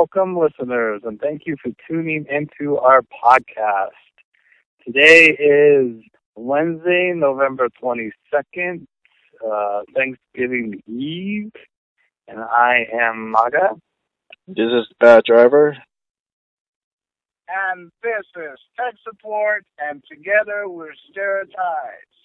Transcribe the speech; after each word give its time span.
welcome 0.00 0.34
listeners, 0.34 1.02
and 1.04 1.20
thank 1.20 1.42
you 1.44 1.56
for 1.62 1.70
tuning 1.86 2.24
into 2.30 2.78
our 2.78 3.02
podcast. 3.02 3.90
Today 4.82 5.26
is 5.26 6.02
Wednesday, 6.34 7.12
November 7.14 7.68
22nd, 7.84 8.86
uh, 9.46 9.80
Thanksgiving 9.94 10.82
Eve, 10.88 11.52
and 12.26 12.40
I 12.40 12.86
am 12.94 13.30
Maga. 13.30 13.74
This 14.48 14.70
is 14.72 14.86
Bad 14.98 15.24
Driver. 15.24 15.76
And 17.46 17.90
this 18.02 18.24
is 18.36 18.58
Tech 18.78 18.94
Support, 19.06 19.66
and 19.78 20.02
together 20.10 20.66
we're 20.66 20.94
Stereotypes. 21.10 22.16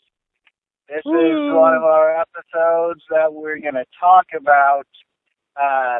This 0.87 0.99
is 0.99 1.03
one 1.05 1.75
of 1.75 1.83
our 1.83 2.21
episodes 2.21 3.01
that 3.09 3.33
we're 3.33 3.59
going 3.59 3.73
to 3.73 3.85
talk 3.99 4.27
about 4.33 4.87
uh, 5.61 5.99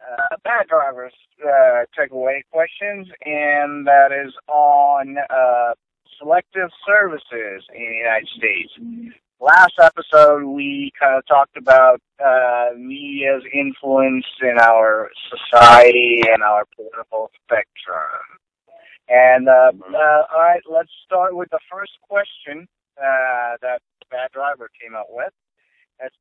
uh, 0.00 0.36
bad 0.44 0.68
drivers 0.68 1.12
uh, 1.44 1.84
takeaway 1.98 2.40
questions, 2.50 3.08
and 3.24 3.86
that 3.86 4.10
is 4.12 4.32
on 4.48 5.16
uh, 5.30 5.74
selective 6.18 6.70
services 6.86 7.64
in 7.74 7.84
the 7.84 7.96
United 7.96 8.28
States. 8.36 8.72
Last 9.40 9.74
episode, 9.80 10.44
we 10.44 10.90
kind 10.98 11.16
of 11.16 11.26
talked 11.26 11.56
about 11.56 12.00
uh, 12.24 12.70
media's 12.76 13.44
influence 13.52 14.26
in 14.42 14.58
our 14.58 15.10
society 15.30 16.22
and 16.28 16.42
our 16.42 16.64
political 16.74 17.30
spectrum. 17.44 18.38
And 19.08 19.48
uh, 19.48 19.72
uh, 19.94 20.22
all 20.34 20.40
right, 20.40 20.60
let's 20.68 20.90
start 21.04 21.36
with 21.36 21.48
the 21.50 21.60
first 21.70 21.92
question 22.02 22.66
uh, 22.98 23.56
that 23.62 23.80
Bad 24.10 24.32
Driver 24.32 24.68
came 24.80 24.96
up 24.96 25.06
with. 25.08 25.32
That's, 26.00 26.14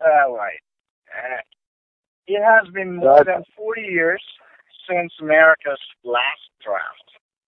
all 0.00 0.36
right. 0.36 0.60
It 2.26 2.42
has 2.42 2.72
been 2.72 2.96
more 2.96 3.24
than 3.24 3.44
40 3.56 3.82
years 3.82 4.22
since 4.88 5.12
America's 5.20 5.80
last 6.04 6.50
draft, 6.64 7.10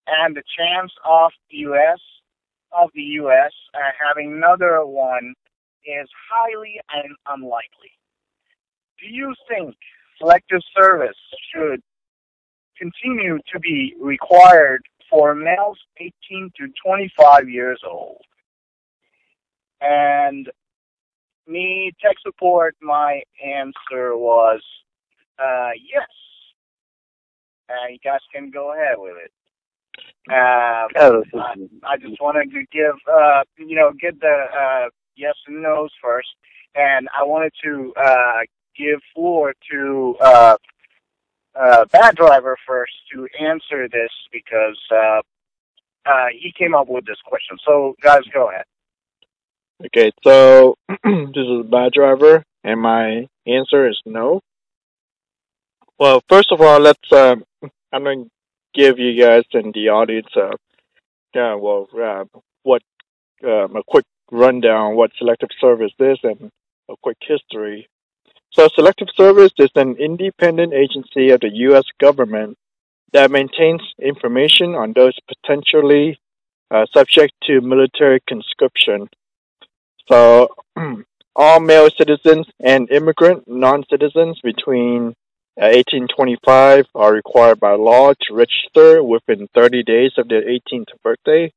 and 0.06 0.36
the 0.36 0.42
chance 0.56 0.92
of 1.08 1.32
the 1.50 1.58
U.S. 1.58 1.98
of 2.72 2.90
the 2.94 3.02
U.S. 3.22 3.52
Uh, 3.74 3.90
having 3.98 4.32
another 4.32 4.84
one 4.86 5.34
is 5.84 6.08
highly 6.30 6.80
un- 6.94 7.16
unlikely. 7.28 7.90
Do 9.00 9.06
you 9.08 9.34
think 9.48 9.74
selective 10.18 10.60
service 10.78 11.16
should 11.52 11.80
continue 12.78 13.38
to 13.52 13.58
be 13.58 13.94
required 14.00 14.82
for 15.08 15.34
males 15.34 15.78
18 15.98 16.50
to 16.58 16.68
25 16.84 17.48
years 17.48 17.80
old? 17.84 18.22
And 19.80 20.48
me, 21.50 21.92
tech 22.00 22.16
support, 22.22 22.76
my 22.80 23.22
answer 23.44 24.16
was 24.16 24.60
uh, 25.38 25.70
yes. 25.74 26.08
Uh, 27.68 27.88
you 27.90 27.98
guys 28.02 28.20
can 28.34 28.50
go 28.50 28.72
ahead 28.72 28.96
with 28.98 29.16
it. 29.24 29.32
Uh, 30.28 30.88
I, 30.94 31.54
I 31.84 31.96
just 31.96 32.20
wanted 32.20 32.50
to 32.52 32.62
give, 32.72 32.94
uh, 33.12 33.42
you 33.58 33.76
know, 33.76 33.92
get 33.92 34.20
the 34.20 34.26
uh, 34.26 34.88
yes 35.16 35.34
and 35.46 35.62
no's 35.62 35.90
first, 36.02 36.28
and 36.74 37.08
I 37.16 37.24
wanted 37.24 37.52
to 37.64 37.92
uh, 37.96 38.40
give 38.76 39.00
floor 39.14 39.54
to 39.70 40.16
uh, 40.20 40.56
uh, 41.54 41.84
Bad 41.92 42.16
Driver 42.16 42.56
first 42.66 42.92
to 43.12 43.28
answer 43.40 43.88
this 43.88 44.10
because 44.32 44.78
uh, 44.90 45.20
uh, 46.06 46.26
he 46.32 46.52
came 46.56 46.74
up 46.74 46.88
with 46.88 47.06
this 47.06 47.18
question. 47.24 47.58
So, 47.64 47.94
guys, 48.02 48.22
go 48.32 48.50
ahead. 48.50 48.64
Okay, 49.86 50.12
so 50.22 50.74
this 50.88 51.36
is 51.36 51.60
a 51.60 51.64
Bad 51.64 51.92
Driver, 51.92 52.44
and 52.62 52.80
my 52.80 53.26
answer 53.46 53.88
is 53.88 53.98
no. 54.04 54.40
Well, 55.98 56.22
first 56.28 56.52
of 56.52 56.60
all, 56.60 56.80
let's. 56.80 57.10
Um, 57.10 57.44
I'm 57.92 58.04
going 58.04 58.24
to 58.24 58.30
give 58.74 58.98
you 58.98 59.18
guys 59.18 59.44
and 59.54 59.72
the 59.72 59.88
audience, 59.88 60.28
uh, 60.36 60.54
yeah, 61.34 61.54
well, 61.54 61.88
uh, 61.98 62.24
what 62.62 62.82
um, 63.42 63.74
a 63.74 63.82
quick 63.86 64.04
rundown 64.30 64.96
what 64.96 65.10
selective 65.18 65.48
service 65.60 65.92
is 65.98 66.18
and 66.22 66.50
a 66.90 66.94
quick 67.02 67.16
history. 67.20 67.88
So, 68.52 68.68
selective 68.74 69.08
service 69.16 69.52
is 69.58 69.70
an 69.76 69.96
independent 69.96 70.74
agency 70.74 71.30
of 71.30 71.40
the 71.40 71.50
U.S. 71.68 71.84
government 71.98 72.58
that 73.12 73.30
maintains 73.30 73.80
information 73.98 74.74
on 74.74 74.92
those 74.92 75.16
potentially 75.26 76.20
uh, 76.70 76.84
subject 76.92 77.32
to 77.44 77.62
military 77.62 78.20
conscription. 78.28 79.08
So, 80.10 80.48
all 81.36 81.60
male 81.60 81.88
citizens 81.96 82.46
and 82.58 82.90
immigrant 82.90 83.44
non-citizens 83.46 84.40
between 84.42 85.14
uh, 85.60 85.70
1825 85.70 86.86
are 86.94 87.12
required 87.12 87.60
by 87.60 87.74
law 87.74 88.12
to 88.12 88.34
register 88.34 89.02
within 89.02 89.46
30 89.54 89.84
days 89.84 90.12
of 90.18 90.28
their 90.28 90.42
18th 90.42 90.88
birthday. 91.04 91.52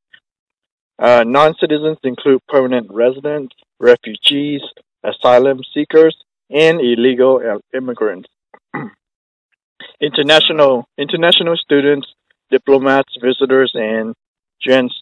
Uh, 0.99 1.23
non-citizens 1.25 1.97
include 2.03 2.41
permanent 2.47 2.91
residents, 2.91 3.55
refugees, 3.79 4.61
asylum 5.03 5.61
seekers, 5.73 6.15
and 6.51 6.79
illegal 6.79 7.59
immigrants. 7.73 8.29
international 10.01 10.85
international 10.97 11.57
students, 11.57 12.07
diplomats, 12.51 13.15
visitors, 13.19 13.71
and 13.73 14.13
gens, 14.61 15.01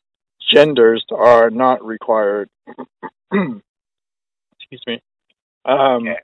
genders 0.49 1.03
are 1.11 1.49
not 1.49 1.83
required. 1.85 2.47
Excuse 4.59 4.81
me. 4.87 5.01
Um, 5.65 6.07
okay. 6.07 6.17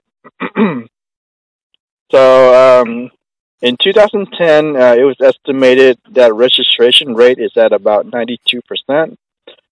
so 2.11 2.81
um, 2.81 3.09
in 3.61 3.77
2010, 3.81 4.75
uh, 4.75 4.93
it 4.93 5.03
was 5.03 5.15
estimated 5.21 5.99
that 6.11 6.33
registration 6.33 7.13
rate 7.13 7.39
is 7.39 7.51
at 7.55 7.73
about 7.73 8.07
92%. 8.07 9.15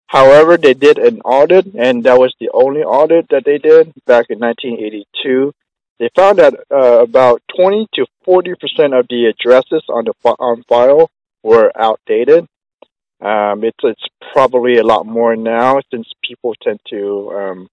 However, 0.08 0.58
they 0.58 0.76
did 0.76 1.00
an 1.00 1.22
audit, 1.22 1.74
and 1.74 2.04
that 2.04 2.20
was 2.20 2.36
the 2.40 2.52
only 2.54 2.84
audit 2.84 3.30
that 3.30 3.46
they 3.46 3.58
did 3.58 3.92
back 4.06 4.28
in 4.30 4.40
1982. 4.40 5.54
They 6.00 6.10
found 6.16 6.38
that 6.38 6.54
uh, 6.70 7.02
about 7.02 7.42
20 7.56 7.88
to 7.96 8.06
40 8.24 8.56
percent 8.56 8.94
of 8.94 9.08
the 9.10 9.26
addresses 9.26 9.84
on 9.90 10.06
the 10.06 10.14
on 10.38 10.64
file 10.70 11.10
were 11.42 11.72
outdated. 11.76 12.46
Um, 13.24 13.64
it's 13.64 13.80
it's 13.84 14.04
probably 14.34 14.78
a 14.78 14.84
lot 14.84 15.06
more 15.06 15.36
now 15.36 15.80
since 15.92 16.08
people 16.28 16.54
tend 16.62 16.80
to, 16.90 17.32
um, 17.34 17.68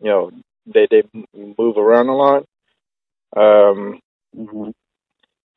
you 0.00 0.10
know, 0.10 0.30
they 0.66 0.86
they 0.90 1.02
move 1.34 1.76
around 1.76 2.08
a 2.08 2.16
lot. 2.16 2.44
Um, 3.36 4.00
mm-hmm. 4.34 4.70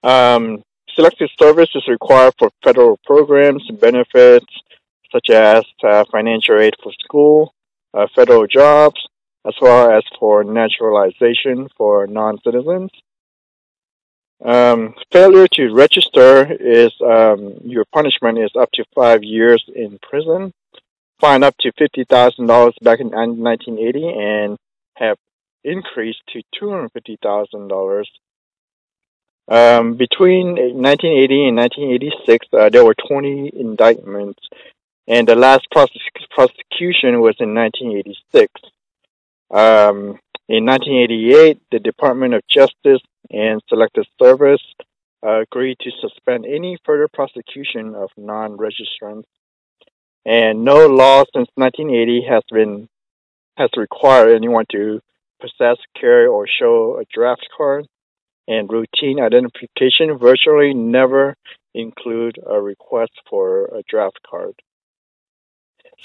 um, 0.04 0.64
selective 0.94 1.30
service 1.40 1.70
is 1.74 1.88
required 1.88 2.34
for 2.38 2.50
federal 2.62 3.00
programs 3.06 3.64
and 3.70 3.80
benefits 3.80 4.54
such 5.12 5.30
as 5.30 5.64
uh, 5.84 6.04
financial 6.12 6.60
aid 6.60 6.74
for 6.82 6.92
school, 7.04 7.54
uh, 7.94 8.08
federal 8.16 8.48
jobs, 8.48 9.00
as 9.46 9.54
well 9.62 9.92
as 9.92 10.04
for 10.20 10.44
naturalization 10.44 11.68
for 11.78 12.08
non-citizens. 12.08 12.90
Um, 14.44 14.96
failure 15.12 15.48
to 15.54 15.74
register 15.74 16.52
is 16.52 16.92
um, 17.02 17.60
your 17.64 17.86
punishment 17.86 18.40
is 18.40 18.52
up 18.60 18.72
to 18.74 18.86
five 18.96 19.24
years 19.24 19.64
in 19.74 20.00
prison, 20.02 20.52
fine 21.20 21.44
up 21.44 21.56
to 21.60 21.72
fifty 21.78 22.06
thousand 22.06 22.48
dollars 22.48 22.74
back 22.82 23.00
in 23.00 23.10
1980, 23.10 24.08
and 24.08 24.58
have 24.96 25.18
increased 25.64 26.22
to 26.30 26.42
two 26.58 26.72
hundred 26.72 26.92
fifty 26.92 27.18
thousand 27.22 27.68
dollars. 27.68 28.10
Um, 29.48 29.96
between 29.96 30.56
1980 30.56 31.48
and 31.48 31.58
1986, 31.58 32.48
uh, 32.54 32.70
there 32.70 32.86
were 32.86 32.96
20 32.96 33.52
indictments, 33.60 34.40
and 35.08 35.28
the 35.28 35.36
last 35.36 35.68
prosec- 35.76 36.30
prosecution 36.30 37.20
was 37.20 37.36
in 37.40 37.54
1986. 37.54 38.50
In 40.52 40.66
1988, 40.66 41.62
the 41.72 41.80
Department 41.80 42.34
of 42.34 42.42
Justice 42.46 43.02
and 43.30 43.62
Selective 43.70 44.04
Service 44.22 44.62
uh, 45.26 45.40
agreed 45.44 45.78
to 45.80 45.92
suspend 46.02 46.46
any 46.46 46.78
further 46.84 47.08
prosecution 47.08 47.96
of 47.96 48.10
non-registrants, 48.18 49.24
and 50.26 50.66
no 50.66 50.88
law 50.88 51.24
since 51.34 51.48
1980 51.56 52.26
has 52.30 52.44
been 52.52 52.90
has 53.56 53.70
required 53.78 54.36
anyone 54.36 54.66
to 54.74 55.00
possess, 55.40 55.78
carry, 55.98 56.28
or 56.28 56.46
show 56.48 57.00
a 57.00 57.06
draft 57.14 57.48
card. 57.56 57.88
And 58.46 58.70
routine 58.70 59.22
identification 59.22 60.18
virtually 60.18 60.74
never 60.74 61.34
include 61.74 62.40
a 62.46 62.60
request 62.60 63.14
for 63.30 63.68
a 63.68 63.84
draft 63.88 64.20
card. 64.30 64.56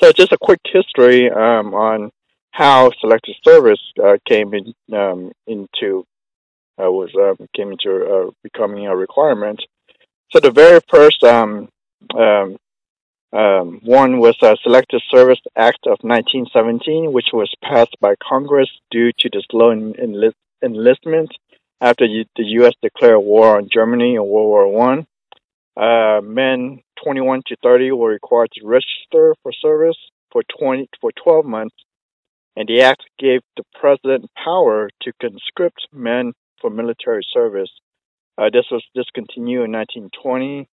So 0.00 0.12
just 0.12 0.30
a 0.30 0.38
quick 0.40 0.60
history 0.72 1.28
um, 1.32 1.74
on 1.74 2.12
how 2.56 2.90
selective 3.00 3.34
service 3.44 3.80
uh, 4.02 4.16
came 4.26 4.54
in 4.54 4.72
um, 4.96 5.30
into 5.46 6.06
uh, 6.80 6.90
was 6.90 7.10
um, 7.14 7.46
came 7.54 7.70
into 7.72 7.90
uh, 8.04 8.30
becoming 8.42 8.86
a 8.86 8.96
requirement. 8.96 9.60
So 10.30 10.40
the 10.40 10.50
very 10.50 10.80
first 10.90 11.22
um, 11.22 11.68
um, 12.16 12.56
um, 13.32 13.80
one 13.82 14.18
was 14.18 14.36
a 14.42 14.56
Selective 14.62 15.00
Service 15.10 15.40
Act 15.54 15.86
of 15.86 15.98
1917, 16.00 17.12
which 17.12 17.26
was 17.32 17.52
passed 17.62 17.96
by 18.00 18.14
Congress 18.26 18.70
due 18.90 19.12
to 19.18 19.28
the 19.30 19.42
slow 19.50 19.70
enlist- 19.72 20.36
enlistment 20.64 21.30
after 21.82 22.06
the 22.06 22.44
U.S. 22.60 22.72
declared 22.82 23.20
war 23.20 23.58
on 23.58 23.68
Germany 23.72 24.14
in 24.14 24.24
World 24.26 24.48
War 24.48 24.68
One. 24.72 25.06
Uh, 25.76 26.22
men 26.22 26.80
21 27.04 27.42
to 27.48 27.56
30 27.62 27.92
were 27.92 28.08
required 28.08 28.48
to 28.54 28.66
register 28.66 29.34
for 29.42 29.52
service 29.52 29.98
for 30.32 30.42
20 30.58 30.88
for 31.00 31.10
12 31.22 31.44
months, 31.44 31.74
and 32.56 32.68
the 32.68 32.80
act 32.80 33.02
gave 33.18 33.40
the 33.56 33.64
president 33.78 34.30
power 34.42 34.88
to 35.02 35.12
conscript 35.20 35.86
men 35.92 36.32
for 36.60 36.70
military 36.70 37.24
service. 37.32 37.70
Uh, 38.38 38.50
this 38.52 38.64
was 38.70 38.82
discontinued 38.94 39.64
in 39.64 39.72
1920. 39.72 40.66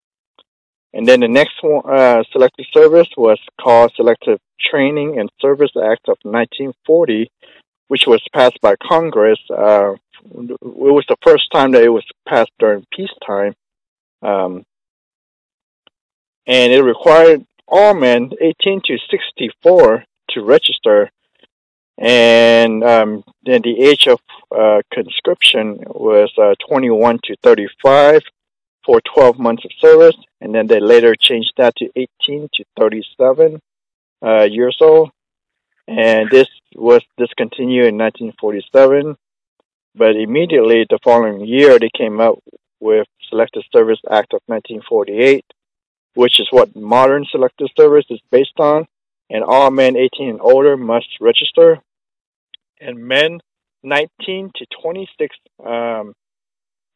And 0.93 1.07
then 1.07 1.21
the 1.21 1.29
next 1.29 1.55
one, 1.63 1.83
uh, 1.89 2.23
selective 2.33 2.67
service 2.73 3.09
was 3.17 3.39
called 3.61 3.93
Selective 3.97 4.41
Training 4.61 5.19
and 5.19 5.31
Service 5.41 5.71
Act 5.77 6.09
of 6.09 6.19
1940, 6.23 7.31
which 7.89 8.07
was 8.07 8.23
passed 8.35 8.61
by 8.61 8.75
Congress. 8.77 9.39
Uh, 9.51 9.95
it 10.35 10.59
was 10.63 11.05
the 11.09 11.17
first 11.23 11.51
time 11.53 11.73
that 11.73 11.83
it 11.83 11.89
was 11.89 12.05
passed 12.29 12.51
during 12.59 12.85
peacetime. 12.95 13.55
Um, 14.23 14.65
and 16.47 16.73
it 16.73 16.83
required 16.83 17.47
all 17.69 17.95
men 17.95 18.33
18 18.41 18.83
to 18.87 18.99
64 19.11 20.05
to 20.31 20.43
register. 20.43 21.11
And 22.01 22.83
um, 22.83 23.25
then 23.45 23.61
the 23.63 23.79
age 23.79 24.09
of 24.09 24.21
uh, 24.51 24.81
conscription 24.91 25.79
was 25.87 26.33
uh, 26.39 26.55
21 26.67 27.21
to 27.25 27.37
35 27.43 28.23
for 28.87 29.03
12 29.15 29.39
months 29.39 29.67
of 29.67 29.71
service, 29.79 30.17
and 30.41 30.55
then 30.55 30.67
they 30.67 30.81
later 30.81 31.15
changed 31.15 31.53
that 31.59 31.77
to 31.77 31.91
18 31.95 32.49
to 32.55 32.65
37 32.79 33.61
uh, 34.25 34.43
years 34.45 34.79
old. 34.81 35.11
And 35.87 36.31
this 36.31 36.49
was 36.75 37.03
discontinued 37.19 37.89
in 37.89 37.99
1947, 37.99 39.17
but 39.95 40.17
immediately 40.17 40.87
the 40.89 40.99
following 41.05 41.45
year 41.45 41.79
they 41.79 41.91
came 41.95 42.19
up 42.19 42.39
with 42.81 43.07
Selective 43.29 43.65
Service 43.73 44.01
Act 44.11 44.33
of 44.33 44.41
1948, 44.47 45.45
which 46.15 46.41
is 46.41 46.49
what 46.51 46.75
modern 46.75 47.27
selective 47.31 47.69
service 47.77 48.07
is 48.09 48.21
based 48.31 48.59
on, 48.59 48.87
and 49.29 49.45
all 49.45 49.71
men 49.71 49.97
18 49.97 50.31
and 50.31 50.41
older 50.41 50.79
must 50.79 51.09
register, 51.21 51.83
and 52.81 52.99
men 52.99 53.41
19 53.83 54.51
to 54.57 54.67
26 54.83 55.37
um, 55.65 56.15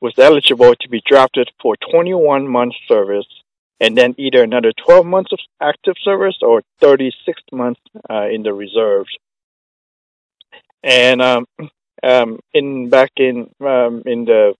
was 0.00 0.14
eligible 0.18 0.74
to 0.80 0.88
be 0.88 1.02
drafted 1.06 1.50
for 1.60 1.76
21 1.90 2.46
months 2.48 2.76
service 2.86 3.26
and 3.80 3.96
then 3.96 4.14
either 4.18 4.42
another 4.42 4.72
12 4.86 5.06
months 5.06 5.32
of 5.32 5.38
active 5.60 5.94
service 6.02 6.38
or 6.42 6.62
36 6.80 7.42
months 7.52 7.80
uh, 8.08 8.28
in 8.28 8.42
the 8.42 8.52
reserves. 8.52 9.10
And 10.82 11.22
um, 11.22 11.46
um, 12.02 12.40
in 12.52 12.90
back 12.90 13.12
in 13.16 13.50
um, 13.60 14.02
in 14.04 14.26
the 14.26 14.54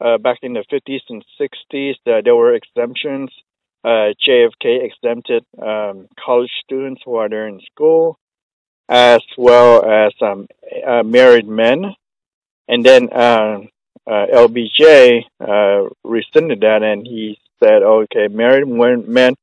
uh, 0.00 0.18
back 0.18 0.38
in 0.42 0.54
the 0.54 0.64
50s 0.72 1.00
and 1.08 1.24
60s, 1.40 1.94
uh, 2.06 2.22
there 2.24 2.36
were 2.36 2.54
exemptions. 2.54 3.30
Uh, 3.82 4.12
JFK 4.26 4.84
exempted 4.84 5.44
um, 5.60 6.06
college 6.24 6.50
students 6.64 7.02
who 7.04 7.16
are 7.16 7.28
there 7.28 7.48
in 7.48 7.60
school, 7.72 8.18
as 8.90 9.22
well 9.38 9.84
as 9.84 10.12
um, 10.20 10.48
uh, 10.86 11.04
married 11.04 11.46
men. 11.46 11.94
And 12.68 12.84
then 12.84 13.08
uh, 13.12 13.60
uh, 14.06 14.26
LBJ 14.32 15.24
rescinded 16.04 16.60
that, 16.60 16.82
and 16.82 17.06
he 17.06 17.38
said, 17.60 17.82
okay, 17.82 18.28
married 18.28 18.66
men 18.68 19.34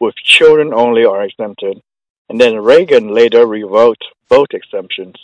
with 0.00 0.14
children 0.16 0.74
only 0.74 1.04
are 1.04 1.22
exempted. 1.22 1.80
And 2.28 2.40
then 2.40 2.56
Reagan 2.56 3.14
later 3.14 3.46
revoked 3.46 4.04
both 4.28 4.48
exemptions. 4.52 5.16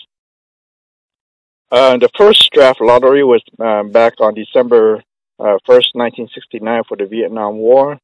Uh, 1.70 1.96
the 1.96 2.08
first 2.16 2.50
draft 2.52 2.80
lottery 2.80 3.24
was 3.24 3.42
uh, 3.58 3.82
back 3.82 4.14
on 4.20 4.34
December 4.34 5.02
uh, 5.40 5.58
1st, 5.66 5.90
1969 5.94 6.82
for 6.88 6.96
the 6.96 7.06
Vietnam 7.06 7.56
War. 7.56 7.98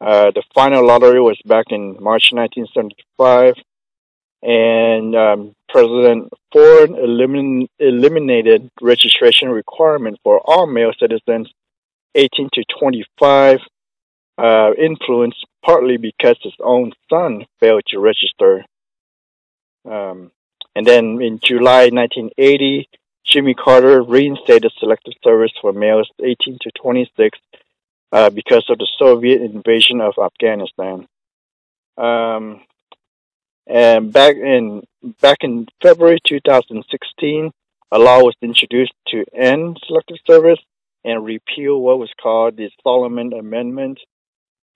Uh, 0.00 0.32
the 0.32 0.42
final 0.52 0.84
lottery 0.84 1.20
was 1.20 1.40
back 1.44 1.66
in 1.70 1.96
March 2.00 2.32
1975. 2.32 3.54
And 4.42 5.14
um, 5.14 5.54
President 5.68 6.32
Ford 6.52 6.90
elimin- 6.90 7.68
eliminated 7.78 8.68
registration 8.80 9.48
requirement 9.48 10.18
for 10.24 10.40
all 10.44 10.66
male 10.66 10.92
citizens 10.98 11.48
18 12.14 12.50
to 12.52 12.64
25, 12.78 13.60
uh, 14.38 14.70
influenced 14.78 15.46
partly 15.64 15.96
because 15.96 16.36
his 16.42 16.54
own 16.62 16.92
son 17.08 17.46
failed 17.60 17.82
to 17.88 17.98
register. 17.98 18.64
Um, 19.88 20.30
and 20.74 20.86
then 20.86 21.20
in 21.22 21.38
July 21.42 21.88
1980, 21.90 22.88
Jimmy 23.24 23.54
Carter 23.54 24.02
reinstated 24.02 24.72
selective 24.78 25.14
service 25.22 25.52
for 25.60 25.72
males 25.72 26.10
18 26.22 26.58
to 26.62 26.70
26 26.82 27.38
uh, 28.10 28.30
because 28.30 28.64
of 28.68 28.78
the 28.78 28.88
Soviet 28.98 29.40
invasion 29.42 30.00
of 30.00 30.14
Afghanistan. 30.22 31.06
Um, 31.96 32.62
and 33.66 34.12
back 34.12 34.36
in 34.36 34.82
back 35.20 35.38
in 35.42 35.66
February 35.82 36.18
2016, 36.26 37.52
a 37.90 37.98
law 37.98 38.22
was 38.22 38.34
introduced 38.42 38.94
to 39.08 39.24
end 39.34 39.78
selective 39.86 40.18
service 40.26 40.58
and 41.04 41.24
repeal 41.24 41.80
what 41.80 41.98
was 41.98 42.10
called 42.20 42.56
the 42.56 42.70
Solomon 42.82 43.32
Amendment, 43.32 44.00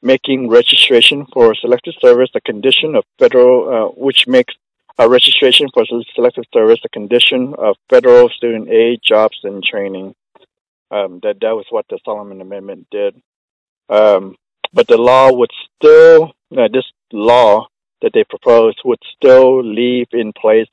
making 0.02 0.48
registration 0.48 1.26
for 1.32 1.54
selective 1.54 1.94
service 2.00 2.30
a 2.34 2.40
condition 2.40 2.94
of 2.94 3.04
federal, 3.18 3.68
uh, 3.68 3.88
which 3.96 4.26
makes 4.26 4.54
a 4.98 5.08
registration 5.08 5.68
for 5.72 5.84
selective 6.14 6.44
service 6.52 6.80
a 6.84 6.88
condition 6.88 7.54
of 7.58 7.76
federal 7.90 8.28
student 8.30 8.68
aid, 8.68 9.00
jobs, 9.02 9.38
and 9.44 9.62
training. 9.62 10.14
Um, 10.90 11.20
that 11.22 11.40
that 11.40 11.56
was 11.56 11.66
what 11.70 11.86
the 11.90 11.98
Solomon 12.04 12.40
Amendment 12.40 12.86
did. 12.90 13.20
Um, 13.88 14.36
but 14.72 14.86
the 14.86 14.96
law 14.96 15.32
would 15.32 15.50
still, 15.76 16.32
uh, 16.56 16.68
this 16.72 16.84
law 17.12 17.68
that 18.02 18.12
they 18.12 18.24
proposed 18.24 18.80
would 18.84 19.00
still 19.16 19.64
leave 19.64 20.08
in 20.12 20.32
place 20.32 20.68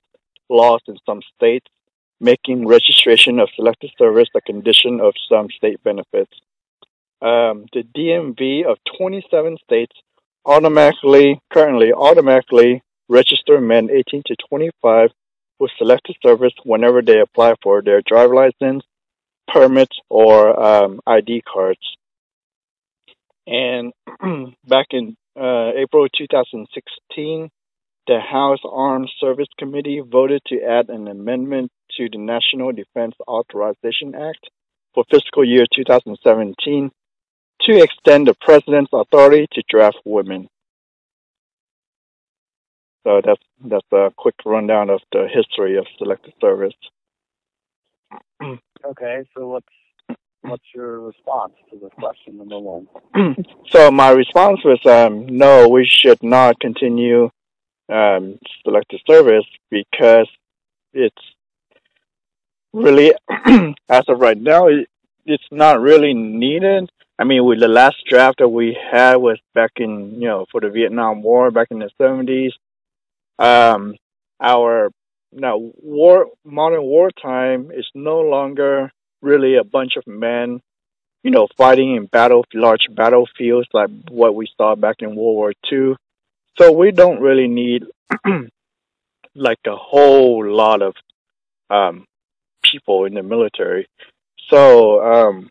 laws 0.49 0.81
in 0.87 0.97
some 1.05 1.21
states 1.35 1.67
making 2.23 2.65
registration 2.65 3.39
of 3.39 3.49
selective 3.55 3.89
service 3.97 4.29
a 4.35 4.41
condition 4.41 5.01
of 5.01 5.13
some 5.29 5.47
state 5.49 5.83
benefits. 5.83 6.31
Um, 7.21 7.65
the 7.73 7.83
DMV 7.83 8.65
of 8.65 8.77
27 8.97 9.57
states 9.63 9.95
automatically, 10.45 11.39
currently 11.51 11.91
automatically 11.93 12.81
register 13.09 13.59
men 13.59 13.89
18 13.91 14.24
to 14.27 14.36
25 14.50 15.09
with 15.59 15.71
selective 15.77 16.15
service 16.25 16.53
whenever 16.63 17.01
they 17.01 17.19
apply 17.19 17.55
for 17.62 17.81
their 17.81 18.01
driver 18.01 18.36
license, 18.36 18.83
permits, 19.48 19.98
or 20.09 20.59
um, 20.59 21.01
ID 21.05 21.41
cards. 21.41 21.98
And 23.45 23.91
back 24.67 24.88
in 24.91 25.15
uh, 25.39 25.71
April 25.75 26.07
2016, 26.09 27.49
the 28.07 28.19
House 28.19 28.59
Armed 28.69 29.09
Service 29.19 29.47
Committee 29.57 30.01
voted 30.05 30.41
to 30.47 30.61
add 30.61 30.89
an 30.89 31.07
amendment 31.07 31.71
to 31.97 32.09
the 32.11 32.17
National 32.17 32.71
Defense 32.71 33.15
Authorization 33.27 34.15
Act 34.15 34.49
for 34.93 35.03
fiscal 35.09 35.45
year 35.45 35.65
2017 35.75 36.91
to 37.61 37.81
extend 37.81 38.27
the 38.27 38.35
president's 38.41 38.91
authority 38.93 39.47
to 39.53 39.63
draft 39.69 39.97
women. 40.05 40.47
So 43.03 43.21
that's 43.23 43.41
that's 43.65 43.91
a 43.91 44.11
quick 44.15 44.35
rundown 44.45 44.89
of 44.89 45.01
the 45.11 45.27
history 45.33 45.77
of 45.77 45.85
selective 45.97 46.33
service. 46.41 46.75
Okay, 48.85 49.23
so 49.33 49.47
what's 49.47 49.65
what's 50.43 50.63
your 50.73 51.00
response 51.00 51.53
to 51.71 51.79
this 51.79 51.91
question 51.97 52.38
number 52.38 52.59
one? 52.59 52.88
so 53.69 53.91
my 53.91 54.12
response 54.12 54.59
was 54.63 54.79
um, 54.85 55.25
no, 55.25 55.67
we 55.67 55.85
should 55.85 56.21
not 56.21 56.59
continue 56.59 57.29
um, 57.89 58.39
selective 58.63 59.00
service 59.07 59.45
because 59.69 60.27
it's 60.93 61.21
really, 62.73 63.13
as 63.89 64.03
of 64.07 64.19
right 64.19 64.38
now, 64.38 64.67
it, 64.67 64.88
it's 65.25 65.43
not 65.51 65.81
really 65.81 66.13
needed. 66.13 66.89
I 67.17 67.23
mean, 67.23 67.45
with 67.45 67.59
the 67.59 67.67
last 67.67 67.97
draft 68.09 68.39
that 68.39 68.50
we 68.50 68.77
had 68.91 69.15
was 69.17 69.39
back 69.53 69.71
in, 69.77 70.15
you 70.15 70.27
know, 70.27 70.45
for 70.51 70.59
the 70.59 70.69
Vietnam 70.69 71.21
War 71.21 71.51
back 71.51 71.69
in 71.71 71.79
the 71.79 71.89
70s. 72.00 72.51
Um, 73.39 73.95
our 74.41 74.91
now 75.31 75.57
war, 75.57 76.27
modern 76.43 76.83
wartime 76.83 77.71
is 77.71 77.88
no 77.95 78.19
longer 78.19 78.91
really 79.24 79.56
a 79.56 79.63
bunch 79.63 79.94
of 79.96 80.06
men, 80.06 80.62
you 81.24 81.32
know, 81.32 81.48
fighting 81.58 81.96
in 81.96 82.06
battle, 82.06 82.46
large 82.53 82.88
battlefields 82.92 83.68
like 83.74 83.89
what 84.10 84.36
we 84.36 84.48
saw 84.58 84.75
back 84.75 84.98
in 85.00 85.15
World 85.15 85.36
War 85.36 85.53
II. 85.72 85.96
So 86.60 86.72
we 86.72 86.92
don't 86.92 87.22
really 87.22 87.48
need 87.48 87.86
like 89.36 89.60
a 89.65 89.75
whole 89.75 90.46
lot 90.46 90.82
of 90.82 90.94
um, 91.70 92.06
people 92.62 93.06
in 93.06 93.15
the 93.15 93.24
military. 93.24 93.88
So, 94.50 95.01
um, 95.01 95.50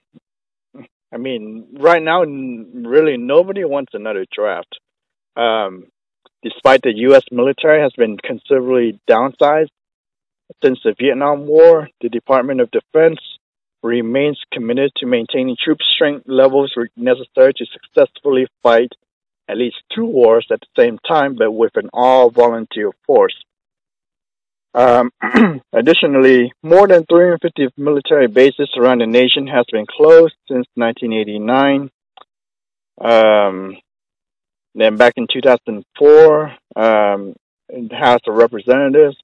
I 1.12 1.16
mean, 1.16 1.66
right 1.72 2.02
now, 2.02 2.22
really 2.22 3.16
nobody 3.16 3.64
wants 3.64 3.94
another 3.94 4.26
draft. 4.32 4.78
Um, 5.36 5.86
despite 6.42 6.82
the 6.82 6.92
U.S. 7.08 7.24
military 7.32 7.80
has 7.80 7.92
been 7.96 8.18
considerably 8.18 9.00
downsized, 9.08 9.70
Since 10.62 10.80
the 10.84 10.94
Vietnam 10.98 11.46
War, 11.46 11.88
the 12.00 12.08
Department 12.08 12.60
of 12.60 12.70
Defense 12.70 13.18
remains 13.82 14.38
committed 14.52 14.92
to 14.96 15.06
maintaining 15.06 15.56
troop 15.62 15.78
strength 15.94 16.24
levels 16.26 16.72
necessary 16.96 17.52
to 17.54 17.66
successfully 17.66 18.46
fight 18.62 18.92
at 19.48 19.56
least 19.56 19.76
two 19.94 20.04
wars 20.04 20.46
at 20.50 20.60
the 20.60 20.82
same 20.82 20.98
time, 21.06 21.34
but 21.36 21.50
with 21.50 21.76
an 21.76 21.90
all-volunteer 21.92 22.90
force. 23.06 23.34
Um, 24.74 25.10
additionally, 25.72 26.52
more 26.62 26.88
than 26.88 27.04
350 27.04 27.68
military 27.76 28.28
bases 28.28 28.70
around 28.76 29.00
the 29.00 29.06
nation 29.06 29.46
has 29.48 29.66
been 29.70 29.84
closed 29.86 30.34
since 30.48 30.66
1989. 30.74 31.90
Um, 33.00 33.76
then 34.74 34.96
back 34.96 35.14
in 35.16 35.26
2004, 35.30 36.44
um, 36.76 37.34
the 37.68 37.96
House 37.96 38.20
of 38.26 38.34
Representatives 38.34 39.16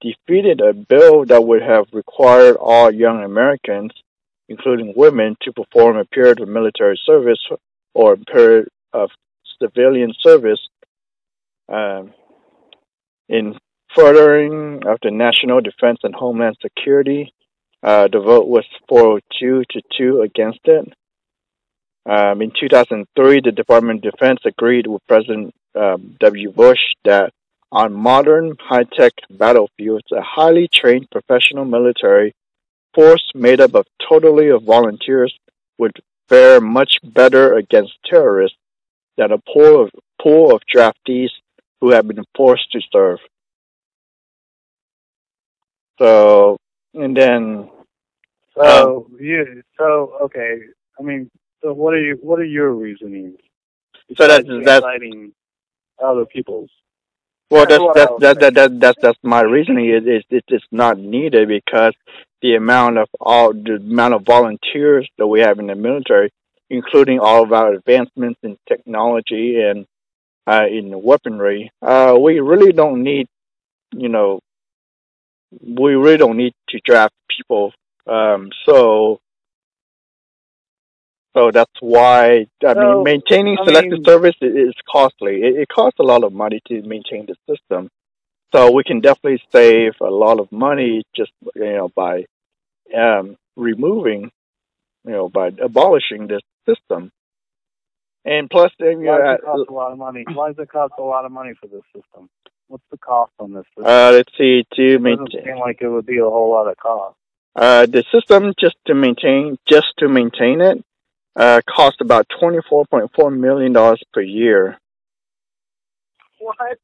defeated 0.00 0.60
a 0.60 0.72
bill 0.72 1.24
that 1.26 1.44
would 1.44 1.62
have 1.62 1.86
required 1.92 2.56
all 2.56 2.90
young 2.90 3.22
Americans, 3.22 3.90
including 4.48 4.92
women, 4.96 5.36
to 5.42 5.52
perform 5.52 5.96
a 5.96 6.04
period 6.04 6.40
of 6.40 6.48
military 6.48 7.00
service 7.04 7.40
or 7.94 8.14
a 8.14 8.18
period 8.18 8.68
of 8.92 9.10
civilian 9.60 10.12
service 10.20 10.60
um, 11.68 12.12
in 13.28 13.56
furthering 13.94 14.82
of 14.86 14.98
the 15.02 15.10
national 15.10 15.60
defense 15.60 15.98
and 16.02 16.14
homeland 16.14 16.56
security. 16.60 17.32
Uh, 17.82 18.08
the 18.10 18.20
vote 18.20 18.48
was 18.48 18.64
402 18.88 19.64
to 19.70 19.82
2 19.96 20.22
against 20.22 20.60
it. 20.64 20.92
Um, 22.06 22.42
in 22.42 22.52
2003, 22.58 23.40
the 23.44 23.52
Department 23.52 24.04
of 24.04 24.12
Defense 24.12 24.40
agreed 24.44 24.86
with 24.86 25.06
President 25.06 25.54
um, 25.74 26.16
W. 26.20 26.50
Bush 26.52 26.80
that 27.04 27.32
on 27.72 27.92
modern 27.92 28.56
high-tech 28.60 29.12
battlefields, 29.30 30.04
a 30.12 30.22
highly 30.22 30.68
trained 30.72 31.10
professional 31.10 31.64
military 31.64 32.34
force 32.94 33.30
made 33.34 33.60
up 33.60 33.74
of 33.74 33.86
totally 34.08 34.48
of 34.48 34.62
volunteers 34.62 35.36
would 35.78 35.96
fare 36.28 36.60
much 36.60 36.98
better 37.02 37.54
against 37.56 37.92
terrorists 38.04 38.56
than 39.16 39.32
a 39.32 39.38
pool 39.38 39.82
of, 39.82 39.90
pool 40.20 40.54
of 40.54 40.62
draftees 40.74 41.30
who 41.80 41.90
have 41.90 42.08
been 42.08 42.24
forced 42.36 42.70
to 42.72 42.80
serve. 42.92 43.18
So, 45.98 46.56
and 46.94 47.16
then. 47.16 47.70
So, 48.54 49.06
um, 49.08 49.16
yeah, 49.20 49.44
so, 49.78 50.16
okay. 50.22 50.58
I 50.98 51.02
mean, 51.02 51.30
so 51.62 51.72
what 51.72 51.94
are 51.94 52.00
you, 52.00 52.18
what 52.22 52.38
are 52.38 52.44
your 52.44 52.72
reasonings? 52.72 53.38
So 54.16 54.26
that's, 54.26 54.46
that's, 54.64 54.84
other 56.02 56.26
people's. 56.26 56.70
Well, 57.50 57.66
that's 57.66 57.84
that's 57.94 58.12
that, 58.20 58.40
that 58.40 58.54
that 58.54 58.80
that's 58.80 58.98
that's 59.00 59.18
my 59.22 59.42
reasoning. 59.42 59.88
It 59.88 60.06
is 60.08 60.24
it, 60.30 60.44
it's 60.48 60.64
not 60.72 60.98
needed 60.98 61.48
because 61.48 61.94
the 62.42 62.56
amount 62.56 62.98
of 62.98 63.08
all 63.20 63.52
the 63.52 63.76
amount 63.76 64.14
of 64.14 64.24
volunteers 64.24 65.08
that 65.18 65.26
we 65.26 65.40
have 65.40 65.58
in 65.58 65.66
the 65.68 65.74
military, 65.74 66.30
including 66.70 67.20
all 67.20 67.42
of 67.42 67.52
our 67.52 67.74
advancements 67.74 68.40
in 68.42 68.56
technology 68.68 69.60
and 69.60 69.86
uh, 70.46 70.66
in 70.70 71.02
weaponry, 71.02 71.70
uh, 71.82 72.16
we 72.20 72.40
really 72.40 72.72
don't 72.72 73.02
need, 73.02 73.28
you 73.92 74.08
know, 74.08 74.40
we 75.60 75.94
really 75.94 76.18
don't 76.18 76.36
need 76.36 76.54
to 76.68 76.80
draft 76.84 77.14
people. 77.28 77.72
Um, 78.06 78.50
so, 78.66 79.20
so 81.36 81.50
that's 81.50 81.72
why 81.80 82.46
I 82.66 82.74
so, 82.74 82.80
mean 82.80 83.02
maintaining 83.04 83.58
I 83.60 83.64
selective 83.64 83.92
mean, 83.92 84.04
service 84.04 84.36
is 84.40 84.74
costly. 84.90 85.42
It, 85.42 85.56
it 85.56 85.68
costs 85.68 85.98
a 85.98 86.04
lot 86.04 86.24
of 86.24 86.32
money 86.32 86.60
to 86.68 86.82
maintain 86.82 87.26
the 87.26 87.36
system. 87.48 87.90
So 88.54 88.70
we 88.70 88.84
can 88.84 89.00
definitely 89.00 89.42
save 89.50 89.94
a 90.00 90.10
lot 90.10 90.38
of 90.38 90.50
money 90.52 91.02
just 91.16 91.32
you 91.56 91.64
know 91.64 91.90
by 91.94 92.26
um, 92.96 93.36
removing, 93.56 94.30
you 95.04 95.12
know, 95.12 95.28
by 95.28 95.50
abolishing 95.60 96.28
this 96.28 96.42
system. 96.66 97.10
And 98.24 98.48
plus, 98.48 98.72
then, 98.78 99.02
why 99.02 99.18
does 99.18 99.38
it 99.38 99.44
cost 99.44 99.68
a 99.68 99.72
lot 99.72 99.92
of 99.92 99.98
money? 99.98 100.24
Why 100.32 100.48
does 100.48 100.58
it 100.58 100.70
cost 100.70 100.94
a 100.98 101.02
lot 101.02 101.24
of 101.24 101.32
money 101.32 101.52
for 101.60 101.66
this 101.66 101.82
system? 101.94 102.30
What's 102.68 102.84
the 102.90 102.96
cost 102.96 103.32
on 103.38 103.52
this 103.52 103.64
system? 103.76 103.84
Uh, 103.84 104.10
let's 104.12 104.32
see. 104.38 104.64
To 104.76 104.98
maintain, 104.98 105.44
seem 105.44 105.58
like 105.58 105.78
it 105.82 105.88
would 105.88 106.06
be 106.06 106.18
a 106.18 106.24
whole 106.24 106.50
lot 106.50 106.68
of 106.68 106.76
cost. 106.78 107.16
Uh, 107.54 107.86
the 107.86 108.02
system 108.10 108.54
just 108.58 108.76
to 108.86 108.94
maintain, 108.94 109.58
just 109.68 109.88
to 109.98 110.08
maintain 110.08 110.60
it, 110.60 110.82
uh, 111.36 111.60
cost 111.68 112.00
about 112.00 112.26
twenty 112.38 112.58
four 112.68 112.84
point 112.86 113.10
four 113.14 113.30
million 113.30 113.72
dollars 113.72 114.02
per 114.12 114.20
year. 114.20 114.78
What? 116.38 116.78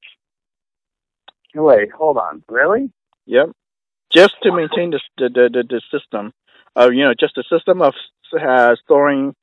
Wait, 1.55 1.91
hold 1.93 2.17
on. 2.17 2.43
Really? 2.49 2.91
Yep. 3.27 3.51
Just 4.13 4.35
to 4.43 4.53
maintain 4.53 4.91
the 4.91 5.01
the 5.19 5.29
the, 5.29 5.65
the 5.69 5.81
system, 5.91 6.33
uh, 6.77 6.91
you 6.91 7.05
know, 7.05 7.15
just 7.19 7.35
the 7.35 7.45
system 7.49 7.83
of 7.83 7.95
uh, 8.41 8.77
storing 8.85 9.35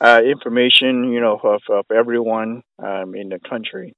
uh, 0.00 0.22
information, 0.24 1.12
you 1.12 1.20
know, 1.20 1.40
of, 1.42 1.62
of 1.68 1.86
everyone 1.90 2.62
um, 2.78 3.14
in 3.14 3.28
the 3.28 3.40
country. 3.40 3.94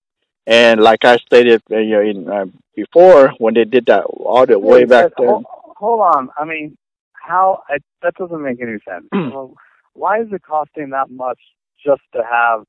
And 0.47 0.81
like 0.81 1.05
I 1.05 1.19
stated, 1.19 1.62
uh, 1.71 1.79
you 1.79 1.90
know, 1.90 2.00
in, 2.00 2.29
uh, 2.29 2.47
before 2.75 3.33
when 3.38 3.55
they 3.55 3.64
did 3.64 3.87
that 3.87 4.05
audit 4.05 4.61
way 4.61 4.85
back 4.85 5.12
then. 5.19 5.26
Hold, 5.26 5.45
hold 5.49 6.00
on, 6.00 6.31
I 6.37 6.45
mean, 6.45 6.76
how 7.12 7.62
I, 7.69 7.79
that 8.02 8.14
doesn't 8.14 8.43
make 8.43 8.61
any 8.61 8.79
sense. 8.88 9.07
well, 9.12 9.55
why 10.00 10.23
is 10.23 10.28
it 10.33 10.42
costing 10.42 10.90
that 10.90 11.11
much 11.11 11.38
just 11.85 12.00
to 12.14 12.23
have 12.25 12.64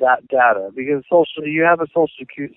that 0.00 0.26
data? 0.28 0.70
Because 0.74 1.04
social, 1.10 1.46
you 1.46 1.62
have 1.62 1.80
a 1.80 1.86
social 1.88 2.08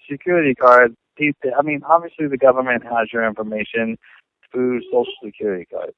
security 0.09 0.55
card. 0.55 0.95
I 1.19 1.61
mean, 1.63 1.81
obviously 1.83 2.27
the 2.27 2.37
government 2.37 2.83
has 2.83 3.11
your 3.11 3.27
information 3.27 3.97
through 4.51 4.81
social 4.91 5.13
security 5.23 5.65
card. 5.65 5.91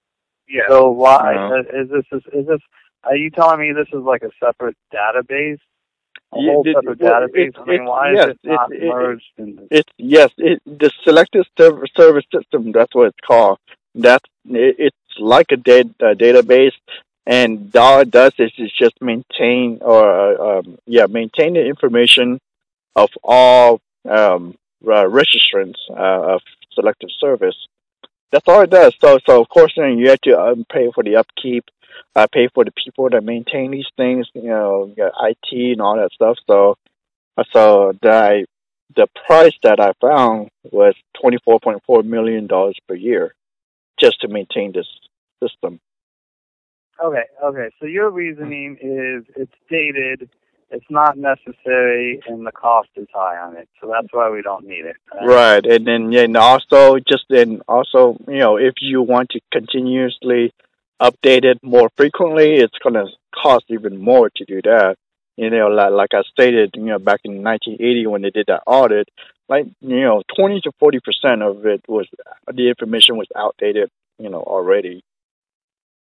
Yeah. 0.48 0.64
So 0.68 0.90
why 0.90 1.36
uh, 1.36 1.82
is 1.82 1.90
this? 1.90 2.06
Is, 2.12 2.24
is 2.34 2.48
this? 2.48 2.62
Are 3.04 3.16
you 3.16 3.30
telling 3.30 3.60
me 3.60 3.74
this 3.74 3.88
is 3.94 4.04
like 4.04 4.24
a 4.24 4.32
separate 4.44 4.76
database? 4.94 5.60
A 6.34 6.36
whole 6.36 6.64
it, 6.66 6.76
separate 6.76 7.00
well, 7.00 7.22
database. 7.22 7.50
It, 7.50 7.56
I 7.60 7.66
mean, 7.66 7.86
why 7.86 8.14
yes, 8.14 8.30
is 8.30 8.36
it 8.44 8.48
not 8.48 8.74
it, 8.74 8.88
merged? 8.88 9.24
in 9.38 9.68
It's 9.70 9.92
yes, 9.98 10.32
it, 10.38 10.62
the 10.66 10.92
selective 11.04 11.46
service 11.58 12.26
system. 12.34 12.72
That's 12.72 12.96
what 12.96 13.08
it's 13.10 13.28
called. 13.28 13.60
That's 13.94 14.26
it, 14.46 14.76
it's 14.80 15.20
like 15.20 15.48
a, 15.52 15.58
da- 15.58 15.82
a 16.00 16.16
database, 16.16 16.72
and 17.30 17.76
all 17.76 18.00
it 18.00 18.10
does 18.10 18.34
is, 18.40 18.52
is 18.58 18.72
just 18.72 19.00
maintain 19.02 19.78
or 19.82 20.58
um, 20.58 20.80
yeah, 20.88 21.06
maintain 21.06 21.54
the 21.54 21.64
information 21.64 22.40
of 22.96 23.12
all 23.24 23.80
um, 24.10 24.58
uh, 24.84 25.06
registrants 25.06 25.78
uh, 25.92 26.34
of 26.34 26.42
selective 26.74 27.10
service. 27.20 27.56
That's 28.32 28.48
all 28.48 28.62
it 28.62 28.72
does. 28.72 28.96
So, 29.00 29.20
so 29.28 29.40
of 29.42 29.48
course, 29.48 29.74
then 29.78 30.00
you 30.00 30.10
have 30.10 30.22
to 30.22 30.40
um, 30.40 30.66
pay 30.74 30.90
for 30.92 31.04
the 31.04 31.18
upkeep, 31.18 31.66
uh, 32.16 32.26
pay 32.34 32.48
for 32.48 32.66
the 32.66 32.72
people 32.72 33.08
that 33.12 33.24
maintain 33.24 33.70
these 33.70 33.90
things, 33.96 34.28
you 34.34 34.50
know, 34.50 34.92
IT 34.98 35.52
and 35.52 35.82
all 35.82 35.98
that 35.98 36.12
stuff. 36.12 36.38
So, 36.48 36.78
uh, 37.38 37.44
so 37.54 37.94
the 38.02 38.48
the 38.96 39.08
price 39.28 39.54
that 39.62 39.80
I 39.80 39.94
found 40.02 40.50
was 40.64 40.96
twenty 41.22 41.38
four 41.46 41.60
point 41.60 41.84
four 41.86 42.02
million 42.02 42.48
dollars 42.48 42.78
per 42.88 42.96
year, 42.96 43.36
just 44.00 44.22
to 44.22 44.28
maintain 44.28 44.72
this 44.72 44.88
system. 45.44 45.80
Okay, 47.04 47.24
okay. 47.44 47.70
So 47.80 47.86
your 47.86 48.10
reasoning 48.10 48.78
is 48.82 49.26
it's 49.36 49.54
dated 49.70 50.30
it's 50.72 50.86
not 50.90 51.18
necessary 51.18 52.22
and 52.28 52.46
the 52.46 52.52
cost 52.52 52.90
is 52.96 53.08
high 53.14 53.38
on 53.38 53.58
it. 53.58 53.68
So 53.82 53.92
that's 53.92 54.08
why 54.12 54.30
we 54.30 54.42
don't 54.42 54.66
need 54.66 54.86
it. 54.86 54.96
Right. 55.26 55.66
And 55.66 55.86
then 55.86 56.14
and 56.14 56.38
also 56.38 56.98
just 57.00 57.26
then 57.30 57.62
also, 57.68 58.18
you 58.28 58.40
know, 58.40 58.58
if 58.58 58.76
you 58.82 59.02
want 59.02 59.30
to 59.32 59.42
continuously 59.52 60.54
update 61.02 61.46
it 61.46 61.60
more 61.64 61.90
frequently, 61.98 62.56
it's 62.56 62.78
gonna 62.84 63.06
cost 63.34 63.66
even 63.70 64.00
more 64.00 64.30
to 64.36 64.46
do 64.46 64.62
that. 64.64 64.96
You 65.38 65.50
know, 65.50 65.68
like, 65.68 65.92
like 65.92 66.14
I 66.14 66.22
stated, 66.32 66.72
you 66.76 66.84
know, 66.84 67.00
back 67.00 67.22
in 67.24 67.42
1980 67.42 68.08
when 68.08 68.22
they 68.22 68.30
did 68.30 68.48
that 68.48 68.64
audit, 68.68 69.08
like 69.48 69.66
you 69.82 70.02
know, 70.02 70.22
20 70.36 70.62
to 70.62 70.72
40 70.80 71.00
percent 71.00 71.42
of 71.42 71.66
it 71.66 71.82
was 71.88 72.08
the 72.54 72.70
information 72.70 73.18
was 73.18 73.28
outdated, 73.36 73.90
you 74.20 74.30
know, 74.30 74.42
already. 74.42 75.04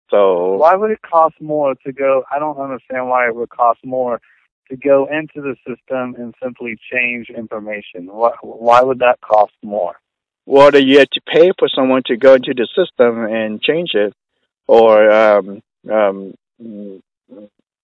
So 0.10 0.56
why 0.56 0.76
would 0.76 0.92
it 0.92 1.02
cost 1.02 1.36
more 1.42 1.76
to 1.86 1.92
go? 1.92 2.24
I 2.32 2.40
don't 2.40 2.58
understand 2.58 3.08
why 3.08 3.28
it 3.28 3.36
would 3.36 3.50
cost 3.50 3.80
more 3.84 4.22
to 4.70 4.78
go 4.78 5.08
into 5.12 5.42
the 5.42 5.56
system 5.68 6.16
and 6.16 6.34
simply 6.42 6.78
change 6.92 7.30
information? 7.30 8.08
Why, 8.08 8.32
why 8.42 8.82
would 8.82 9.00
that 9.00 9.20
cost 9.22 9.54
more? 9.62 9.96
Well, 10.46 10.76
you 10.76 11.00
have 11.00 11.10
to 11.10 11.22
pay 11.22 11.52
for 11.58 11.70
someone 11.70 12.04
to 12.08 12.18
go 12.18 12.34
into 12.36 12.54
the 12.54 12.68
system 12.76 13.24
and 13.26 13.62
change 13.62 13.92
it, 13.94 14.14
or 14.68 15.10
um, 15.10 15.62
um, 15.90 16.34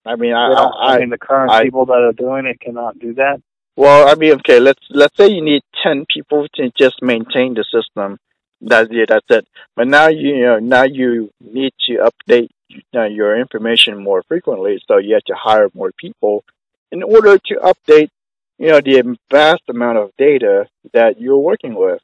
I 0.05 0.15
mean, 0.15 0.33
I, 0.33 0.51
I, 0.51 0.95
I, 0.95 0.99
mean, 0.99 1.09
the 1.09 1.17
current 1.17 1.51
I, 1.51 1.63
people 1.63 1.85
that 1.85 1.93
are 1.93 2.11
doing 2.11 2.45
it 2.45 2.59
cannot 2.59 2.99
do 2.99 3.13
that. 3.13 3.41
Well, 3.77 4.09
I 4.09 4.15
mean, 4.15 4.33
okay, 4.33 4.59
let's 4.59 4.81
let's 4.89 5.15
say 5.15 5.29
you 5.29 5.41
need 5.41 5.61
ten 5.81 6.05
people 6.13 6.47
to 6.55 6.69
just 6.77 7.01
maintain 7.01 7.53
the 7.53 7.63
system. 7.63 8.19
That's 8.61 8.89
it. 8.91 9.09
That's 9.09 9.25
it. 9.29 9.47
But 9.75 9.87
now 9.87 10.07
you, 10.07 10.35
you 10.35 10.45
know 10.45 10.59
now 10.59 10.83
you 10.83 11.31
need 11.39 11.73
to 11.87 12.09
update 12.09 12.49
uh, 12.95 13.05
your 13.05 13.39
information 13.39 14.03
more 14.03 14.23
frequently, 14.23 14.81
so 14.87 14.97
you 14.97 15.13
have 15.13 15.23
to 15.25 15.35
hire 15.35 15.69
more 15.73 15.91
people 15.97 16.43
in 16.91 17.03
order 17.03 17.37
to 17.37 17.55
update, 17.55 18.09
you 18.57 18.67
know, 18.67 18.81
the 18.81 19.17
vast 19.31 19.61
amount 19.69 19.97
of 19.97 20.11
data 20.17 20.67
that 20.93 21.19
you're 21.19 21.37
working 21.37 21.75
with. 21.75 22.01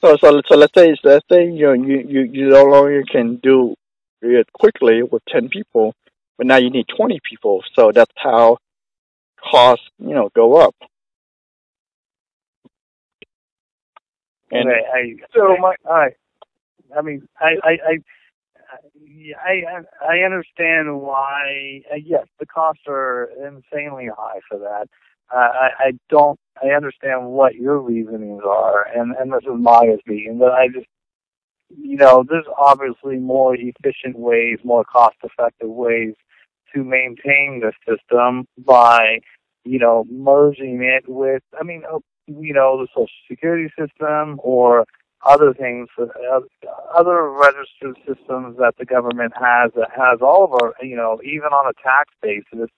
So 0.00 0.16
so 0.16 0.40
so 0.46 0.56
let's 0.56 0.72
say 0.74 0.94
let's 1.02 1.26
say 1.30 1.50
you 1.50 1.66
know 1.66 1.72
you 1.72 2.04
you 2.08 2.20
you 2.22 2.48
no 2.50 2.64
longer 2.64 3.02
can 3.02 3.36
do 3.36 3.74
it 4.22 4.46
quickly 4.52 5.02
with 5.02 5.22
ten 5.28 5.48
people, 5.48 5.94
but 6.36 6.46
now 6.46 6.56
you 6.56 6.70
need 6.70 6.86
twenty 6.96 7.20
people. 7.28 7.64
So 7.74 7.90
that's 7.92 8.12
how 8.16 8.58
costs 9.52 9.84
you 9.98 10.14
know 10.14 10.30
go 10.34 10.56
up. 10.56 10.74
And 14.50 14.68
okay, 14.68 14.80
I 14.92 15.14
so 15.34 15.56
my 15.58 15.74
I 15.88 16.08
I 16.96 17.02
mean 17.02 17.28
I 17.40 17.56
I 17.62 17.78
I 17.86 17.98
I 19.46 19.82
I 20.08 20.18
understand 20.20 21.00
why. 21.00 21.82
Uh, 21.92 21.96
yes, 21.96 22.26
the 22.38 22.46
costs 22.46 22.82
are 22.88 23.30
insanely 23.38 24.08
high 24.16 24.40
for 24.48 24.58
that. 24.58 24.88
Uh, 25.32 25.36
I 25.38 25.68
I 25.78 25.92
don't. 26.08 26.38
I 26.62 26.68
understand 26.68 27.26
what 27.26 27.54
your 27.54 27.78
reasonings 27.78 28.42
are, 28.46 28.86
and 28.94 29.14
and 29.16 29.32
this 29.32 29.42
is 29.42 29.58
my 29.58 29.84
opinion. 29.84 30.38
But 30.38 30.52
I 30.52 30.68
just, 30.68 30.86
you 31.68 31.96
know, 31.96 32.24
there's 32.28 32.46
obviously 32.56 33.16
more 33.16 33.54
efficient 33.54 34.18
ways, 34.18 34.58
more 34.64 34.84
cost-effective 34.84 35.68
ways 35.68 36.14
to 36.74 36.84
maintain 36.84 37.60
the 37.60 37.72
system 37.86 38.46
by, 38.58 39.20
you 39.64 39.78
know, 39.78 40.04
merging 40.10 40.82
it 40.82 41.04
with. 41.08 41.42
I 41.58 41.62
mean, 41.64 41.82
uh, 41.90 41.98
you 42.28 42.52
know, 42.52 42.78
the 42.78 42.88
Social 42.94 43.08
Security 43.28 43.72
system 43.78 44.40
or 44.42 44.84
other 45.26 45.52
things, 45.52 45.88
uh, 45.98 46.40
other 46.94 47.30
registered 47.30 47.96
systems 48.06 48.56
that 48.58 48.74
the 48.78 48.84
government 48.84 49.32
has 49.34 49.72
that 49.74 49.90
has 49.90 50.20
all 50.22 50.44
of 50.44 50.52
our, 50.52 50.74
you 50.80 50.96
know, 50.96 51.20
even 51.24 51.48
on 51.48 51.68
a 51.68 51.82
tax 51.82 52.12
basis, 52.22 52.70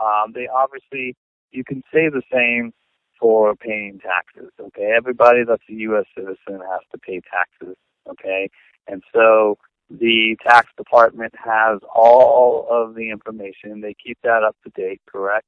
um, 0.00 0.32
they 0.34 0.46
obviously, 0.46 1.16
you 1.50 1.64
can 1.64 1.82
say 1.92 2.08
the 2.08 2.22
same 2.32 2.72
for 3.18 3.54
paying 3.56 4.00
taxes, 4.00 4.50
okay? 4.60 4.92
Everybody 4.96 5.40
that's 5.46 5.62
a 5.68 5.72
U.S. 5.72 6.06
citizen 6.16 6.60
has 6.70 6.80
to 6.92 6.98
pay 6.98 7.20
taxes, 7.30 7.76
okay? 8.08 8.48
And 8.86 9.02
so 9.12 9.58
the 9.90 10.36
tax 10.46 10.68
department 10.76 11.34
has 11.36 11.80
all 11.94 12.66
of 12.70 12.94
the 12.94 13.10
information. 13.10 13.80
They 13.80 13.94
keep 13.94 14.18
that 14.22 14.42
up 14.44 14.56
to 14.64 14.70
date, 14.70 15.00
correct? 15.06 15.46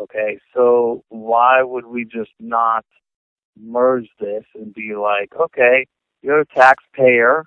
Okay, 0.00 0.38
so 0.54 1.04
why 1.10 1.62
would 1.62 1.84
we 1.84 2.04
just 2.06 2.30
not 2.40 2.86
merge 3.60 4.08
this 4.18 4.44
and 4.54 4.72
be 4.72 4.94
like, 4.94 5.30
okay, 5.38 5.86
you're 6.22 6.40
a 6.40 6.46
taxpayer, 6.46 7.44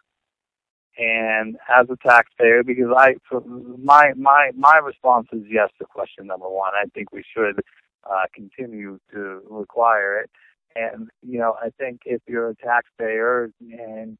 and 0.95 1.57
as 1.75 1.87
a 1.89 1.97
taxpayer, 2.07 2.63
because 2.63 2.93
I, 2.95 3.15
so 3.31 3.43
my 3.83 4.13
my 4.15 4.51
my 4.55 4.77
response 4.77 5.27
is 5.33 5.41
yes 5.49 5.69
to 5.79 5.85
question 5.85 6.27
number 6.27 6.47
one. 6.47 6.73
I 6.75 6.85
think 6.93 7.11
we 7.11 7.23
should 7.35 7.59
uh, 8.03 8.25
continue 8.35 8.99
to 9.11 9.41
require 9.49 10.19
it, 10.19 10.29
and 10.75 11.09
you 11.23 11.39
know, 11.39 11.55
I 11.59 11.69
think 11.79 12.01
if 12.05 12.21
you're 12.27 12.49
a 12.49 12.55
taxpayer 12.55 13.49
and 13.59 14.15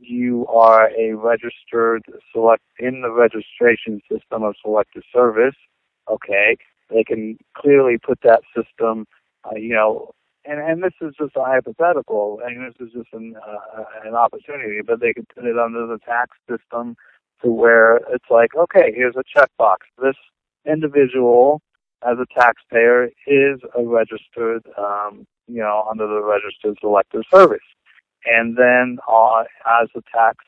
you 0.00 0.46
are 0.46 0.90
a 0.96 1.14
registered 1.14 2.02
select 2.32 2.62
in 2.78 3.02
the 3.02 3.10
registration 3.10 4.00
system 4.10 4.44
of 4.44 4.54
selective 4.62 5.02
service, 5.12 5.56
okay, 6.08 6.56
they 6.90 7.04
can 7.04 7.38
clearly 7.56 7.98
put 7.98 8.20
that 8.22 8.42
system, 8.56 9.06
uh, 9.44 9.56
you 9.56 9.74
know, 9.74 10.12
and 10.44 10.60
and 10.60 10.82
this 10.82 10.92
is 11.00 11.14
just 11.18 11.36
a 11.36 11.44
hypothetical, 11.44 12.40
and 12.44 12.66
this 12.66 12.74
is 12.86 12.92
just 12.92 13.12
an 13.12 13.34
uh, 13.36 13.84
an 14.04 14.14
opportunity, 14.14 14.80
but 14.86 15.00
they 15.00 15.12
could 15.12 15.28
put 15.28 15.44
it 15.44 15.58
under 15.58 15.86
the 15.86 15.98
tax 15.98 16.36
system 16.48 16.96
to 17.42 17.50
where 17.50 17.96
it's 18.12 18.30
like, 18.30 18.54
okay, 18.56 18.92
here's 18.94 19.16
a 19.16 19.24
checkbox. 19.38 19.76
This 20.00 20.16
individual, 20.66 21.60
as 22.02 22.16
a 22.18 22.26
taxpayer, 22.38 23.06
is 23.26 23.60
a 23.76 23.84
registered, 23.84 24.62
um, 24.78 25.26
you 25.46 25.60
know, 25.60 25.86
under 25.90 26.06
the 26.06 26.22
registered 26.22 26.76
selective 26.80 27.22
service, 27.32 27.58
and 28.26 28.56
then 28.56 28.98
uh, 29.08 29.44
as 29.66 29.88
the 29.94 30.02
tax 30.14 30.44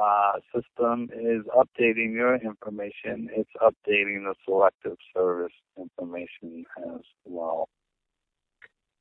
uh, 0.00 0.32
system 0.54 1.10
is 1.12 1.44
updating 1.56 2.12
your 2.12 2.36
information, 2.36 3.28
it's 3.34 3.50
updating 3.60 4.24
the 4.24 4.34
selective 4.44 4.96
service 5.14 5.52
information 5.76 6.64
as 6.78 7.00
well. 7.24 7.68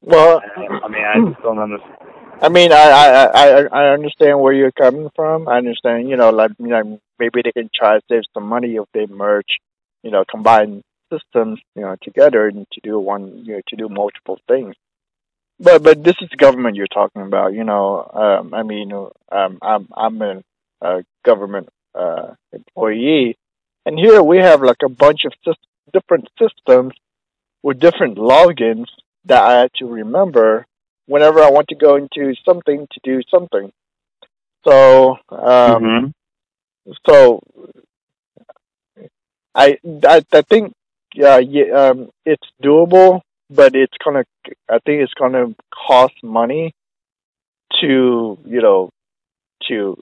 Well, 0.02 0.42
I 0.56 0.88
mean, 0.88 1.04
I 1.04 1.30
just 1.30 1.42
don't 1.42 1.60
understand. 1.60 1.98
I 2.40 2.50
mean, 2.50 2.72
I, 2.72 2.76
I 2.76 3.26
I 3.26 3.62
I 3.72 3.94
understand 3.94 4.40
where 4.40 4.54
you're 4.54 4.72
coming 4.72 5.10
from. 5.16 5.48
I 5.48 5.58
understand, 5.58 6.08
you 6.08 6.18
know, 6.18 6.30
like 6.30 6.52
you 6.60 6.68
know, 6.68 7.00
maybe 7.18 7.42
they 7.44 7.52
can 7.52 7.70
try 7.74 7.98
to 7.98 8.02
save 8.08 8.22
some 8.34 8.44
money 8.44 8.76
if 8.76 8.86
they 8.94 9.08
merge, 9.08 9.60
you 10.04 10.12
know, 10.12 10.24
combine 10.30 10.84
systems, 11.12 11.60
you 11.76 11.82
know, 11.82 11.96
together 12.02 12.48
and 12.48 12.68
to 12.74 12.80
do 12.84 13.00
one, 13.00 13.44
you 13.46 13.54
know, 13.54 13.62
to 13.68 13.76
do 13.76 13.90
multiple 13.90 14.40
things. 14.48 14.76
But 15.60 15.82
but 15.82 16.04
this 16.04 16.16
is 16.22 16.30
government 16.38 16.76
you're 16.76 16.88
talking 16.88 17.24
about, 17.24 17.54
you 17.54 17.64
know. 17.64 18.10
Um, 18.14 18.54
I 18.54 18.62
mean, 18.62 18.92
um, 18.94 19.58
I'm 19.62 19.88
I'm 19.96 20.22
a, 20.22 20.44
a 20.82 21.04
government 21.26 21.70
uh, 21.96 22.34
employee, 22.54 23.38
and 23.86 23.98
here 23.98 24.22
we 24.22 24.38
have 24.38 24.62
like 24.62 24.84
a 24.84 24.90
bunch 24.90 25.22
of 25.26 25.34
sy- 25.44 25.54
different 25.94 26.28
systems 26.40 26.94
with 27.64 27.80
different 27.80 28.18
logins 28.18 28.86
that 29.26 29.44
I 29.44 29.60
had 29.60 29.72
to 29.80 29.86
remember 29.86 30.66
whenever 31.06 31.42
I 31.42 31.50
want 31.50 31.70
to 31.70 31.76
go 31.76 31.96
into 31.96 32.34
something 32.46 32.88
to 32.92 33.00
do 33.04 33.22
something. 33.30 33.72
So, 34.66 35.18
um, 35.30 35.84
mm-hmm. 35.84 36.92
so 37.08 37.42
I, 39.56 39.78
I, 40.04 40.24
I 40.32 40.42
think, 40.42 40.74
yeah, 41.16 41.38
yeah, 41.38 41.90
um, 41.90 42.10
it's 42.26 42.48
doable, 42.62 43.22
but 43.50 43.76
it's 43.76 43.96
gonna, 44.04 44.26
I 44.70 44.80
think 44.86 45.02
it's 45.02 45.14
gonna 45.14 45.56
cost 45.88 46.14
money 46.22 46.74
to, 47.82 48.38
you 48.46 48.62
know, 48.62 48.90
to 49.68 49.98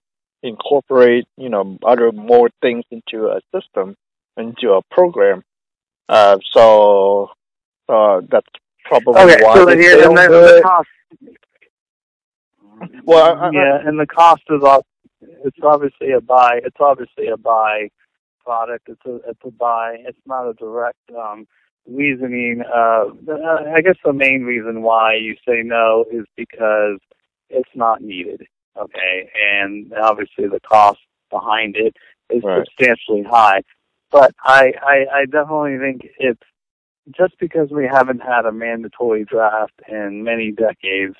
incorporate, 0.46 1.26
you 1.38 1.50
know, 1.50 1.78
other 1.86 2.12
more 2.12 2.50
things 2.62 2.86
into 2.92 3.28
a 3.28 3.42
system, 3.54 3.96
into 4.38 4.72
a 4.72 4.82
program. 4.92 5.44
Uh, 6.08 6.38
so, 6.52 7.30
uh, 7.90 8.22
that's 8.30 8.48
probably 8.86 9.22
okay, 9.22 9.44
why 9.44 9.56
so 9.56 9.66
they 9.66 9.78
here, 9.78 10.08
and 10.08 10.18
the, 10.18 10.30
the 10.30 10.62
cost. 10.64 10.88
Well, 13.04 13.24
I, 13.24 13.48
I, 13.48 13.52
yeah, 13.52 13.78
and 13.86 14.00
the 14.00 14.06
cost 14.06 14.44
is 14.50 14.64
up. 14.64 14.86
It's 15.22 15.58
obviously 15.64 16.12
a 16.12 16.22
buy. 16.22 16.60
It's 16.64 16.78
obviously 16.80 17.28
a 17.28 17.38
buy 17.38 17.90
product. 18.44 18.88
It's 18.90 19.06
a 19.06 19.16
it's 19.30 19.40
a 19.44 19.52
buy. 19.52 19.98
It's 20.00 20.20
not 20.26 20.48
a 20.48 20.54
direct 20.54 21.00
um, 21.18 21.48
reasoning. 21.88 22.62
Uh, 22.62 23.06
I 23.74 23.82
guess 23.82 23.98
the 24.04 24.14
main 24.14 24.44
reason 24.44 24.82
why 24.82 25.16
you 25.16 25.36
say 25.48 25.62
no 25.64 26.06
is 26.12 26.26
because 26.36 27.00
it's 27.50 27.70
not 27.76 28.02
needed. 28.02 28.46
Okay, 28.78 29.30
and 29.36 29.94
obviously 29.94 30.48
the 30.48 30.60
cost 30.60 31.00
behind 31.32 31.76
it 31.78 31.96
is 32.30 32.44
right. 32.44 32.66
substantially 32.66 33.24
high. 33.24 33.62
But 34.12 34.34
I, 34.44 34.74
I 34.82 35.06
I 35.14 35.26
definitely 35.26 35.78
think 35.80 36.12
it's 36.20 36.42
just 37.16 37.38
because 37.40 37.70
we 37.72 37.88
haven't 37.92 38.22
had 38.22 38.46
a 38.46 38.52
mandatory 38.52 39.26
draft 39.26 39.80
in 39.88 40.24
many 40.24 40.52
decades, 40.52 41.16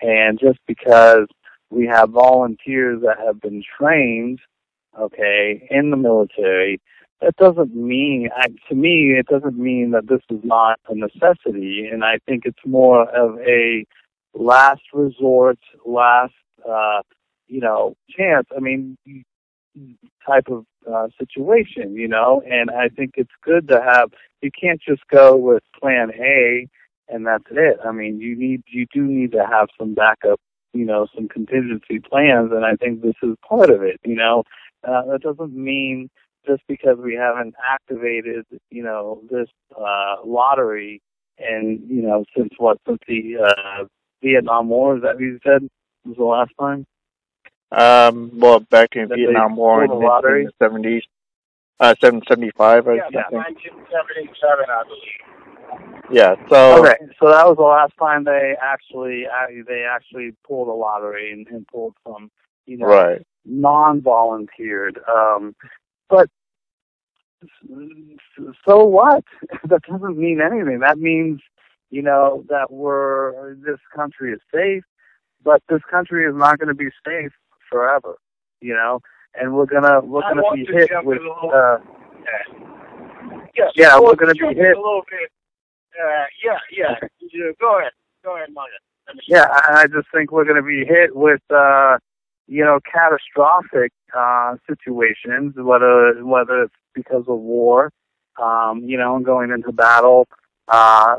and 0.00 0.38
just 0.38 0.58
because 0.66 1.26
we 1.70 1.86
have 1.86 2.10
volunteers 2.10 3.00
that 3.02 3.18
have 3.24 3.40
been 3.40 3.62
trained, 3.78 4.40
okay, 4.98 5.66
in 5.70 5.90
the 5.90 5.96
military, 5.96 6.80
that 7.22 7.36
doesn't 7.36 7.74
mean, 7.74 8.28
to 8.68 8.74
me, 8.74 9.14
it 9.18 9.26
doesn't 9.26 9.56
mean 9.56 9.92
that 9.92 10.08
this 10.08 10.20
is 10.28 10.44
not 10.44 10.78
a 10.88 10.94
necessity. 10.94 11.88
And 11.90 12.04
I 12.04 12.18
think 12.26 12.42
it's 12.44 12.58
more 12.66 13.08
of 13.08 13.38
a 13.40 13.84
last 14.34 14.82
resort, 14.92 15.58
last, 15.86 16.34
uh, 16.68 17.02
you 17.48 17.60
know, 17.60 17.94
chance. 18.16 18.46
I 18.56 18.60
mean, 18.60 18.96
type 20.26 20.48
of 20.50 20.64
uh, 20.92 21.08
situation, 21.18 21.94
you 21.94 22.08
know, 22.08 22.42
and 22.50 22.70
I 22.70 22.88
think 22.88 23.12
it's 23.16 23.30
good 23.42 23.68
to 23.68 23.80
have, 23.80 24.10
you 24.40 24.50
can't 24.50 24.80
just 24.80 25.02
go 25.08 25.36
with 25.36 25.62
plan 25.80 26.10
A 26.18 26.68
and 27.08 27.26
that's 27.26 27.44
it. 27.50 27.78
I 27.84 27.92
mean, 27.92 28.20
you 28.20 28.36
need, 28.36 28.62
you 28.66 28.86
do 28.92 29.02
need 29.02 29.32
to 29.32 29.46
have 29.46 29.68
some 29.78 29.94
backup, 29.94 30.40
you 30.72 30.84
know, 30.84 31.06
some 31.14 31.28
contingency 31.28 32.00
plans 32.00 32.50
and 32.52 32.64
I 32.64 32.74
think 32.76 33.02
this 33.02 33.14
is 33.22 33.36
part 33.46 33.70
of 33.70 33.82
it, 33.82 34.00
you 34.04 34.16
know. 34.16 34.44
Uh, 34.86 35.02
that 35.12 35.22
doesn't 35.22 35.54
mean 35.54 36.10
just 36.46 36.62
because 36.68 36.96
we 36.98 37.14
haven't 37.14 37.54
activated, 37.70 38.44
you 38.70 38.82
know, 38.82 39.22
this, 39.30 39.48
uh, 39.78 40.16
lottery 40.24 41.00
and, 41.38 41.80
you 41.88 42.02
know, 42.02 42.24
since 42.36 42.50
what, 42.58 42.78
since 42.86 42.98
the, 43.06 43.36
uh, 43.38 43.84
Vietnam 44.22 44.68
War, 44.68 44.96
is 44.96 45.02
that 45.02 45.18
you 45.20 45.38
said 45.44 45.68
was 46.04 46.16
the 46.16 46.24
last 46.24 46.52
time? 46.58 46.86
Um, 47.70 48.38
well, 48.38 48.60
back 48.60 48.96
in 48.96 49.08
that 49.08 49.16
Vietnam 49.16 49.56
War 49.56 49.84
in 49.84 49.90
the 49.90 50.52
seventies, 50.58 51.02
uh, 51.80 51.94
seven 52.00 52.20
seventy 52.28 52.50
five, 52.56 52.86
I 52.86 52.96
yeah, 52.96 53.02
think. 53.10 53.32
nineteen 53.32 53.86
seventy 53.90 54.30
seven, 54.40 54.66
I 54.68 54.82
believe. 54.84 55.32
Yeah. 56.10 56.34
So 56.50 56.84
okay, 56.84 56.96
so 57.18 57.30
that 57.30 57.46
was 57.46 57.56
the 57.56 57.62
last 57.62 57.92
time 57.98 58.24
they 58.24 58.54
actually 58.60 59.24
uh, 59.26 59.62
they 59.66 59.84
actually 59.84 60.34
pulled 60.46 60.68
a 60.68 60.72
lottery 60.72 61.32
and, 61.32 61.46
and 61.48 61.66
pulled 61.66 61.94
some, 62.06 62.30
you 62.66 62.76
know, 62.76 62.86
right. 62.86 63.22
non-volunteered. 63.46 65.00
Um, 65.08 65.56
but 66.10 66.28
so 68.66 68.84
what? 68.84 69.24
that 69.64 69.82
doesn't 69.82 70.18
mean 70.18 70.42
anything. 70.42 70.80
That 70.80 70.98
means, 70.98 71.40
you 71.90 72.02
know, 72.02 72.44
that 72.50 72.70
we're 72.70 73.54
this 73.54 73.80
country 73.94 74.34
is 74.34 74.40
safe 74.52 74.84
but 75.44 75.62
this 75.68 75.80
country 75.90 76.24
is 76.26 76.34
not 76.34 76.58
going 76.58 76.68
to 76.68 76.74
be 76.74 76.88
safe 77.06 77.32
forever, 77.70 78.16
you 78.60 78.74
know, 78.74 79.00
and 79.34 79.54
we're 79.54 79.66
gonna 79.66 80.00
we're 80.00 80.22
I 80.24 80.34
gonna 80.34 80.42
be 80.54 80.64
to 80.66 80.72
hit 80.72 80.90
with 81.04 81.18
uh, 81.52 81.78
Yes. 83.54 83.72
Yeah, 83.76 83.98
we're 84.00 84.14
gonna 84.14 84.32
be 84.34 84.46
hit- 84.46 84.76
a 84.76 84.80
little 84.80 85.02
bit. 85.10 85.30
Uh, 86.00 86.24
yeah, 86.42 86.58
yeah. 86.70 87.52
Go 87.60 87.78
ahead. 87.78 87.92
Go 88.24 88.36
ahead, 88.36 88.48
Margaret. 88.54 88.80
yeah, 89.26 89.44
and 89.68 89.76
I 89.76 89.84
just 89.86 90.08
think 90.14 90.32
we're 90.32 90.44
going 90.44 90.56
to 90.56 90.62
be 90.62 90.84
hit 90.86 91.14
with, 91.14 91.42
uh, 91.50 91.98
you 92.46 92.64
know, 92.64 92.80
catastrophic 92.90 93.92
uh, 94.16 94.56
situations, 94.68 95.54
whether 95.56 96.24
whether 96.24 96.62
it's 96.62 96.74
because 96.94 97.24
of 97.28 97.38
war, 97.38 97.90
um, 98.42 98.82
you 98.84 98.96
know, 98.96 99.16
and 99.16 99.24
going 99.24 99.50
into 99.50 99.72
battle, 99.72 100.26
uh, 100.68 101.16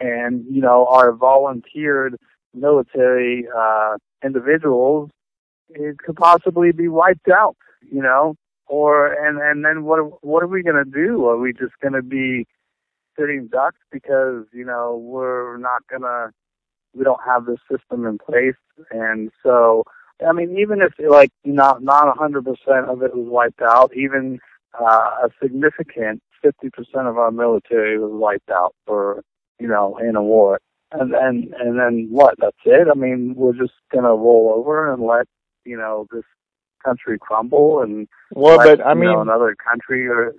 and 0.00 0.44
you 0.50 0.60
know, 0.60 0.86
our 0.86 1.12
volunteered 1.12 2.16
military 2.56 3.46
uh, 3.56 3.96
individuals, 4.24 5.10
it 5.70 5.98
could 5.98 6.16
possibly 6.16 6.72
be 6.72 6.88
wiped 6.88 7.28
out, 7.28 7.56
you 7.80 8.02
know, 8.02 8.34
or 8.66 9.12
and 9.12 9.38
and 9.38 9.64
then 9.64 9.84
what 9.84 10.24
what 10.24 10.42
are 10.42 10.48
we 10.48 10.62
going 10.62 10.82
to 10.82 10.90
do? 10.90 11.26
Are 11.26 11.38
we 11.38 11.52
just 11.52 11.74
going 11.82 11.94
to 11.94 12.02
be 12.02 12.46
sitting 13.18 13.48
ducks 13.50 13.80
because 13.90 14.44
you 14.52 14.64
know 14.64 14.96
we're 14.96 15.56
not 15.58 15.86
going 15.88 16.02
to 16.02 16.30
we 16.94 17.04
don't 17.04 17.20
have 17.24 17.46
this 17.46 17.58
system 17.70 18.06
in 18.06 18.18
place, 18.18 18.56
and 18.90 19.30
so 19.42 19.84
I 20.26 20.32
mean, 20.32 20.58
even 20.58 20.80
if 20.80 20.92
like 20.98 21.30
not 21.44 21.82
not 21.82 22.08
a 22.08 22.18
hundred 22.18 22.44
percent 22.44 22.86
of 22.88 23.02
it 23.02 23.14
was 23.14 23.28
wiped 23.28 23.62
out, 23.62 23.92
even 23.94 24.38
uh, 24.80 25.24
a 25.24 25.28
significant 25.42 26.22
fifty 26.42 26.70
percent 26.70 27.06
of 27.06 27.18
our 27.18 27.30
military 27.30 27.98
was 27.98 28.10
wiped 28.12 28.50
out 28.50 28.74
for 28.86 29.22
you 29.60 29.68
know 29.68 29.98
in 29.98 30.16
a 30.16 30.22
war, 30.22 30.60
and 30.92 31.14
and 31.14 31.54
and 31.54 31.78
then 31.78 32.08
what? 32.10 32.34
That's 32.38 32.56
it. 32.64 32.88
I 32.90 32.94
mean, 32.98 33.34
we're 33.36 33.54
just 33.54 33.74
gonna 33.92 34.14
roll 34.14 34.52
over 34.56 34.92
and 34.92 35.02
let 35.02 35.26
you 35.64 35.76
know 35.76 36.06
this 36.12 36.24
country 36.84 37.18
crumble 37.20 37.82
and 37.82 38.08
Well, 38.30 38.58
let, 38.58 38.78
but 38.78 38.86
I 38.86 38.94
you 38.94 39.02
know, 39.02 39.20
mean, 39.20 39.20
another 39.20 39.56
country 39.56 40.06
or 40.08 40.34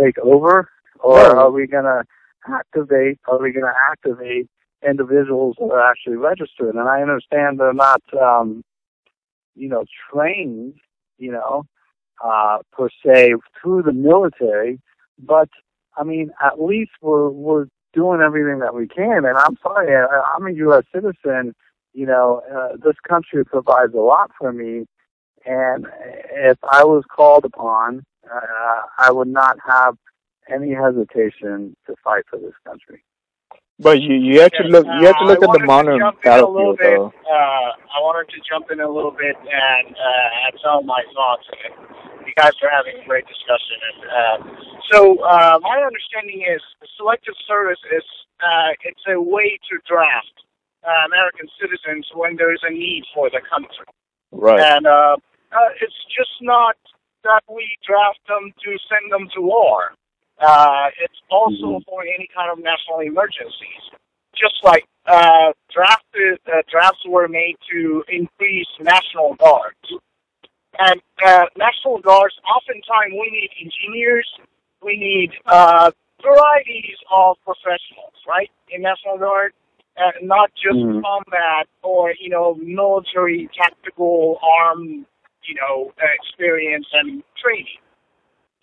take 0.00 0.18
over, 0.18 0.68
or 1.00 1.18
are 1.20 1.50
we 1.50 1.66
gonna 1.66 2.02
activate? 2.48 3.18
Are 3.26 3.40
we 3.40 3.52
gonna 3.52 3.72
activate 3.90 4.48
individuals 4.86 5.56
that 5.58 5.66
are 5.66 5.90
actually 5.90 6.16
registered? 6.16 6.74
And 6.74 6.88
I 6.88 7.02
understand 7.02 7.58
they're 7.60 7.72
not, 7.72 8.02
um, 8.20 8.62
you 9.54 9.68
know, 9.68 9.84
trained, 10.12 10.74
you 11.18 11.32
know, 11.32 11.64
uh, 12.24 12.58
per 12.72 12.88
se 13.04 13.34
through 13.60 13.82
the 13.82 13.92
military, 13.92 14.80
but 15.18 15.48
I 15.96 16.04
mean, 16.04 16.30
at 16.42 16.60
least 16.60 16.92
we're 17.00 17.30
we're 17.30 17.66
doing 17.94 18.20
everything 18.20 18.58
that 18.60 18.74
we 18.74 18.86
can. 18.88 19.24
And 19.24 19.36
I'm 19.38 19.56
sorry, 19.62 19.94
I, 19.94 20.34
I'm 20.36 20.46
a 20.46 20.52
U.S. 20.52 20.84
citizen. 20.92 21.54
You 21.92 22.06
know, 22.06 22.42
uh, 22.54 22.76
this 22.76 22.96
country 23.08 23.44
provides 23.44 23.94
a 23.94 23.98
lot 24.00 24.30
for 24.38 24.52
me, 24.52 24.86
and 25.46 25.86
if 26.32 26.58
I 26.68 26.84
was 26.84 27.04
called 27.14 27.44
upon, 27.44 28.04
uh, 28.24 28.80
I 28.98 29.12
would 29.12 29.28
not 29.28 29.58
have 29.66 29.96
any 30.52 30.74
hesitation 30.74 31.76
to 31.86 31.94
fight 32.02 32.24
for 32.28 32.38
this 32.38 32.54
country. 32.66 33.02
but 33.78 34.00
you 34.00 34.14
you 34.14 34.40
have 34.40 34.52
to 34.52 34.64
look 34.64 34.86
you 34.86 35.06
have 35.06 35.16
to 35.16 35.24
uh, 35.24 35.28
look 35.28 35.42
I 35.42 35.46
at 35.46 35.52
the 35.52 35.66
wanted 35.66 35.66
modern 35.66 35.98
jump 36.00 36.18
in 36.24 36.32
a 36.32 36.46
little 36.46 36.76
battlefield 36.76 37.12
bit. 37.12 37.20
Uh, 37.30 37.70
I 37.94 37.98
wanted 38.00 38.32
to 38.34 38.40
jump 38.48 38.70
in 38.70 38.80
a 38.80 38.88
little 38.88 39.10
bit 39.10 39.36
and 39.36 39.94
uh, 39.94 40.46
add 40.46 40.54
some 40.62 40.78
of 40.80 40.84
my 40.84 41.02
thoughts. 41.14 41.46
You 42.26 42.34
guys 42.36 42.52
are 42.62 42.72
having 42.72 43.00
a 43.00 43.04
great 43.06 43.26
discussion. 43.26 43.78
And, 43.88 44.00
uh, 44.08 44.36
so 44.90 45.20
uh, 45.22 45.58
my 45.60 45.80
understanding 45.84 46.44
is 46.44 46.60
selective 46.96 47.34
service 47.46 47.80
is 47.92 48.04
uh, 48.40 48.72
it's 48.84 49.04
a 49.08 49.20
way 49.20 49.58
to 49.70 49.74
draft 49.88 50.44
uh, 50.84 51.06
American 51.06 51.48
citizens 51.60 52.08
when 52.14 52.36
there 52.36 52.52
is 52.52 52.60
a 52.62 52.72
need 52.72 53.04
for 53.14 53.30
the 53.30 53.40
country. 53.48 53.86
Right. 54.32 54.60
And 54.60 54.86
uh, 54.86 55.16
uh, 55.52 55.70
it's 55.80 56.00
just 56.10 56.34
not 56.40 56.76
that 57.24 57.42
we 57.48 57.64
draft 57.86 58.20
them 58.28 58.52
to 58.52 58.70
send 58.88 59.12
them 59.12 59.28
to 59.34 59.40
war. 59.40 59.94
Uh, 60.40 60.88
it's 61.00 61.20
also 61.30 61.80
for 61.88 62.02
any 62.02 62.28
kind 62.34 62.50
of 62.50 62.58
national 62.58 63.00
emergencies. 63.00 63.84
Just 64.34 64.58
like 64.64 64.84
uh, 65.06 65.52
drafted, 65.72 66.40
uh, 66.46 66.62
drafts 66.70 67.00
were 67.08 67.28
made 67.28 67.56
to 67.70 68.02
increase 68.08 68.66
national 68.80 69.34
guards. 69.36 69.78
And 70.78 71.00
uh, 71.24 71.46
national 71.56 72.00
guards, 72.00 72.34
oftentimes 72.56 73.12
we 73.12 73.30
need 73.30 73.50
engineers, 73.60 74.28
we 74.82 74.96
need 74.96 75.30
uh, 75.46 75.90
varieties 76.22 76.96
of 77.12 77.36
professionals, 77.44 78.14
right, 78.26 78.50
in 78.70 78.82
National 78.82 79.18
Guard, 79.18 79.52
and 79.96 80.26
not 80.26 80.50
just 80.54 80.76
Mhm. 80.76 81.02
combat 81.02 81.68
or, 81.82 82.14
you 82.18 82.28
know, 82.28 82.54
military 82.54 83.48
tactical 83.54 84.40
arm, 84.42 85.06
you 85.42 85.54
know, 85.54 85.92
uh, 86.02 86.06
experience 86.14 86.88
and 86.92 87.22
training. 87.36 87.78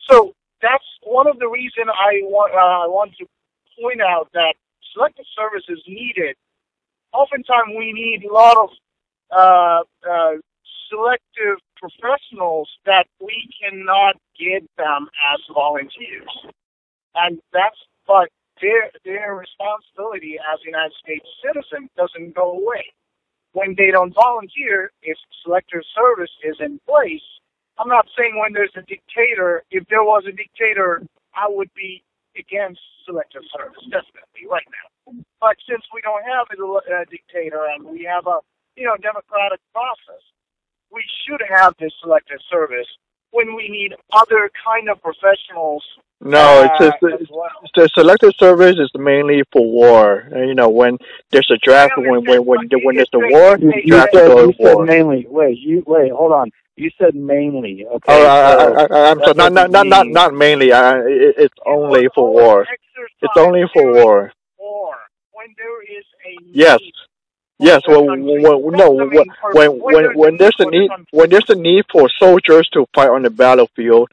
So 0.09 0.33
that's 0.61 0.85
one 1.03 1.27
of 1.27 1.39
the 1.39 1.47
reason 1.47 1.89
I 1.89 2.21
want, 2.23 2.53
uh, 2.53 2.83
I 2.85 2.87
want 2.87 3.15
to 3.17 3.27
point 3.79 4.01
out 4.01 4.29
that 4.33 4.55
selective 4.93 5.25
service 5.35 5.63
is 5.69 5.81
needed. 5.87 6.35
Oftentimes 7.13 7.73
we 7.77 7.93
need 7.93 8.25
a 8.25 8.33
lot 8.33 8.57
of 8.57 8.69
uh, 9.31 9.83
uh, 10.09 10.33
selective 10.89 11.57
professionals 11.81 12.69
that 12.85 13.05
we 13.19 13.49
cannot 13.59 14.15
get 14.37 14.63
them 14.77 15.09
as 15.33 15.39
volunteers. 15.53 16.29
And 17.15 17.41
that's, 17.51 17.75
but 18.07 18.29
their, 18.61 18.91
their 19.03 19.35
responsibility 19.35 20.37
as 20.37 20.59
a 20.61 20.69
United 20.69 20.93
States 21.01 21.25
citizen 21.41 21.89
doesn't 21.97 22.35
go 22.35 22.51
away. 22.51 22.93
When 23.53 23.75
they 23.75 23.91
don't 23.91 24.13
volunteer, 24.13 24.91
if 25.01 25.17
selective 25.43 25.81
service 25.91 26.31
is 26.45 26.55
in 26.61 26.79
place, 26.87 27.25
I'm 27.77 27.89
not 27.89 28.05
saying 28.15 28.37
when 28.39 28.53
there's 28.53 28.71
a 28.77 28.85
dictator, 28.85 29.63
if 29.71 29.83
there 29.89 30.03
was 30.03 30.23
a 30.29 30.31
dictator, 30.31 31.01
I 31.33 31.49
would 31.49 31.73
be 31.73 32.03
against 32.37 32.79
selective 33.05 33.43
service, 33.51 33.83
definitely, 33.89 34.47
right 34.47 34.67
now. 34.69 34.87
But 35.41 35.57
since 35.67 35.83
we 35.91 35.99
don't 36.05 36.23
have 36.23 36.47
a, 36.53 36.61
a 36.61 37.05
dictator 37.09 37.65
and 37.73 37.83
we 37.83 38.07
have 38.07 38.27
a, 38.27 38.39
you 38.77 38.85
know, 38.85 38.95
democratic 39.01 39.59
process, 39.73 40.23
we 40.91 41.03
should 41.25 41.41
have 41.47 41.75
this 41.79 41.93
selective 42.01 42.39
service 42.49 42.87
when 43.31 43.55
we 43.55 43.69
need 43.69 43.93
other 44.11 44.49
kind 44.65 44.89
of 44.89 45.01
professionals. 45.01 45.83
No, 46.23 46.63
it's 46.63 46.73
uh, 46.79 46.91
just 46.91 46.97
as 47.15 47.21
it's, 47.21 47.31
well. 47.31 47.49
the 47.75 47.89
selective 47.95 48.33
service 48.37 48.75
is 48.77 48.91
mainly 48.93 49.41
for 49.51 49.63
war. 49.65 50.27
You 50.35 50.53
know, 50.53 50.69
when 50.69 50.99
there's 51.31 51.49
a 51.51 51.57
draft, 51.57 51.93
I 51.97 52.01
when 52.01 52.23
when 52.25 52.45
when, 52.45 52.69
when 52.83 52.95
there's 52.95 53.09
a 53.13 53.19
war, 53.19 53.57
You, 53.57 53.71
Hey, 53.71 53.81
you 53.85 53.93
draft 53.93 54.13
said, 54.13 54.27
go 54.27 54.45
you 54.45 54.51
to 54.51 54.57
said 54.63 54.75
war. 54.75 54.85
mainly. 54.85 55.25
Wait, 55.27 55.57
you 55.57 55.83
wait. 55.87 56.11
Hold 56.11 56.31
on. 56.33 56.51
You 56.75 56.91
said 56.99 57.15
mainly. 57.15 57.85
Okay. 57.87 58.05
Oh, 58.07 58.27
I, 58.27 58.51
so 58.51 58.73
I, 58.73 58.81
I, 58.83 59.11
I'm 59.11 59.19
sorry, 59.19 59.33
not 59.33 59.53
not 59.53 59.71
doesn't 59.71 59.89
not 59.89 60.07
not 60.07 60.33
mainly. 60.35 60.71
I, 60.71 60.99
it, 60.99 61.35
it's 61.37 61.55
only 61.65 62.07
for 62.13 62.31
war. 62.31 62.67
It's 63.21 63.37
only 63.37 63.63
for 63.73 63.91
war. 63.91 64.31
war 64.59 64.93
when 65.33 65.47
there 65.57 65.81
is 65.81 66.05
a 66.27 66.43
Yes. 66.53 66.79
Yes, 67.61 67.81
well, 67.87 68.05
no, 68.05 68.91
when 68.93 69.11
when 69.53 69.71
When 69.79 70.09
when 70.15 70.37
there's 70.37 70.55
a 70.59 70.65
need 70.65 70.65
for 70.65 70.71
the 70.71 70.71
there's 70.71 70.71
a 70.71 70.71
need 70.71 70.89
country. 70.89 71.07
when 71.11 71.29
there's 71.29 71.49
a 71.49 71.55
need 71.55 71.85
for 71.91 72.09
soldiers 72.19 72.67
to 72.73 72.85
fight 72.95 73.09
on 73.09 73.21
the 73.21 73.29
battlefield, 73.29 74.09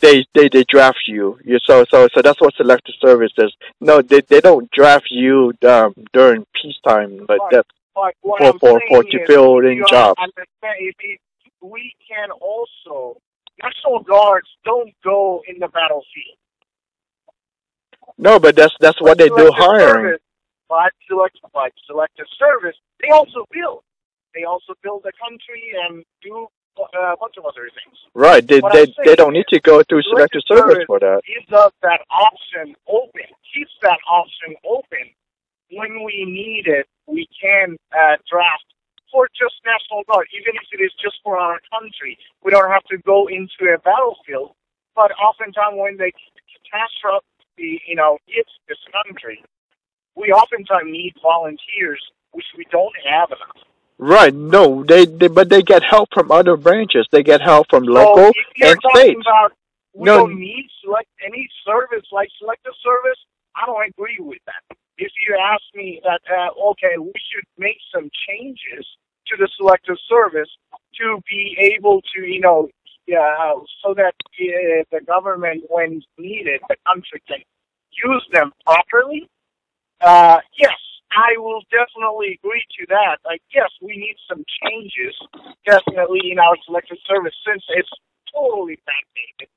they 0.00 0.24
they 0.34 0.48
they 0.48 0.64
draft 0.68 1.00
you. 1.06 1.38
You 1.44 1.58
so 1.66 1.84
so 1.90 2.08
so 2.14 2.22
that's 2.22 2.40
what 2.40 2.54
selective 2.54 2.94
service 3.00 3.32
is. 3.38 3.52
No, 3.80 4.02
they 4.02 4.20
they 4.20 4.40
don't 4.40 4.70
draft 4.70 5.06
you 5.10 5.52
um, 5.66 5.94
during 6.12 6.44
peacetime, 6.54 7.24
but 7.26 7.38
Right. 7.40 7.50
that's 7.50 7.68
But 7.94 8.14
for 8.22 8.46
I'm 8.46 8.58
for 8.60 8.80
for 8.88 9.02
to 9.02 9.26
fill 9.26 9.58
in 9.60 9.84
jobs. 9.88 10.20
understand 10.20 10.76
if 10.80 10.94
it, 11.00 11.20
we 11.62 11.94
can 12.06 12.30
also 12.30 13.16
national 13.62 14.00
guards 14.00 14.48
don't 14.64 14.92
go 15.02 15.42
in 15.48 15.58
the 15.58 15.68
battlefield. 15.68 16.36
No, 18.18 18.38
but 18.38 18.54
that's 18.56 18.74
that's 18.80 19.00
what 19.00 19.18
they 19.18 19.28
do 19.28 19.50
hiring. 19.54 20.04
Service, 20.04 20.20
but 20.68 20.92
select 21.08 21.38
but 21.52 21.72
selective 21.86 22.26
service, 22.38 22.76
they 23.00 23.10
also 23.10 23.46
build. 23.50 23.82
They 24.34 24.44
also 24.44 24.74
build 24.82 25.06
a 25.06 25.14
country 25.16 25.72
and 25.88 26.04
do 26.22 26.48
uh, 26.78 27.12
a 27.12 27.16
bunch 27.16 27.36
of 27.38 27.44
other 27.44 27.68
things. 27.72 27.96
Right. 28.14 28.46
They 28.46 28.60
What 28.60 28.72
they 28.72 28.92
they 29.04 29.16
don't 29.16 29.32
need 29.32 29.48
to 29.48 29.60
go 29.60 29.82
through 29.82 30.02
selective 30.02 30.42
selective 30.46 30.76
service 30.76 30.84
for 30.86 31.00
that. 31.00 31.22
gives 31.24 31.50
us 31.52 31.72
that 31.82 32.00
option 32.10 32.76
open, 32.88 33.28
keeps 33.54 33.72
that 33.82 33.98
option 34.10 34.56
open. 34.68 35.08
When 35.72 36.04
we 36.04 36.24
need 36.24 36.68
it, 36.68 36.86
we 37.06 37.26
can 37.40 37.76
uh, 37.90 38.16
draft 38.30 38.64
for 39.10 39.28
just 39.34 39.54
National 39.64 40.04
Guard, 40.04 40.26
even 40.36 40.54
if 40.54 40.66
it 40.78 40.82
is 40.82 40.92
just 41.02 41.16
for 41.24 41.38
our 41.38 41.58
country. 41.72 42.18
We 42.44 42.50
don't 42.50 42.70
have 42.70 42.84
to 42.92 42.98
go 42.98 43.26
into 43.26 43.72
a 43.72 43.78
battlefield. 43.78 44.52
But 44.94 45.12
oftentimes 45.18 45.76
when 45.76 45.96
they 45.96 46.12
catastrophe, 46.52 47.82
you 47.86 47.96
know, 47.96 48.18
hits 48.26 48.50
this 48.68 48.78
country, 48.92 49.42
we 50.16 50.32
oftentimes 50.32 50.86
need 50.86 51.14
volunteers, 51.22 52.02
which 52.32 52.46
we 52.56 52.64
don't 52.70 52.94
have 53.08 53.28
enough. 53.28 53.66
Right. 53.98 54.34
No, 54.34 54.84
they, 54.84 55.06
they 55.06 55.28
but 55.28 55.48
they 55.48 55.62
get 55.62 55.82
help 55.82 56.10
from 56.12 56.30
other 56.30 56.56
branches. 56.56 57.06
They 57.10 57.22
get 57.22 57.40
help 57.40 57.68
from 57.70 57.84
so 57.84 57.92
local 57.92 58.28
if 58.28 58.34
you're 58.56 58.72
and 58.72 58.82
talking 58.82 59.20
about 59.20 59.52
we 59.94 60.04
No. 60.04 60.26
don't 60.26 60.38
need 60.38 60.68
select 60.84 61.08
any 61.24 61.48
service 61.64 62.04
like 62.12 62.28
selective 62.38 62.74
service, 62.82 63.18
I 63.56 63.64
don't 63.64 63.88
agree 63.88 64.18
with 64.20 64.38
that. 64.44 64.76
If 64.98 65.12
you 65.26 65.36
ask 65.40 65.62
me 65.74 66.00
that, 66.04 66.20
uh, 66.30 66.70
okay, 66.70 66.98
we 66.98 67.12
should 67.32 67.44
make 67.56 67.78
some 67.94 68.10
changes 68.28 68.86
to 69.28 69.36
the 69.38 69.48
selective 69.56 69.96
service 70.08 70.48
to 71.00 71.20
be 71.28 71.56
able 71.74 72.02
to, 72.14 72.20
you 72.22 72.40
know, 72.40 72.68
uh, 73.08 73.54
so 73.82 73.94
that 73.94 74.14
uh, 74.18 74.84
the 74.90 75.00
government, 75.06 75.64
when 75.68 76.02
needed, 76.18 76.60
the 76.68 76.76
country 76.86 77.22
can 77.26 77.38
use 78.04 78.26
them 78.32 78.52
properly. 78.64 79.28
Uh, 80.00 80.38
yes, 80.58 80.76
I 81.12 81.38
will 81.38 81.62
definitely 81.70 82.38
agree 82.42 82.64
to 82.80 82.86
that. 82.88 83.18
Like, 83.24 83.42
yes, 83.54 83.70
we 83.80 83.96
need 83.96 84.16
some 84.28 84.44
changes, 84.62 85.14
definitely 85.64 86.30
in 86.30 86.38
our 86.38 86.56
selective 86.66 86.98
service 87.06 87.34
since 87.46 87.64
it's 87.70 87.88
totally 88.32 88.78
backdated. 88.86 89.48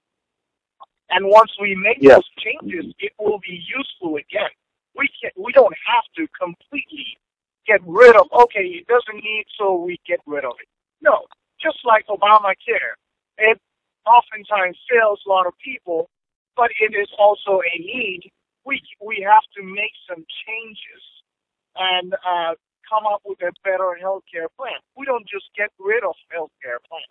And 1.10 1.28
once 1.28 1.52
we 1.60 1.76
make 1.76 1.98
Yes. 2.00 2.16
those 2.18 2.30
changes, 2.38 2.94
it 3.00 3.14
will 3.20 3.40
be 3.40 3.64
useful 3.68 4.16
again. 4.16 4.50
We 4.96 5.10
can 5.22 5.32
we 5.38 5.52
don't 5.52 5.76
have 5.86 6.04
to 6.18 6.28
completely 6.40 7.18
get 7.66 7.82
rid 7.86 8.16
of. 8.16 8.28
Okay, 8.32 8.66
it 8.66 8.88
doesn't 8.88 9.16
need, 9.24 9.46
so 9.58 9.76
we 9.76 10.00
get 10.06 10.20
rid 10.26 10.46
of 10.46 10.54
it. 10.62 10.68
No, 11.02 11.26
just 11.62 11.80
like 11.84 12.06
Obamacare, 12.08 12.94
it 13.38 13.60
oftentimes 14.06 14.78
fails 14.90 15.22
a 15.26 15.30
lot 15.30 15.48
of 15.48 15.54
people, 15.64 16.10
but 16.56 16.70
it 16.80 16.94
is 16.96 17.10
also 17.18 17.62
a 17.62 17.80
need. 17.80 18.32
We 18.70 18.82
we 19.02 19.26
have 19.28 19.46
to 19.58 19.62
make 19.64 19.94
some 20.08 20.24
changes 20.46 21.04
and 21.76 22.14
uh, 22.14 22.54
come 22.90 23.06
up 23.12 23.22
with 23.26 23.40
a 23.42 23.52
better 23.64 23.98
healthcare 24.04 24.50
plan. 24.58 24.78
We 24.96 25.06
don't 25.06 25.28
just 25.28 25.46
get 25.58 25.70
rid 25.80 26.04
of 26.04 26.14
healthcare 26.36 26.78
plan. 26.88 27.10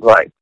Right. 0.00 0.32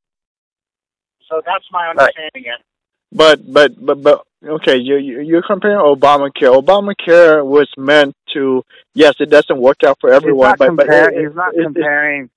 So 1.29 1.43
that's 1.45 1.65
my 1.71 1.89
understanding. 1.91 2.45
Right. 2.47 2.65
But 3.13 3.53
but 3.53 3.85
but 3.85 4.03
but 4.03 4.23
okay, 4.57 4.77
you 4.79 4.97
you- 4.97 5.21
you're 5.21 5.43
comparing 5.43 5.79
Obamacare. 5.79 6.51
Obamacare 6.61 7.45
was 7.45 7.69
meant 7.77 8.15
to 8.33 8.63
yes, 8.95 9.15
it 9.21 9.29
doesn't 9.29 9.59
work 9.61 9.85
out 9.87 9.99
for 10.01 10.11
everyone, 10.11 10.53
he's 10.53 10.61
not, 10.61 10.77
but 10.77 10.77
but 10.77 10.87
compar- 10.89 11.13
it- 11.13 11.27
he's 11.27 11.37
not 11.37 11.55
it- 11.55 11.61
it- 11.61 11.65
comparing. 11.65 12.31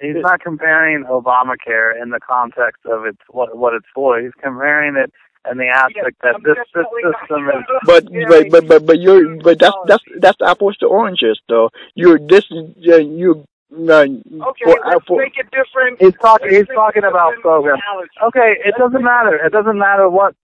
He's 0.00 0.16
it- 0.16 0.22
not 0.22 0.40
comparing 0.40 1.04
Obamacare 1.04 2.00
in 2.02 2.10
the 2.10 2.20
context 2.20 2.84
of 2.84 3.06
its 3.06 3.18
what 3.30 3.56
what 3.56 3.72
it's 3.74 3.88
for. 3.94 4.20
He's 4.20 4.34
comparing 4.42 4.96
it 4.96 5.10
in 5.50 5.58
the 5.58 5.68
aspect 5.68 6.16
that 6.22 6.36
I'm 6.36 6.42
this 6.42 6.56
this 6.74 6.86
system 7.02 7.48
is. 7.48 7.64
But 7.84 8.06
but 8.28 8.50
but 8.50 8.68
but 8.68 8.86
but 8.86 8.98
you're 8.98 9.36
but 9.42 9.58
that's 9.58 9.76
that's 9.86 10.04
that's 10.20 10.38
apples 10.44 10.76
to 10.78 10.86
oranges 10.86 11.40
though. 11.48 11.70
You're 11.94 12.18
this 12.18 12.44
uh, 12.52 12.96
you 12.96 13.44
uh, 13.70 13.76
Okay, 13.76 14.64
for, 14.64 14.80
let's 14.86 15.04
for, 15.06 15.18
make 15.18 15.36
it 15.36 15.46
different. 15.50 16.00
He's 16.00 16.14
talking. 16.20 16.48
let's 16.48 16.68
He's 16.68 16.74
talking 16.74 17.04
about 17.04 17.30
different 17.30 17.42
program. 17.42 17.76
analogy. 17.76 18.10
Okay, 18.28 18.56
it 18.64 18.74
doesn't 18.78 19.04
matter. 19.04 19.36
It 19.36 19.52
doesn't 19.52 19.78
matter 19.78 20.08
what. 20.08 20.34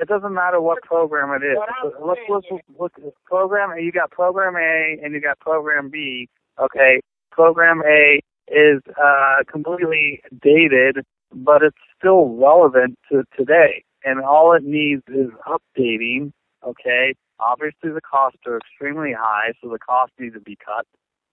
It 0.00 0.08
doesn't 0.08 0.34
matter 0.34 0.60
what 0.60 0.82
program 0.82 1.30
it 1.40 1.46
is. 1.46 1.56
What 1.56 1.68
I'm 1.68 2.08
Let's 2.08 2.20
saying 2.48 2.60
let's 2.60 2.80
look 2.80 2.92
at 2.96 3.12
program. 3.26 3.78
You 3.78 3.92
got 3.92 4.10
program 4.10 4.56
A 4.56 4.98
and 5.02 5.14
you 5.14 5.20
got 5.20 5.38
program 5.38 5.88
B. 5.88 6.28
Okay, 6.58 7.00
program 7.30 7.80
A 7.86 8.20
is 8.48 8.82
uh, 9.00 9.44
completely 9.50 10.20
dated, 10.42 11.04
but 11.32 11.62
it's 11.62 11.76
still 11.96 12.28
relevant 12.36 12.98
to 13.10 13.22
today, 13.36 13.84
and 14.04 14.20
all 14.20 14.52
it 14.52 14.64
needs 14.64 15.02
is 15.08 15.30
updating. 15.46 16.32
Okay, 16.66 17.14
obviously 17.40 17.90
the 17.90 18.00
costs 18.00 18.40
are 18.46 18.58
extremely 18.58 19.12
high, 19.12 19.52
so 19.62 19.68
the 19.68 19.78
costs 19.78 20.14
need 20.18 20.34
to 20.34 20.40
be 20.40 20.56
cut. 20.56 20.86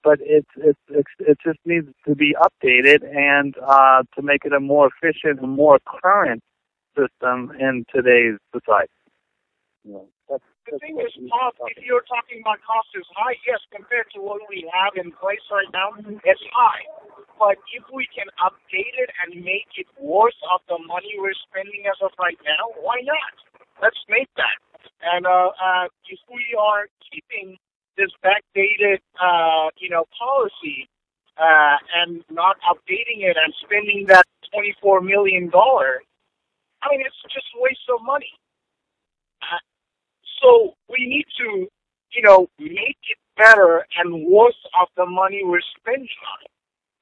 But 0.04 0.20
it's 0.22 0.50
it's, 0.58 0.80
it's 0.90 1.10
it 1.20 1.38
just 1.46 1.60
needs 1.66 1.88
to 2.08 2.16
be 2.16 2.36
updated 2.36 3.04
and 3.16 3.56
uh, 3.66 4.04
to 4.16 4.22
make 4.22 4.46
it 4.46 4.54
a 4.54 4.60
more 4.60 4.90
efficient 4.90 5.40
and 5.42 5.52
more 5.52 5.80
current 5.86 6.42
system 6.98 7.52
in 7.60 7.86
today's 7.94 8.38
society. 8.52 8.92
You 9.84 9.94
know, 9.94 10.08
that's, 10.30 10.44
The 10.66 10.72
that's 10.78 10.82
thing 10.82 11.00
is, 11.00 11.14
he's 11.14 11.30
cost, 11.30 11.58
if 11.70 11.84
you're 11.86 12.06
talking 12.06 12.42
about 12.42 12.62
cost 12.66 12.90
is 12.94 13.06
high, 13.16 13.38
yes, 13.46 13.60
compared 13.74 14.10
to 14.14 14.22
what 14.22 14.42
we 14.50 14.70
have 14.74 14.94
in 14.98 15.12
place 15.12 15.42
right 15.52 15.70
now, 15.74 15.94
it's 15.98 16.46
high. 16.54 16.86
But 17.40 17.58
if 17.74 17.84
we 17.94 18.08
can 18.14 18.28
update 18.40 18.96
it 18.98 19.10
and 19.26 19.44
make 19.44 19.68
it 19.78 19.88
worth 20.00 20.38
of 20.54 20.62
the 20.70 20.78
money 20.86 21.14
we're 21.18 21.38
spending 21.50 21.84
as 21.90 21.98
of 22.02 22.12
right 22.20 22.38
now, 22.46 22.70
why 22.82 23.02
not? 23.04 23.34
Let's 23.82 24.00
make 24.10 24.30
that. 24.38 24.58
And 25.02 25.26
uh, 25.26 25.50
uh, 25.58 25.86
if 26.08 26.20
we 26.30 26.56
are 26.60 26.86
keeping 27.12 27.58
this 27.98 28.12
backdated, 28.24 29.00
uh, 29.20 29.70
you 29.78 29.90
know, 29.90 30.06
policy 30.18 30.88
uh, 31.38 31.78
and 31.98 32.24
not 32.30 32.58
updating 32.70 33.26
it 33.26 33.38
and 33.38 33.54
spending 33.66 34.06
that 34.08 34.26
twenty-four 34.54 35.02
million 35.02 35.50
dollar, 35.50 36.02
I 36.84 36.90
mean, 36.92 37.02
it's 37.06 37.22
just 37.34 37.48
a 37.58 37.62
waste 37.62 37.90
of 37.94 38.06
money. 38.06 38.32
Uh, 39.42 39.58
so 40.42 40.76
we 40.90 41.08
need 41.08 41.26
to, 41.40 41.68
you 42.14 42.22
know, 42.22 42.48
make 42.60 43.02
it 43.10 43.18
better 43.38 43.86
and 43.98 44.28
worth 44.28 44.54
of 44.80 44.88
the 44.96 45.06
money 45.06 45.42
we're 45.44 45.62
spending 45.80 46.08
on 46.34 46.40
it. 46.46 46.51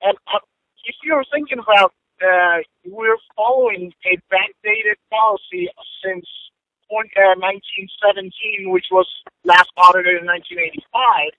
And 0.01 0.17
uh, 0.33 0.39
if 0.85 0.95
you're 1.03 1.25
thinking 1.31 1.59
about, 1.59 1.93
uh, 2.21 2.59
we're 2.85 3.17
following 3.35 3.93
a 4.05 4.17
backdated 4.31 4.99
policy 5.09 5.69
since 6.03 6.25
20, 6.91 7.09
uh, 7.15 7.39
1917, 7.39 8.71
which 8.71 8.87
was 8.91 9.07
last 9.45 9.69
audited 9.77 10.19
in 10.19 10.25
1985. 10.25 11.31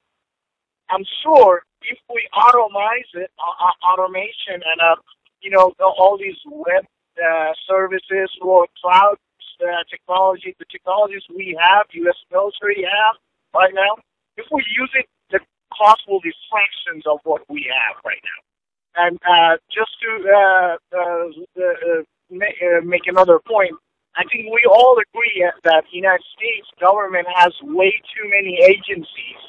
I'm 0.90 1.04
sure 1.22 1.62
if 1.82 1.98
we 2.08 2.26
automize 2.34 3.08
it, 3.14 3.30
uh, 3.38 3.64
uh, 3.64 3.76
automation 3.92 4.60
and, 4.64 4.80
uh, 4.80 4.96
you 5.40 5.50
know, 5.50 5.72
all 5.80 6.18
these 6.18 6.38
web 6.46 6.84
uh, 7.18 7.52
services 7.68 8.30
or 8.40 8.66
cloud 8.80 9.16
uh, 9.60 9.84
technology, 9.90 10.56
the 10.58 10.64
technologies 10.70 11.22
we 11.28 11.56
have, 11.60 11.86
U.S. 11.92 12.16
military 12.32 12.84
have 12.84 13.16
right 13.54 13.74
now, 13.74 13.96
if 14.36 14.46
we 14.50 14.64
use 14.76 14.90
it, 14.94 15.06
the 15.30 15.40
cost 15.76 16.02
will 16.08 16.20
be 16.20 16.32
fractions 16.50 17.04
of 17.06 17.20
what 17.24 17.42
we 17.48 17.68
have 17.68 17.96
right 18.04 18.20
now. 18.24 18.49
And 18.96 19.18
uh, 19.28 19.56
just 19.70 19.90
to 20.02 20.10
uh, 20.28 20.76
uh, 20.96 21.62
uh, 21.62 22.02
make, 22.30 22.56
make 22.84 23.06
another 23.06 23.38
point, 23.46 23.72
I 24.16 24.24
think 24.24 24.52
we 24.52 24.64
all 24.68 24.98
agree 24.98 25.46
that 25.64 25.84
the 25.90 25.96
United 25.96 26.24
States 26.36 26.66
government 26.80 27.26
has 27.34 27.52
way 27.62 27.92
too 28.14 28.28
many 28.28 28.58
agencies 28.62 29.40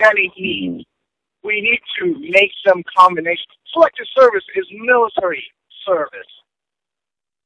than 0.00 0.12
it 0.16 0.32
needs. 0.36 0.84
We 1.44 1.60
need 1.60 1.80
to 1.98 2.30
make 2.30 2.50
some 2.66 2.82
combination. 2.96 3.46
Selective 3.72 4.06
service 4.16 4.44
is 4.56 4.66
military 4.72 5.44
service. 5.86 6.30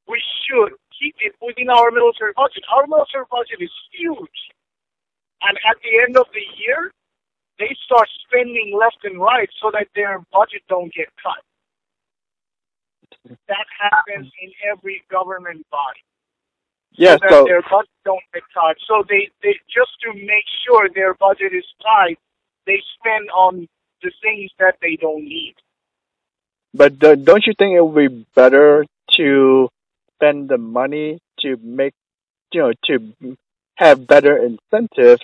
We 0.09 0.23
should 0.45 0.73
keep 0.99 1.17
it 1.21 1.35
within 1.43 1.69
our 1.69 1.91
military 1.91 2.33
budget. 2.37 2.65
Our 2.73 2.87
military 2.87 3.25
budget 3.31 3.61
is 3.61 3.73
huge. 3.93 4.41
And 5.43 5.59
at 5.69 5.77
the 5.83 6.01
end 6.03 6.17
of 6.17 6.27
the 6.33 6.45
year, 6.57 6.93
they 7.59 7.77
start 7.85 8.09
spending 8.27 8.77
left 8.79 8.99
and 9.05 9.21
right 9.21 9.49
so 9.61 9.71
that 9.73 9.88
their 9.95 10.21
budget 10.33 10.62
don't 10.69 10.92
get 10.92 11.09
cut. 11.23 11.42
That 13.49 13.66
happens 13.81 14.31
in 14.42 14.53
every 14.71 15.03
government 15.11 15.66
body. 15.71 16.01
yeah, 16.92 17.16
so 17.23 17.29
so 17.29 17.45
their 17.45 17.62
budget 17.62 17.90
don't 18.05 18.23
get 18.33 18.42
cut. 18.55 18.77
So 18.87 19.05
they, 19.09 19.31
they 19.42 19.55
just 19.69 19.92
to 20.03 20.12
make 20.14 20.47
sure 20.64 20.88
their 20.95 21.14
budget 21.14 21.53
is 21.53 21.64
tight, 21.83 22.19
they 22.66 22.81
spend 22.99 23.29
on 23.31 23.69
the 24.03 24.12
things 24.23 24.51
that 24.59 24.77
they 24.83 24.97
don't 24.97 25.25
need. 25.25 25.55
but 26.75 26.99
don't 26.99 27.47
you 27.47 27.55
think 27.59 27.75
it 27.75 27.81
would 27.85 28.11
be 28.11 28.27
better 28.35 28.85
to 29.16 29.69
spend 30.14 30.49
the 30.49 30.59
money 30.59 31.19
to 31.40 31.57
make 31.62 31.95
you 32.53 32.61
know 32.61 32.73
to 32.85 33.37
have 33.77 34.07
better 34.07 34.37
incentives 34.38 35.23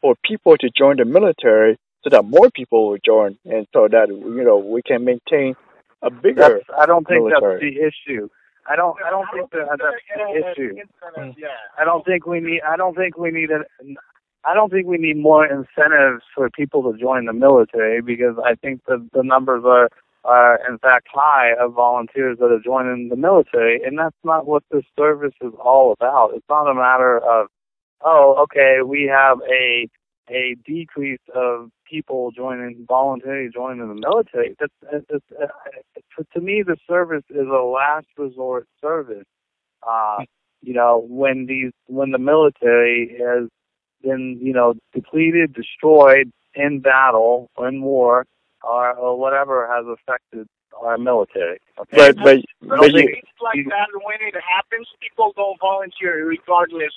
for 0.00 0.14
people 0.24 0.56
to 0.56 0.70
join 0.76 0.96
the 0.96 1.04
military 1.04 1.76
so 2.02 2.10
that 2.10 2.24
more 2.24 2.50
people 2.50 2.88
will 2.88 2.98
join 3.04 3.36
and 3.44 3.66
so 3.72 3.88
that 3.90 4.08
you 4.08 4.44
know 4.44 4.58
we 4.58 4.82
can 4.82 5.04
maintain 5.04 5.54
a 6.02 6.10
bigger 6.10 6.62
That's, 6.66 6.78
I 6.78 6.86
don't 6.86 7.06
think 7.06 7.26
military. 7.26 7.54
that's 7.54 7.96
the 8.06 8.12
issue. 8.14 8.28
I 8.68 8.76
don't. 8.76 8.96
I 9.04 9.10
don't 9.10 9.26
think 9.32 9.50
that 9.50 9.66
that's 9.78 9.96
the 10.14 10.50
issue. 10.52 10.74
Yeah. 11.36 11.48
I 11.78 11.84
don't 11.84 12.04
think 12.04 12.26
we 12.26 12.40
need. 12.40 12.60
I 12.62 12.76
don't 12.76 12.94
think 12.94 13.16
we 13.16 13.30
need. 13.30 13.50
A, 13.50 13.64
I 14.44 14.54
don't 14.54 14.70
think 14.70 14.86
we 14.86 14.96
need 14.96 15.16
more 15.18 15.44
incentives 15.44 16.22
for 16.34 16.48
people 16.50 16.90
to 16.90 16.98
join 16.98 17.26
the 17.26 17.32
military 17.32 18.00
because 18.00 18.36
I 18.44 18.54
think 18.54 18.82
the 18.86 19.06
the 19.12 19.22
numbers 19.22 19.64
are 19.66 19.88
are 20.24 20.60
in 20.68 20.78
fact 20.78 21.08
high 21.12 21.52
of 21.58 21.72
volunteers 21.72 22.38
that 22.38 22.52
are 22.52 22.60
joining 22.60 23.08
the 23.08 23.16
military, 23.16 23.82
and 23.82 23.98
that's 23.98 24.16
not 24.24 24.46
what 24.46 24.62
this 24.70 24.84
service 24.96 25.34
is 25.40 25.52
all 25.62 25.92
about. 25.92 26.32
It's 26.34 26.48
not 26.48 26.70
a 26.70 26.74
matter 26.74 27.18
of 27.18 27.48
oh, 28.02 28.44
okay, 28.44 28.78
we 28.84 29.10
have 29.12 29.38
a 29.50 29.88
a 30.28 30.56
decrease 30.64 31.20
of 31.34 31.70
people 31.88 32.30
joining 32.30 32.84
voluntarily 32.86 33.50
joining 33.52 33.88
the 33.88 33.94
military. 33.94 34.56
That's, 34.60 34.72
that's, 35.10 35.24
that's 35.30 36.28
to 36.34 36.40
me 36.40 36.62
the 36.64 36.76
service 36.88 37.24
is 37.30 37.46
a 37.46 37.64
last 37.64 38.06
resort 38.16 38.66
service. 38.80 39.26
Uh, 39.86 40.18
you 40.62 40.74
know, 40.74 41.04
when 41.08 41.46
these 41.46 41.72
when 41.86 42.10
the 42.10 42.18
military 42.18 43.16
has 43.18 43.48
been 44.02 44.38
you 44.40 44.52
know 44.52 44.74
depleted, 44.94 45.52
destroyed 45.52 46.30
in 46.54 46.80
battle 46.80 47.50
or 47.56 47.68
in 47.68 47.82
war, 47.82 48.26
or, 48.62 48.92
or 48.92 49.18
whatever 49.18 49.68
has 49.68 49.86
affected 49.86 50.46
our 50.80 50.98
military. 50.98 51.58
Okay? 51.78 51.96
but 51.96 52.16
but 52.16 52.38
But 52.60 52.78
but 52.78 52.92
you, 52.92 53.06
things 53.06 53.24
like 53.42 53.64
that, 53.68 53.88
when 53.94 54.20
it 54.20 54.34
happens, 54.34 54.86
people 55.00 55.32
don't 55.36 55.58
volunteer 55.60 56.26
regardless 56.26 56.92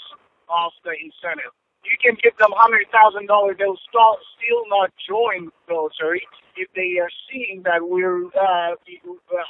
of 0.49 0.71
the 0.83 0.91
incentive. 0.91 1.53
you 1.83 1.97
can 2.01 2.15
give 2.21 2.35
them 2.37 2.51
hundred 2.55 2.87
thousand 2.91 3.27
dollars, 3.27 3.55
they'll 3.59 3.79
still 3.89 4.17
still 4.35 4.63
not 4.69 4.91
join 5.07 5.51
the 5.67 5.73
military 5.73 6.23
if 6.55 6.69
they 6.75 6.99
are 6.99 7.09
seeing 7.31 7.63
that 7.63 7.81
we're 7.81 8.25
uh, 8.27 8.75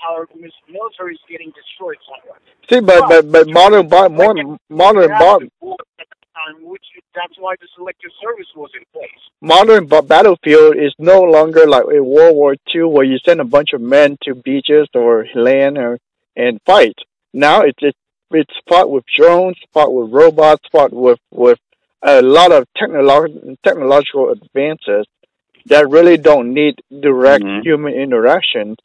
our 0.09 0.27
military 0.67 1.13
is 1.13 1.21
getting 1.29 1.51
destroyed 1.51 1.97
somewhere. 2.07 2.39
See, 2.69 2.79
but 2.79 3.07
but 3.07 3.31
but 3.31 3.47
modern 3.49 3.89
modern 3.89 4.57
modern 4.69 5.09
modern 5.09 5.49
time, 6.33 6.65
which 6.65 6.83
that's 7.15 7.33
why 7.37 7.55
the 7.61 7.67
selective 7.75 8.11
service 8.21 8.47
was 8.55 8.71
in 8.75 8.83
place. 8.91 9.09
Modern 9.41 9.85
battlefield 9.87 10.75
is 10.77 10.93
no 10.97 11.21
longer 11.21 11.67
like 11.67 11.83
a 11.83 12.03
World 12.03 12.35
War 12.35 12.55
II 12.73 12.83
where 12.83 13.05
you 13.05 13.17
send 13.25 13.39
a 13.39 13.45
bunch 13.45 13.73
of 13.73 13.81
men 13.81 14.17
to 14.23 14.35
beaches 14.35 14.87
or 14.93 15.25
land 15.35 15.77
or 15.77 15.99
and 16.35 16.59
fight. 16.65 16.95
Now 17.33 17.61
it's 17.61 17.79
it's, 17.81 17.97
it's 18.33 18.53
fought 18.67 18.89
with 18.89 19.03
drones, 19.15 19.57
fought 19.73 19.93
with 19.93 20.11
robots, 20.11 20.63
fought 20.71 20.93
with 20.93 21.19
with 21.31 21.59
a 22.01 22.21
lot 22.21 22.51
of 22.51 22.67
technolo- 22.77 23.57
technological 23.63 24.31
advances 24.31 25.07
that 25.65 25.89
really 25.89 26.17
don't 26.17 26.53
need 26.53 26.75
direct 27.01 27.43
mm-hmm. 27.43 27.61
human 27.61 27.93
interaction. 27.93 28.75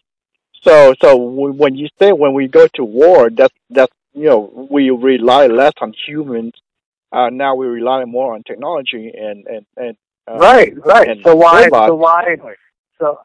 So, 0.63 0.95
so 1.01 1.17
when 1.17 1.77
you 1.77 1.89
say 1.99 2.13
when 2.13 2.35
we 2.35 2.49
go 2.49 2.67
to 2.75 2.85
war, 2.85 3.31
that's 3.31 3.55
that's 3.71 3.93
you 4.13 4.27
know 4.27 4.69
we 4.71 4.91
rely 4.91 5.47
less 5.47 5.73
on 5.81 5.95
humans 6.07 6.53
uh, 7.13 7.31
now 7.31 7.55
we 7.55 7.67
rely 7.67 8.05
more 8.05 8.35
on 8.35 8.43
technology 8.43 9.13
and 9.17 9.47
and 9.47 9.67
and 9.77 9.97
uh, 10.31 10.37
right, 10.37 10.73
right. 10.85 11.09
And 11.09 11.21
so 11.25 11.35
why? 11.35 11.65
Robots. 11.65 11.89
So 11.89 11.95
why? 11.95 12.37
So 12.99 13.19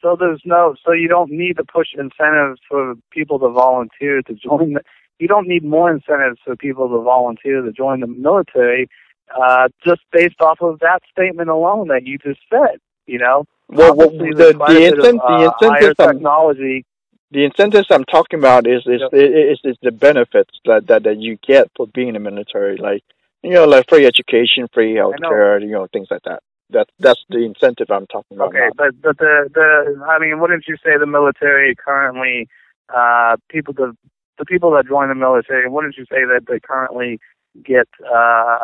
so 0.00 0.16
there's 0.18 0.42
no. 0.44 0.76
So 0.84 0.92
you 0.92 1.08
don't 1.08 1.30
need 1.30 1.56
to 1.56 1.64
push 1.64 1.88
incentives 1.94 2.60
for 2.68 2.94
people 3.10 3.38
to 3.40 3.48
volunteer 3.48 4.22
to 4.22 4.34
join. 4.34 4.74
The, 4.74 4.80
you 5.18 5.28
don't 5.28 5.48
need 5.48 5.64
more 5.64 5.90
incentives 5.90 6.38
for 6.44 6.56
people 6.56 6.88
to 6.88 7.02
volunteer 7.02 7.62
to 7.62 7.72
join 7.72 8.00
the 8.00 8.06
military, 8.06 8.88
uh, 9.36 9.68
just 9.84 10.00
based 10.12 10.40
off 10.40 10.60
of 10.60 10.78
that 10.80 11.00
statement 11.10 11.50
alone 11.50 11.88
that 11.88 12.06
you 12.06 12.18
just 12.18 12.40
said. 12.50 12.78
You 13.06 13.18
know, 13.18 13.44
well, 13.68 13.96
well 13.96 14.10
the 14.10 14.34
the, 14.34 14.52
incent- 14.52 15.20
of, 15.20 15.30
uh, 15.30 15.52
the 15.60 15.66
incentives 15.66 15.96
technology 15.96 16.84
the 17.30 17.44
incentives 17.44 17.88
I'm 17.90 18.04
talking 18.04 18.38
about 18.38 18.66
is 18.66 18.82
is 18.86 19.00
yep. 19.00 19.10
is, 19.12 19.60
is 19.64 19.76
the 19.82 19.90
benefits 19.90 20.58
that, 20.64 20.86
that 20.86 21.04
that 21.04 21.18
you 21.18 21.36
get 21.46 21.70
for 21.76 21.86
being 21.86 22.08
in 22.08 22.14
the 22.14 22.20
military, 22.20 22.76
like 22.76 23.02
you 23.42 23.50
know, 23.50 23.66
like 23.66 23.88
free 23.88 24.06
education, 24.06 24.68
free 24.72 24.94
health 24.94 25.16
care, 25.22 25.60
you 25.60 25.70
know, 25.70 25.86
things 25.92 26.08
like 26.10 26.22
that. 26.24 26.42
That's 26.70 26.90
that's 26.98 27.22
the 27.28 27.44
incentive 27.44 27.90
I'm 27.90 28.06
talking 28.06 28.36
about. 28.36 28.48
Okay, 28.48 28.68
but 28.76 29.00
but 29.02 29.18
the 29.18 29.48
the 29.52 30.04
I 30.06 30.18
mean, 30.18 30.40
wouldn't 30.40 30.64
you 30.66 30.76
say 30.76 30.96
the 30.98 31.06
military 31.06 31.74
currently 31.74 32.48
uh 32.94 33.36
people 33.50 33.74
the 33.74 33.94
the 34.38 34.44
people 34.44 34.70
that 34.72 34.86
join 34.86 35.08
the 35.08 35.14
military, 35.14 35.68
wouldn't 35.68 35.96
you 35.96 36.04
say 36.04 36.24
that 36.24 36.42
they 36.48 36.60
currently 36.60 37.18
get 37.64 37.88
uh 38.04 38.58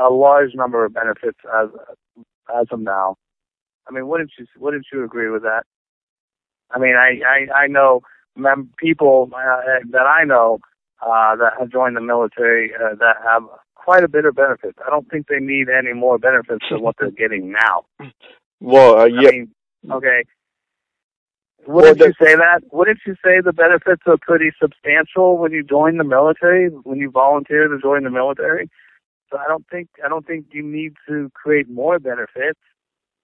a 0.00 0.08
large 0.10 0.54
number 0.54 0.84
of 0.84 0.94
benefits 0.94 1.38
as 1.60 1.68
as 2.54 2.66
of 2.70 2.80
now? 2.80 3.16
I 3.88 3.92
mean, 3.92 4.06
wouldn't 4.08 4.32
you 4.38 4.46
wouldn't 4.58 4.86
you 4.92 5.04
agree 5.04 5.30
with 5.30 5.42
that? 5.42 5.64
I 6.70 6.78
mean, 6.78 6.94
I 6.96 7.20
I, 7.26 7.62
I 7.64 7.66
know 7.66 8.02
mem- 8.36 8.70
people 8.78 9.30
uh, 9.34 9.60
that 9.90 10.06
I 10.06 10.24
know 10.24 10.58
uh, 11.02 11.36
that 11.36 11.52
have 11.58 11.70
joined 11.70 11.96
the 11.96 12.00
military 12.00 12.72
uh, 12.74 12.94
that 12.96 13.16
have 13.24 13.42
quite 13.74 14.04
a 14.04 14.08
bit 14.08 14.24
of 14.24 14.34
benefits. 14.34 14.78
I 14.86 14.90
don't 14.90 15.08
think 15.10 15.26
they 15.28 15.40
need 15.40 15.68
any 15.68 15.94
more 15.94 16.18
benefits 16.18 16.64
than 16.70 16.82
what 16.82 16.96
they're 16.98 17.10
getting 17.10 17.52
now. 17.52 17.84
Well, 18.60 19.00
uh, 19.00 19.04
yeah. 19.06 19.28
I 19.28 19.32
mean, 19.32 19.50
okay. 19.90 20.24
Wouldn't 21.66 21.98
well, 21.98 22.08
you 22.08 22.14
say 22.20 22.34
that? 22.34 22.62
Wouldn't 22.72 23.00
you 23.06 23.14
say 23.24 23.40
the 23.44 23.52
benefits 23.52 24.02
are 24.06 24.16
pretty 24.20 24.50
substantial 24.60 25.36
when 25.38 25.52
you 25.52 25.62
join 25.62 25.98
the 25.98 26.04
military, 26.04 26.68
when 26.68 26.98
you 26.98 27.10
volunteer 27.10 27.68
to 27.68 27.78
join 27.78 28.04
the 28.04 28.10
military? 28.10 28.70
So 29.30 29.38
I 29.38 29.46
don't 29.46 29.66
think 29.70 29.88
I 30.04 30.08
don't 30.08 30.26
think 30.26 30.46
you 30.52 30.62
need 30.62 30.94
to 31.08 31.30
create 31.34 31.68
more 31.68 31.98
benefits. 31.98 32.60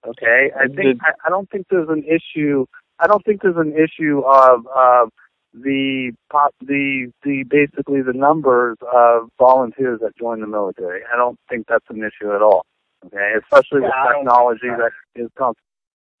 Okay, 0.07 0.51
I 0.55 0.67
think 0.67 1.01
I, 1.01 1.13
I 1.25 1.29
don't 1.29 1.49
think 1.49 1.65
there's 1.71 1.89
an 1.89 2.03
issue 2.03 2.65
I 2.99 3.07
don't 3.07 3.23
think 3.25 3.41
there's 3.41 3.57
an 3.57 3.73
issue 3.73 4.21
of 4.25 4.65
of 4.67 5.09
the 5.53 6.11
pop 6.31 6.53
the 6.61 7.11
the 7.23 7.43
basically 7.49 8.01
the 8.01 8.13
numbers 8.13 8.77
of 8.93 9.29
volunteers 9.39 9.99
that 10.01 10.17
join 10.17 10.41
the 10.41 10.47
military. 10.47 11.01
I 11.11 11.17
don't 11.17 11.39
think 11.49 11.65
that's 11.67 11.85
an 11.89 12.03
issue 12.03 12.33
at 12.33 12.41
all. 12.41 12.65
Okay, 13.05 13.33
especially 13.41 13.81
yeah, 13.81 14.07
with 14.07 14.15
technology 14.15 14.67
that 14.67 14.91
is 15.15 15.29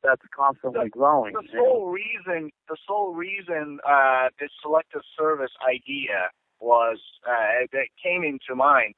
that's 0.05 0.21
constantly 0.35 0.85
the, 0.85 0.89
growing. 0.89 1.33
The 1.33 1.47
sole 1.53 1.87
reason 1.87 2.51
the 2.69 2.77
sole 2.87 3.13
reason 3.13 3.79
uh, 3.87 4.29
this 4.39 4.49
selective 4.61 5.01
service 5.17 5.51
idea 5.67 6.29
was 6.59 6.99
uh, 7.27 7.67
that 7.71 7.87
came 8.01 8.23
into 8.23 8.55
mind 8.55 8.95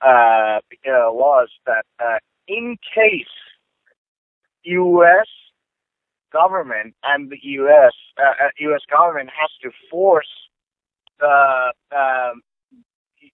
uh, 0.00 0.60
was 0.84 1.48
that 1.66 1.84
uh, 2.00 2.18
in 2.48 2.76
case 2.94 3.26
U.S 4.64 5.26
government 6.32 6.94
and 7.02 7.30
the 7.30 7.38
U.S. 7.42 7.92
Uh, 8.18 8.48
U.S. 8.58 8.80
Uh, 8.90 8.96
government 8.96 9.30
has 9.38 9.50
to 9.62 9.70
force 9.90 10.28
the 11.18 11.72
um, 11.96 12.42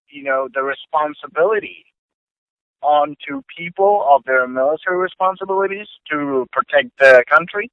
you 0.08 0.22
know 0.22 0.48
the 0.52 0.62
responsibility 0.62 1.84
onto 2.82 3.42
people 3.56 4.06
of 4.08 4.24
their 4.24 4.46
military 4.46 4.98
responsibilities 4.98 5.88
to 6.10 6.46
protect 6.52 6.90
the 6.98 7.24
country. 7.28 7.70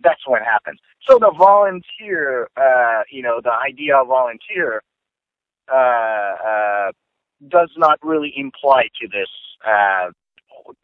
That's 0.00 0.26
what 0.26 0.42
happens. 0.42 0.78
So 1.08 1.18
the 1.18 1.32
volunteer, 1.36 2.48
uh, 2.56 3.02
you 3.10 3.22
know, 3.22 3.40
the 3.42 3.52
idea 3.52 3.96
of 3.96 4.08
volunteer 4.08 4.82
uh, 5.72 5.76
uh, 5.76 6.92
does 7.48 7.70
not 7.76 7.98
really 8.02 8.32
imply 8.36 8.84
to 9.00 9.08
this 9.08 9.28
uh, 9.66 10.10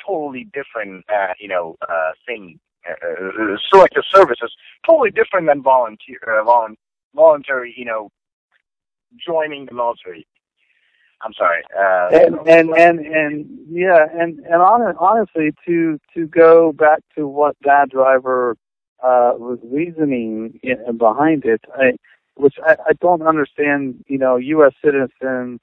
totally 0.04 0.48
different, 0.52 1.04
uh, 1.10 1.34
you 1.38 1.48
know, 1.48 1.76
uh, 1.88 2.12
thing 2.26 2.58
uh, 2.88 3.56
selective 3.70 4.04
services, 4.10 4.52
totally 4.86 5.10
different 5.10 5.46
than 5.46 5.62
volunteer, 5.62 6.18
uh, 6.26 6.44
volu- 6.44 6.76
voluntary, 7.14 7.74
you 7.76 7.84
know, 7.84 8.10
joining 9.24 9.66
the 9.66 9.74
military. 9.74 10.26
I'm 11.22 11.32
sorry. 11.34 11.62
Uh, 11.78 12.08
and, 12.12 12.48
and 12.48 12.70
and 12.70 13.00
and 13.00 13.46
yeah, 13.70 14.06
and 14.12 14.40
and 14.40 14.62
on, 14.62 14.82
honestly, 14.98 15.52
to 15.66 15.98
to 16.14 16.26
go 16.26 16.72
back 16.72 17.00
to 17.16 17.28
what 17.28 17.56
that 17.62 17.90
driver 17.90 18.56
uh, 19.02 19.32
was 19.36 19.58
reasoning 19.64 20.58
in, 20.62 20.96
behind 20.96 21.44
it, 21.44 21.60
I, 21.74 21.92
which 22.34 22.54
I, 22.64 22.72
I 22.88 22.92
don't 23.00 23.22
understand. 23.22 24.04
You 24.08 24.18
know, 24.18 24.36
U.S. 24.36 24.72
citizens 24.84 25.60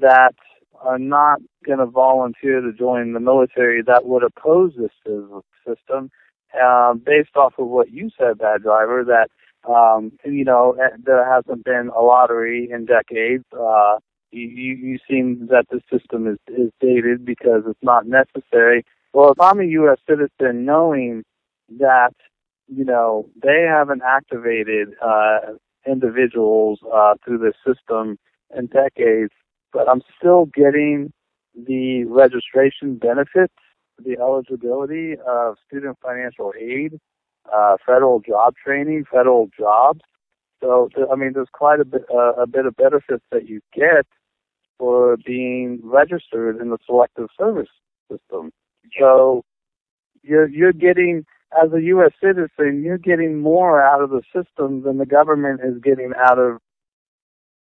that 0.00 0.34
are 0.80 0.98
not 0.98 1.40
going 1.66 1.78
to 1.78 1.86
volunteer 1.86 2.60
to 2.60 2.72
join 2.72 3.12
the 3.12 3.20
military 3.20 3.82
that 3.82 4.06
would 4.06 4.22
oppose 4.22 4.72
this 4.76 4.92
system 5.66 6.10
uh, 6.60 6.94
based 6.94 7.36
off 7.36 7.54
of 7.58 7.66
what 7.66 7.90
you 7.90 8.10
said, 8.18 8.38
bad 8.38 8.62
driver, 8.62 9.04
that 9.04 9.28
um, 9.70 10.12
you 10.24 10.44
know 10.44 10.76
eh, 10.80 10.96
there 11.02 11.28
hasn't 11.30 11.64
been 11.64 11.90
a 11.94 12.00
lottery 12.00 12.68
in 12.70 12.86
decades. 12.86 13.44
Uh, 13.52 13.96
you, 14.30 14.48
you 14.48 14.74
you 14.74 14.98
seem 15.08 15.48
that 15.50 15.66
the 15.70 15.80
system 15.90 16.26
is, 16.26 16.38
is 16.48 16.70
dated 16.80 17.24
because 17.24 17.62
it's 17.66 17.82
not 17.82 18.06
necessary. 18.06 18.84
Well, 19.12 19.32
if 19.32 19.40
I'm 19.40 19.60
a 19.60 19.64
U.S. 19.64 19.98
citizen, 20.08 20.64
knowing 20.64 21.24
that 21.78 22.14
you 22.66 22.84
know 22.84 23.28
they 23.42 23.66
haven't 23.68 24.02
activated 24.06 24.88
uh, 25.04 25.54
individuals 25.86 26.80
uh, 26.92 27.14
through 27.24 27.38
this 27.38 27.54
system 27.66 28.18
in 28.56 28.66
decades, 28.66 29.32
but 29.72 29.88
I'm 29.88 30.02
still 30.18 30.46
getting 30.46 31.12
the 31.54 32.04
registration 32.04 32.96
benefits 32.96 33.54
the 34.04 34.18
eligibility 34.18 35.16
of 35.26 35.56
student 35.66 35.98
financial 36.02 36.52
aid, 36.58 36.98
uh, 37.52 37.76
federal 37.84 38.20
job 38.20 38.54
training, 38.62 39.04
federal 39.10 39.48
jobs. 39.58 40.00
So, 40.60 40.88
I 41.10 41.16
mean, 41.16 41.32
there's 41.34 41.48
quite 41.52 41.80
a 41.80 41.84
bit, 41.84 42.04
uh, 42.12 42.34
a 42.34 42.46
bit 42.46 42.66
of 42.66 42.76
benefits 42.76 43.24
that 43.30 43.48
you 43.48 43.60
get 43.74 44.06
for 44.78 45.16
being 45.24 45.80
registered 45.82 46.60
in 46.60 46.70
the 46.70 46.78
selective 46.86 47.28
service 47.38 47.68
system. 48.10 48.52
So, 48.98 49.44
you're 50.22 50.48
you're 50.48 50.72
getting 50.72 51.24
as 51.52 51.72
a 51.72 51.80
U.S. 51.80 52.12
citizen, 52.22 52.82
you're 52.82 52.98
getting 52.98 53.40
more 53.40 53.82
out 53.82 54.02
of 54.02 54.10
the 54.10 54.22
system 54.34 54.82
than 54.82 54.98
the 54.98 55.06
government 55.06 55.60
is 55.64 55.80
getting 55.82 56.12
out 56.16 56.38
of 56.38 56.58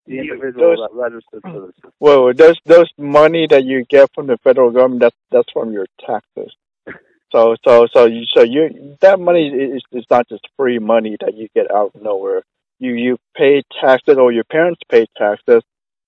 the 0.07 0.19
individual 0.19 0.75
those, 0.75 0.77
that 0.77 0.89
registered 0.93 1.41
for 1.41 1.67
the 1.67 1.73
system. 1.73 1.91
Well, 1.99 2.33
those 2.33 2.57
those 2.65 2.91
money 2.97 3.47
that 3.49 3.63
you 3.63 3.85
get 3.89 4.09
from 4.13 4.27
the 4.27 4.37
federal 4.43 4.71
government, 4.71 5.01
that's 5.01 5.15
that's 5.31 5.51
from 5.51 5.71
your 5.71 5.87
taxes. 6.05 6.53
So 7.31 7.55
so 7.67 7.87
so 7.91 8.05
you 8.05 8.23
so 8.33 8.43
you 8.43 8.95
that 9.01 9.19
money 9.19 9.49
is 9.49 9.81
is 9.91 10.05
not 10.09 10.29
just 10.29 10.47
free 10.55 10.79
money 10.79 11.17
that 11.19 11.35
you 11.35 11.49
get 11.53 11.69
out 11.69 11.91
of 11.93 12.01
nowhere. 12.01 12.43
You 12.79 12.93
you 12.93 13.17
pay 13.35 13.63
taxes 13.81 14.17
or 14.17 14.31
your 14.31 14.43
parents 14.43 14.81
pay 14.89 15.05
taxes, 15.17 15.63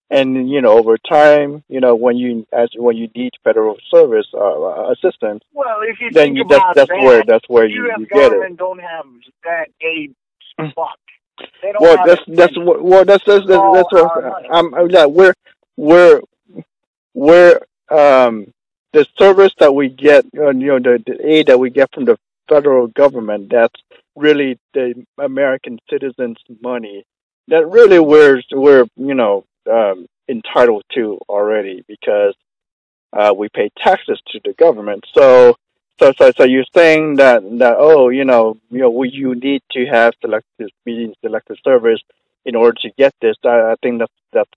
and 0.09 0.49
you 0.49 0.61
know 0.61 0.77
over 0.77 0.97
time, 0.97 1.63
you 1.69 1.79
know 1.79 1.95
when 1.95 2.17
you 2.17 2.45
as 2.51 2.69
when 2.75 2.97
you 2.97 3.09
need 3.15 3.31
federal 3.43 3.77
service 3.89 4.27
uh, 4.33 4.91
assistance, 4.91 5.43
well, 5.53 5.77
if 5.81 5.99
you 6.01 6.11
then 6.11 6.35
you, 6.35 6.45
that's 6.49 6.63
that's 6.75 6.89
that, 6.89 6.99
where 6.99 7.23
that's 7.25 7.47
where 7.47 7.65
you, 7.65 7.91
you 7.97 8.05
get 8.07 8.31
it. 8.31 8.57
Don't 8.57 8.79
have 8.79 9.05
that 9.43 9.69
aid 9.81 10.13
spot. 10.69 10.99
Well, 11.79 12.05
that's 12.05 12.21
that's 12.27 12.57
what 12.57 12.83
well 12.83 13.05
that's 13.05 13.23
that's 13.25 13.45
that's, 13.47 13.73
that's 13.73 13.91
what 13.91 14.45
I'm, 14.51 14.73
I'm 14.73 14.87
like 14.87 15.09
we're 15.09 15.33
we're 15.77 16.21
we're 17.13 17.59
um, 17.89 18.53
the 18.93 19.05
service 19.17 19.53
that 19.59 19.73
we 19.73 19.89
get, 19.89 20.25
uh, 20.37 20.49
you 20.49 20.67
know, 20.67 20.79
the, 20.79 21.03
the 21.05 21.27
aid 21.27 21.47
that 21.47 21.59
we 21.59 21.69
get 21.69 21.93
from 21.93 22.05
the 22.05 22.17
federal 22.49 22.87
government, 22.87 23.49
that's 23.51 23.79
really 24.17 24.59
the 24.73 25.05
American 25.17 25.79
citizens' 25.89 26.37
money 26.61 27.05
that 27.47 27.65
really 27.67 27.99
we're 27.99 28.41
we're 28.51 28.85
you 28.95 29.13
know 29.13 29.45
um, 29.71 30.07
entitled 30.27 30.83
to 30.93 31.19
already 31.29 31.83
because 31.87 32.35
uh, 33.13 33.33
we 33.35 33.47
pay 33.49 33.69
taxes 33.77 34.19
to 34.27 34.39
the 34.43 34.53
government. 34.53 35.05
So 35.13 35.55
so 35.99 36.11
so 36.17 36.31
so 36.37 36.43
you're 36.43 36.65
saying 36.75 37.15
that 37.17 37.41
that 37.59 37.75
oh 37.77 38.09
you 38.09 38.25
know 38.25 38.57
you 38.69 38.79
know 38.79 38.89
we, 38.89 39.09
you 39.09 39.35
need 39.35 39.61
to 39.71 39.85
have 39.85 40.13
selective 40.21 40.69
meeting 40.85 41.13
selective 41.23 41.57
service 41.63 42.01
in 42.45 42.55
order 42.55 42.77
to 42.81 42.89
get 42.97 43.13
this. 43.21 43.35
I, 43.45 43.71
I 43.71 43.75
think 43.81 43.99
that's 43.99 44.13
that's 44.33 44.49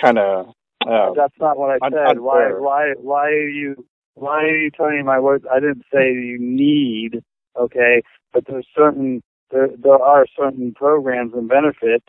kind 0.00 0.18
of 0.18 0.46
um, 0.86 1.14
that's 1.16 1.34
not 1.40 1.58
what 1.58 1.70
I 1.70 1.88
said. 1.90 2.18
Why 2.18 2.50
why 2.52 2.92
why 2.96 3.28
are 3.28 3.48
you 3.48 3.84
why 4.14 4.44
are 4.44 4.56
you 4.56 4.70
telling 4.70 4.98
me 4.98 5.02
my 5.02 5.20
words? 5.20 5.44
I 5.50 5.60
didn't 5.60 5.84
say 5.92 6.12
you 6.12 6.38
need 6.38 7.22
okay, 7.56 8.02
but 8.32 8.44
there's 8.46 8.66
certain 8.76 9.22
there 9.50 9.68
there 9.82 10.00
are 10.00 10.26
certain 10.36 10.72
programs 10.74 11.32
and 11.34 11.48
benefits 11.48 12.06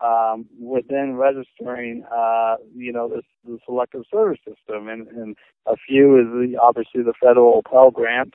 um, 0.00 0.46
within 0.60 1.16
registering, 1.16 2.04
uh, 2.14 2.56
you 2.74 2.92
know, 2.92 3.08
this 3.08 3.24
the 3.44 3.58
selective 3.64 4.02
service 4.12 4.38
system, 4.46 4.88
and, 4.88 5.08
and 5.08 5.36
a 5.66 5.76
few 5.76 6.18
is 6.18 6.26
the, 6.52 6.58
obviously 6.60 7.02
the 7.02 7.14
federal 7.20 7.62
Pell 7.70 7.90
Grant, 7.90 8.34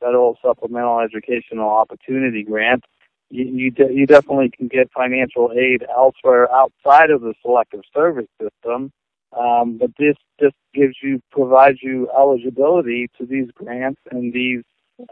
federal 0.00 0.36
supplemental 0.42 1.00
educational 1.00 1.68
opportunity 1.68 2.44
grant. 2.44 2.84
You 3.30 3.44
you, 3.44 3.70
de- 3.70 3.92
you 3.92 4.06
definitely 4.06 4.50
can 4.56 4.68
get 4.68 4.90
financial 4.92 5.52
aid 5.52 5.84
elsewhere 5.94 6.50
outside 6.52 7.10
of 7.10 7.20
the 7.22 7.34
selective 7.42 7.82
service 7.94 8.28
system, 8.40 8.92
um, 9.38 9.78
but 9.78 9.90
this 9.98 10.16
just 10.40 10.56
gives 10.74 10.96
you 11.02 11.20
provides 11.30 11.78
you 11.82 12.08
eligibility 12.16 13.08
to 13.18 13.26
these 13.26 13.50
grants 13.54 14.00
and 14.10 14.32
these 14.32 14.62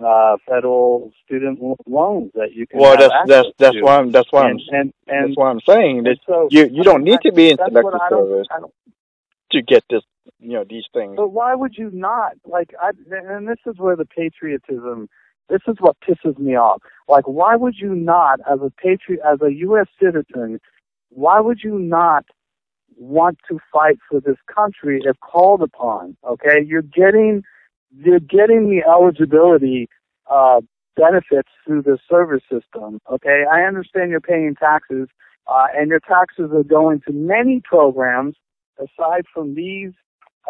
uh, 0.05 0.37
federal 0.49 1.13
student 1.25 1.61
loans 1.87 2.33
that 2.35 2.53
you 2.53 2.67
can. 2.67 2.81
Well, 2.81 2.97
that's 2.97 3.15
that's 3.27 3.49
that's 3.59 3.77
to. 3.77 3.83
why 3.83 3.99
I'm 3.99 4.11
that's 4.11 4.31
why 4.33 4.51
and, 4.51 4.61
I'm 4.71 4.81
and, 4.81 4.93
and, 5.07 5.29
that's 5.29 5.37
why 5.37 5.51
I'm 5.51 5.61
saying 5.61 6.05
that 6.05 6.19
so, 6.27 6.49
you 6.51 6.69
you 6.71 6.83
don't 6.83 7.05
need 7.05 7.21
to 7.23 7.33
be 7.33 7.51
in 7.51 7.57
selective 7.57 8.01
service 8.11 8.47
to 9.53 9.63
get 9.63 9.85
this 9.89 10.03
you 10.39 10.53
know 10.53 10.65
these 10.69 10.85
things. 10.93 11.15
But 11.17 11.29
why 11.29 11.55
would 11.55 11.77
you 11.77 11.91
not? 11.93 12.33
Like, 12.45 12.75
I 12.81 12.91
and 13.11 13.49
this 13.49 13.59
is 13.67 13.79
where 13.79 13.97
the 13.97 14.07
patriotism. 14.07 15.09
This 15.49 15.63
is 15.69 15.77
what 15.79 15.97
pisses 16.01 16.37
me 16.39 16.57
off. 16.57 16.83
Like, 17.07 17.29
why 17.29 17.55
would 17.55 17.77
you 17.79 17.95
not, 17.95 18.41
as 18.51 18.59
a 18.63 18.73
patriot, 18.83 19.21
as 19.25 19.41
a 19.41 19.55
U.S. 19.55 19.87
citizen, 20.03 20.59
why 21.11 21.39
would 21.39 21.61
you 21.63 21.79
not 21.79 22.25
want 22.97 23.39
to 23.49 23.61
fight 23.73 23.99
for 24.11 24.21
this 24.21 24.39
country 24.53 25.01
if 25.05 25.17
called 25.21 25.63
upon? 25.63 26.17
Okay, 26.29 26.65
you're 26.67 26.83
getting 26.83 27.45
you're 27.99 28.21
getting 28.21 28.69
the 28.69 28.83
eligibility 28.89 29.89
uh, 30.31 30.61
benefits 30.97 31.49
through 31.65 31.83
the 31.83 31.99
service 32.11 32.43
system. 32.51 33.01
Okay, 33.11 33.45
I 33.51 33.63
understand 33.63 34.11
you're 34.11 34.21
paying 34.21 34.55
taxes, 34.59 35.09
uh, 35.47 35.67
and 35.75 35.89
your 35.89 36.01
taxes 36.01 36.51
are 36.53 36.65
going 36.65 37.01
to 37.07 37.13
many 37.13 37.61
programs 37.65 38.37
aside 38.79 39.25
from 39.33 39.55
these, 39.55 39.93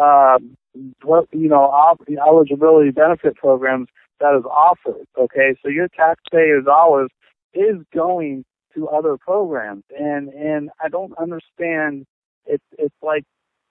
uh, 0.01 0.39
you 0.75 1.49
know, 1.49 1.97
the 2.07 2.19
eligibility 2.19 2.91
benefit 2.91 3.37
programs 3.37 3.89
that 4.21 4.37
is 4.37 4.45
offered. 4.45 5.07
Okay, 5.19 5.57
so 5.63 5.69
your 5.69 5.89
taxpayers' 5.89 6.65
dollars 6.65 7.11
is 7.55 7.77
going 7.95 8.45
to 8.75 8.89
other 8.89 9.17
programs, 9.17 9.85
and 9.99 10.29
and 10.29 10.71
I 10.83 10.89
don't 10.89 11.13
understand. 11.19 12.07
It's 12.47 12.65
it's 12.79 12.95
like 13.03 13.25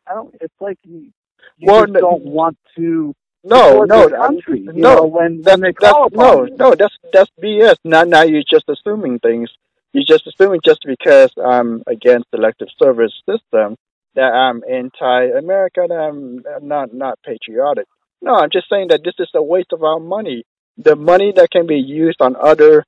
I 0.07 0.13
don't. 0.13 0.35
It's 0.41 0.53
like 0.59 0.77
you, 0.83 1.11
you 1.57 1.67
well, 1.67 1.85
just 1.85 1.93
don't 1.93 2.25
want 2.25 2.57
to 2.77 3.13
no, 3.45 3.83
no, 3.83 4.09
country. 4.09 4.61
You 4.61 4.73
no, 4.73 4.95
know, 4.95 5.05
when, 5.05 5.41
that, 5.43 5.51
when 5.51 5.61
they 5.61 5.73
call 5.73 6.09
that's, 6.09 6.15
no, 6.15 6.45
you. 6.45 6.55
no, 6.57 6.75
that's 6.75 6.95
that's 7.13 7.31
BS. 7.41 7.75
Now, 7.83 8.03
now 8.03 8.23
you're 8.23 8.43
just 8.49 8.65
assuming 8.67 9.19
things. 9.19 9.49
You're 9.93 10.03
just 10.07 10.27
assuming 10.27 10.61
just 10.65 10.79
because 10.85 11.31
I'm 11.37 11.83
against 11.87 12.31
the 12.31 12.37
selective 12.37 12.67
service 12.81 13.13
system 13.29 13.77
that 14.15 14.33
I'm 14.33 14.63
anti-America, 14.69 15.85
that 15.87 15.95
I'm 15.95 16.43
not 16.67 16.93
not 16.93 17.19
patriotic. 17.23 17.85
No, 18.21 18.33
I'm 18.33 18.49
just 18.51 18.67
saying 18.69 18.87
that 18.89 19.01
this 19.03 19.15
is 19.19 19.29
a 19.35 19.43
waste 19.43 19.73
of 19.73 19.83
our 19.83 19.99
money. 19.99 20.43
The 20.77 20.95
money 20.95 21.31
that 21.35 21.51
can 21.51 21.67
be 21.67 21.77
used 21.77 22.21
on 22.21 22.35
other 22.35 22.83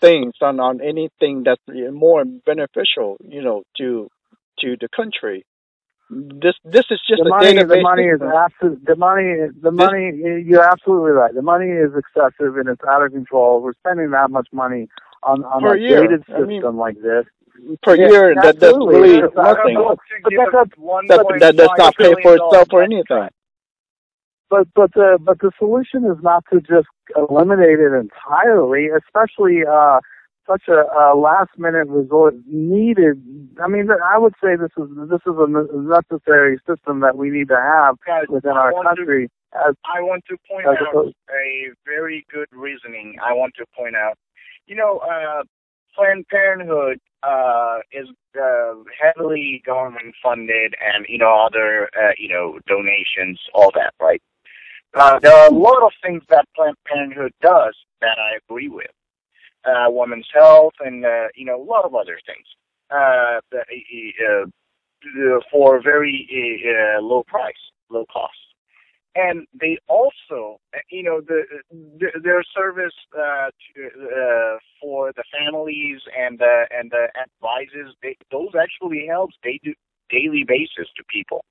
things, 0.00 0.34
on 0.40 0.60
on 0.60 0.80
anything 0.80 1.44
that's 1.44 1.62
more 1.92 2.24
beneficial, 2.24 3.18
you 3.20 3.42
know, 3.42 3.62
to 3.78 4.08
to 4.60 4.76
the 4.80 4.88
country 4.88 5.44
this 6.14 6.54
this 6.64 6.84
is 6.90 7.00
just 7.08 7.22
the 7.22 7.26
a 7.26 7.28
money. 7.28 7.54
database. 7.54 7.68
The 7.68 7.82
money 7.82 8.04
is 8.04 8.20
absolute. 8.22 8.84
The 8.86 8.96
money. 8.96 9.34
The 9.60 9.70
money. 9.70 10.44
You're 10.44 10.64
absolutely 10.64 11.12
right. 11.12 11.34
The 11.34 11.42
money 11.42 11.70
is 11.70 11.90
excessive 11.96 12.56
and 12.56 12.68
it's 12.68 12.82
out 12.88 13.02
of 13.02 13.12
control. 13.12 13.62
We're 13.62 13.74
spending 13.74 14.10
that 14.10 14.30
much 14.30 14.48
money 14.52 14.88
on 15.22 15.44
on 15.44 15.62
per 15.62 15.76
a 15.76 15.80
year. 15.80 16.02
dated 16.02 16.20
system 16.26 16.44
I 16.44 16.46
mean, 16.46 16.76
like 16.76 16.96
this 17.02 17.26
per 17.82 17.96
yeah, 17.96 18.08
year. 18.08 18.34
That 18.34 18.60
that's 18.60 18.76
really 18.76 19.18
It's 19.18 19.34
nothing. 19.34 19.74
But 19.74 19.98
that, 21.08 21.26
that, 21.28 21.36
that 21.40 21.56
does 21.56 21.70
not 21.78 21.96
pay 21.96 22.14
for 22.22 22.34
itself 22.36 22.68
or 22.72 22.82
anything. 22.82 23.28
But 24.50 24.68
but 24.74 24.92
the 24.94 25.18
but 25.20 25.38
the 25.40 25.50
solution 25.58 26.04
is 26.04 26.22
not 26.22 26.44
to 26.52 26.60
just 26.60 26.88
eliminate 27.16 27.80
it 27.80 27.92
entirely, 27.92 28.88
especially 28.88 29.64
uh 29.66 30.00
such 30.46 30.64
a, 30.68 30.84
a 30.96 31.16
last 31.16 31.50
minute 31.58 31.88
resort 31.88 32.34
needed. 32.46 33.22
I 33.62 33.68
mean, 33.68 33.88
I 33.90 34.18
would 34.18 34.34
say 34.42 34.56
this 34.56 34.70
is 34.76 34.88
this 35.08 35.20
is 35.26 35.34
a 35.38 35.48
necessary 35.48 36.58
system 36.66 37.00
that 37.00 37.16
we 37.16 37.30
need 37.30 37.48
to 37.48 37.56
have 37.56 37.96
Guys, 38.06 38.24
within 38.28 38.52
I 38.52 38.70
our 38.70 38.82
country. 38.82 39.28
To, 39.28 39.68
as, 39.68 39.74
I 39.84 40.00
want 40.00 40.24
to 40.28 40.36
point 40.50 40.66
out 40.66 40.76
opposed, 40.80 41.14
a 41.30 41.70
very 41.84 42.26
good 42.32 42.48
reasoning. 42.52 43.16
I 43.22 43.32
want 43.32 43.54
to 43.58 43.66
point 43.76 43.96
out, 43.96 44.18
you 44.66 44.76
know, 44.76 44.98
uh, 44.98 45.42
Planned 45.94 46.26
Parenthood 46.28 46.98
uh, 47.22 47.78
is 47.92 48.08
uh, 48.40 48.74
heavily 49.00 49.62
government 49.64 50.14
funded, 50.22 50.74
and 50.80 51.06
you 51.08 51.18
know 51.18 51.46
other 51.46 51.88
uh, 51.96 52.12
you 52.18 52.28
know 52.28 52.58
donations, 52.66 53.40
all 53.54 53.70
that, 53.74 53.94
right? 54.00 54.22
Uh, 54.94 55.18
there 55.18 55.34
are 55.34 55.48
a 55.48 55.54
lot 55.54 55.82
of 55.82 55.92
things 56.02 56.22
that 56.28 56.46
Planned 56.54 56.76
Parenthood 56.86 57.32
does 57.40 57.74
that 58.00 58.16
I 58.18 58.38
agree 58.44 58.68
with 58.68 58.90
uh, 59.66 59.86
women's 59.88 60.28
health, 60.32 60.74
and 60.80 61.04
uh, 61.04 61.28
you 61.34 61.44
know 61.44 61.60
a 61.60 61.64
lot 61.64 61.84
of 61.84 61.94
other 61.94 62.18
things 62.26 62.46
uh, 62.90 63.40
uh, 63.52 65.40
for 65.50 65.82
very 65.82 66.64
uh, 66.66 67.00
low 67.00 67.22
price, 67.24 67.54
low 67.90 68.04
cost. 68.12 68.32
And 69.16 69.46
they 69.58 69.78
also, 69.86 70.58
you 70.90 71.04
know, 71.04 71.20
the, 71.20 71.44
the 71.70 72.20
their 72.20 72.42
service 72.42 72.94
uh, 73.16 73.50
to, 73.50 73.86
uh, 73.86 74.58
for 74.80 75.12
the 75.12 75.22
families 75.38 76.00
and 76.18 76.42
uh, 76.42 76.66
and 76.72 76.90
the 76.90 77.06
advises, 77.20 77.94
they, 78.02 78.16
those 78.32 78.50
actually 78.60 79.06
helps 79.08 79.36
they 79.44 79.60
do 79.62 79.72
daily 80.10 80.44
basis 80.46 80.88
to 80.96 81.04
people. 81.08 81.44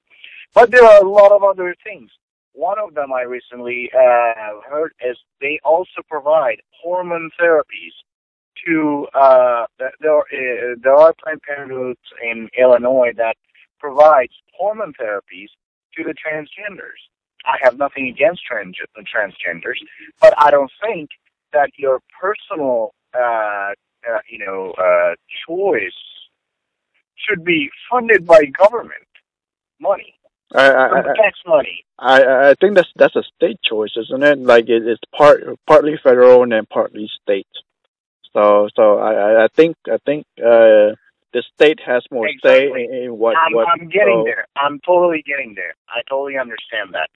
But 0.53 0.71
there 0.71 0.83
are 0.83 1.01
a 1.03 1.09
lot 1.09 1.31
of 1.31 1.43
other 1.43 1.73
things. 1.83 2.11
One 2.53 2.77
of 2.79 2.93
them 2.93 3.11
I 3.11 3.23
recently 3.23 3.89
uh, 3.93 4.61
heard 4.69 4.93
is 5.03 5.17
they 5.41 5.59
also 5.63 6.01
provide 6.07 6.61
hormone 6.81 7.31
therapies 7.39 7.93
to 8.65 9.07
uh, 9.13 9.65
there. 9.99 10.19
Uh, 10.19 10.75
there 10.81 10.95
are 10.95 11.13
Planned 11.21 11.41
Parenthoods 11.41 11.97
in 12.23 12.49
Illinois 12.57 13.11
that 13.17 13.35
provides 13.79 14.33
hormone 14.53 14.93
therapies 15.01 15.49
to 15.95 16.03
the 16.03 16.13
transgenders. 16.13 17.01
I 17.45 17.57
have 17.61 17.77
nothing 17.77 18.07
against 18.07 18.43
trans 18.45 18.77
transgenders, 19.13 19.79
but 20.21 20.33
I 20.37 20.51
don't 20.51 20.71
think 20.81 21.09
that 21.51 21.71
your 21.77 21.99
personal, 22.19 22.93
uh, 23.13 23.71
uh, 24.09 24.19
you 24.29 24.39
know, 24.45 24.73
uh, 24.77 25.15
choice 25.47 25.91
should 27.15 27.43
be 27.43 27.69
funded 27.89 28.25
by 28.25 28.45
government 28.45 29.07
money. 29.79 30.15
I, 30.53 30.99
I, 30.99 31.01
tax 31.15 31.39
money. 31.45 31.85
I 31.97 32.49
I 32.49 32.55
think 32.59 32.75
that's 32.75 32.91
that's 32.95 33.15
a 33.15 33.23
state 33.35 33.59
choice, 33.63 33.93
isn't 33.97 34.23
it? 34.23 34.39
Like 34.39 34.69
it, 34.69 34.85
it's 34.85 35.01
part 35.15 35.43
partly 35.67 35.99
federal 36.03 36.43
and 36.43 36.51
then 36.51 36.65
partly 36.65 37.09
state. 37.21 37.47
So 38.33 38.69
so 38.75 38.99
I 38.99 39.45
I 39.45 39.47
think 39.55 39.77
I 39.87 39.97
think 40.05 40.25
uh 40.39 40.95
the 41.33 41.43
state 41.55 41.79
has 41.85 42.03
more 42.11 42.27
exactly. 42.27 42.87
say 42.87 42.97
in, 42.97 43.03
in 43.05 43.17
what 43.17 43.35
I'm, 43.35 43.53
what. 43.53 43.67
I'm 43.67 43.89
getting 43.89 44.21
so, 44.21 44.23
there. 44.23 44.45
I'm 44.55 44.79
totally 44.85 45.23
getting 45.25 45.55
there. 45.55 45.73
I 45.89 46.01
totally 46.07 46.37
understand 46.37 46.93
that. 46.93 47.09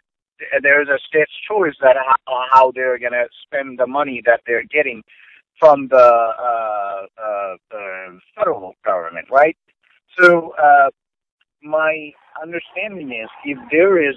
There's 0.62 0.88
a 0.88 0.98
state's 1.08 1.32
choice 1.48 1.76
that 1.82 1.96
how, 1.96 2.44
how 2.52 2.72
they're 2.72 2.98
gonna 3.00 3.26
spend 3.44 3.80
the 3.80 3.88
money 3.88 4.22
that 4.26 4.42
they're 4.46 4.66
getting 4.66 5.04
from 5.60 5.88
the 5.88 5.98
uh, 5.98 7.06
uh, 7.20 7.56
uh, 7.76 8.12
federal 8.36 8.74
government, 8.86 9.28
right? 9.32 9.58
So 10.20 10.54
uh, 10.62 10.90
my 11.64 12.12
understanding 12.42 13.12
is 13.12 13.30
if 13.46 13.58
there 13.72 14.10
is, 14.10 14.16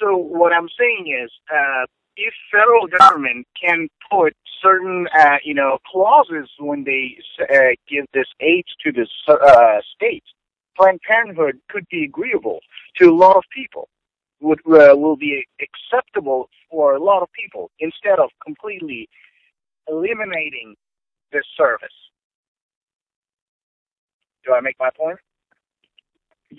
so 0.00 0.16
what 0.16 0.52
I'm 0.52 0.68
saying 0.78 1.16
is, 1.24 1.30
uh, 1.52 1.86
if 2.16 2.34
federal 2.52 2.86
government 2.86 3.46
can 3.60 3.88
put 4.10 4.34
certain, 4.62 5.08
uh, 5.18 5.38
you 5.44 5.54
know, 5.54 5.78
clauses 5.90 6.48
when 6.58 6.84
they 6.84 7.16
uh, 7.40 7.74
give 7.88 8.06
this 8.14 8.28
aid 8.40 8.64
to 8.84 8.92
the 8.92 9.06
uh, 9.32 9.80
states, 9.94 10.26
Planned 10.76 11.00
Parenthood 11.06 11.60
could 11.70 11.86
be 11.90 12.04
agreeable 12.04 12.60
to 12.98 13.10
a 13.10 13.14
lot 13.14 13.36
of 13.36 13.44
people. 13.54 13.88
would 14.40 14.60
uh, 14.66 14.96
will 14.96 15.16
be 15.16 15.44
acceptable 15.60 16.48
for 16.70 16.94
a 16.94 17.02
lot 17.02 17.22
of 17.22 17.28
people 17.32 17.70
instead 17.80 18.18
of 18.18 18.30
completely 18.44 19.08
eliminating 19.88 20.74
this 21.32 21.44
service. 21.56 21.96
Do 24.44 24.52
I 24.52 24.60
make 24.60 24.76
my 24.78 24.90
point? 24.96 25.18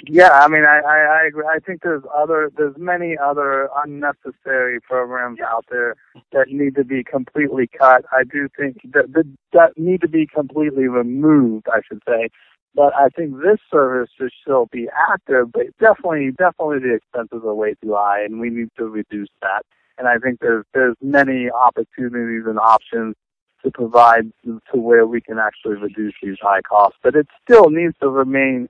Yeah, 0.03 0.31
I 0.31 0.47
mean, 0.47 0.63
I, 0.63 0.79
I, 0.79 1.21
I 1.21 1.27
agree. 1.27 1.45
I 1.45 1.59
think 1.59 1.81
there's 1.81 2.03
other, 2.15 2.51
there's 2.57 2.75
many 2.77 3.17
other 3.17 3.69
unnecessary 3.83 4.79
programs 4.81 5.39
out 5.39 5.65
there 5.69 5.95
that 6.31 6.49
need 6.49 6.75
to 6.75 6.83
be 6.83 7.03
completely 7.03 7.67
cut. 7.67 8.05
I 8.11 8.23
do 8.23 8.47
think 8.57 8.77
that 8.93 9.13
that, 9.13 9.25
that 9.53 9.77
need 9.77 10.01
to 10.01 10.07
be 10.07 10.27
completely 10.27 10.87
removed. 10.87 11.67
I 11.71 11.81
should 11.87 12.01
say, 12.07 12.29
but 12.73 12.93
I 12.95 13.09
think 13.09 13.37
this 13.37 13.59
service 13.71 14.09
should 14.17 14.31
still 14.41 14.67
be 14.71 14.89
active. 15.09 15.51
But 15.51 15.67
definitely, 15.79 16.31
definitely, 16.31 16.79
the 16.79 16.95
expenses 16.95 17.41
are 17.45 17.53
way 17.53 17.75
too 17.81 17.93
high, 17.95 18.23
and 18.23 18.39
we 18.39 18.49
need 18.49 18.69
to 18.77 18.85
reduce 18.85 19.29
that. 19.41 19.63
And 19.97 20.07
I 20.07 20.17
think 20.17 20.39
there's 20.39 20.65
there's 20.73 20.95
many 21.01 21.49
opportunities 21.49 22.43
and 22.47 22.59
options 22.59 23.15
to 23.63 23.71
provide 23.71 24.31
to 24.45 24.59
where 24.73 25.07
we 25.07 25.21
can 25.21 25.39
actually 25.39 25.75
reduce 25.75 26.13
these 26.21 26.37
high 26.41 26.61
costs. 26.61 26.97
But 27.01 27.15
it 27.15 27.27
still 27.43 27.69
needs 27.69 27.95
to 28.01 28.09
remain 28.09 28.69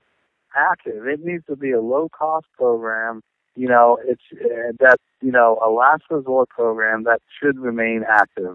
active. 0.56 1.06
It 1.06 1.24
needs 1.24 1.44
to 1.46 1.56
be 1.56 1.72
a 1.72 1.80
low 1.80 2.08
cost 2.08 2.46
program. 2.56 3.22
You 3.54 3.68
know, 3.68 3.98
it's 4.04 4.22
uh, 4.32 4.72
that 4.80 4.98
you 5.20 5.32
know 5.32 5.58
a 5.64 5.70
last 5.70 6.04
resort 6.10 6.48
program 6.50 7.04
that 7.04 7.20
should 7.40 7.58
remain 7.58 8.04
active 8.08 8.54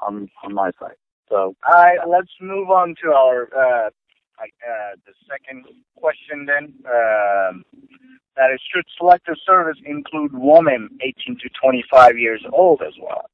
on 0.00 0.30
on 0.44 0.54
my 0.54 0.70
site. 0.78 0.96
So, 1.28 1.54
all 1.70 1.74
right, 1.74 1.98
let's 2.08 2.30
move 2.40 2.70
on 2.70 2.94
to 3.02 3.12
our 3.12 3.48
uh, 3.54 3.90
uh, 4.40 4.96
the 5.06 5.12
second 5.28 5.64
question 5.96 6.46
then. 6.46 6.72
Um, 6.86 7.64
that 8.36 8.52
is, 8.54 8.60
should 8.72 8.84
selective 8.96 9.34
service 9.44 9.78
include 9.84 10.30
women 10.32 10.88
18 11.02 11.38
to 11.42 11.48
25 11.60 12.16
years 12.16 12.44
old 12.52 12.82
as 12.86 12.94
well? 13.02 13.26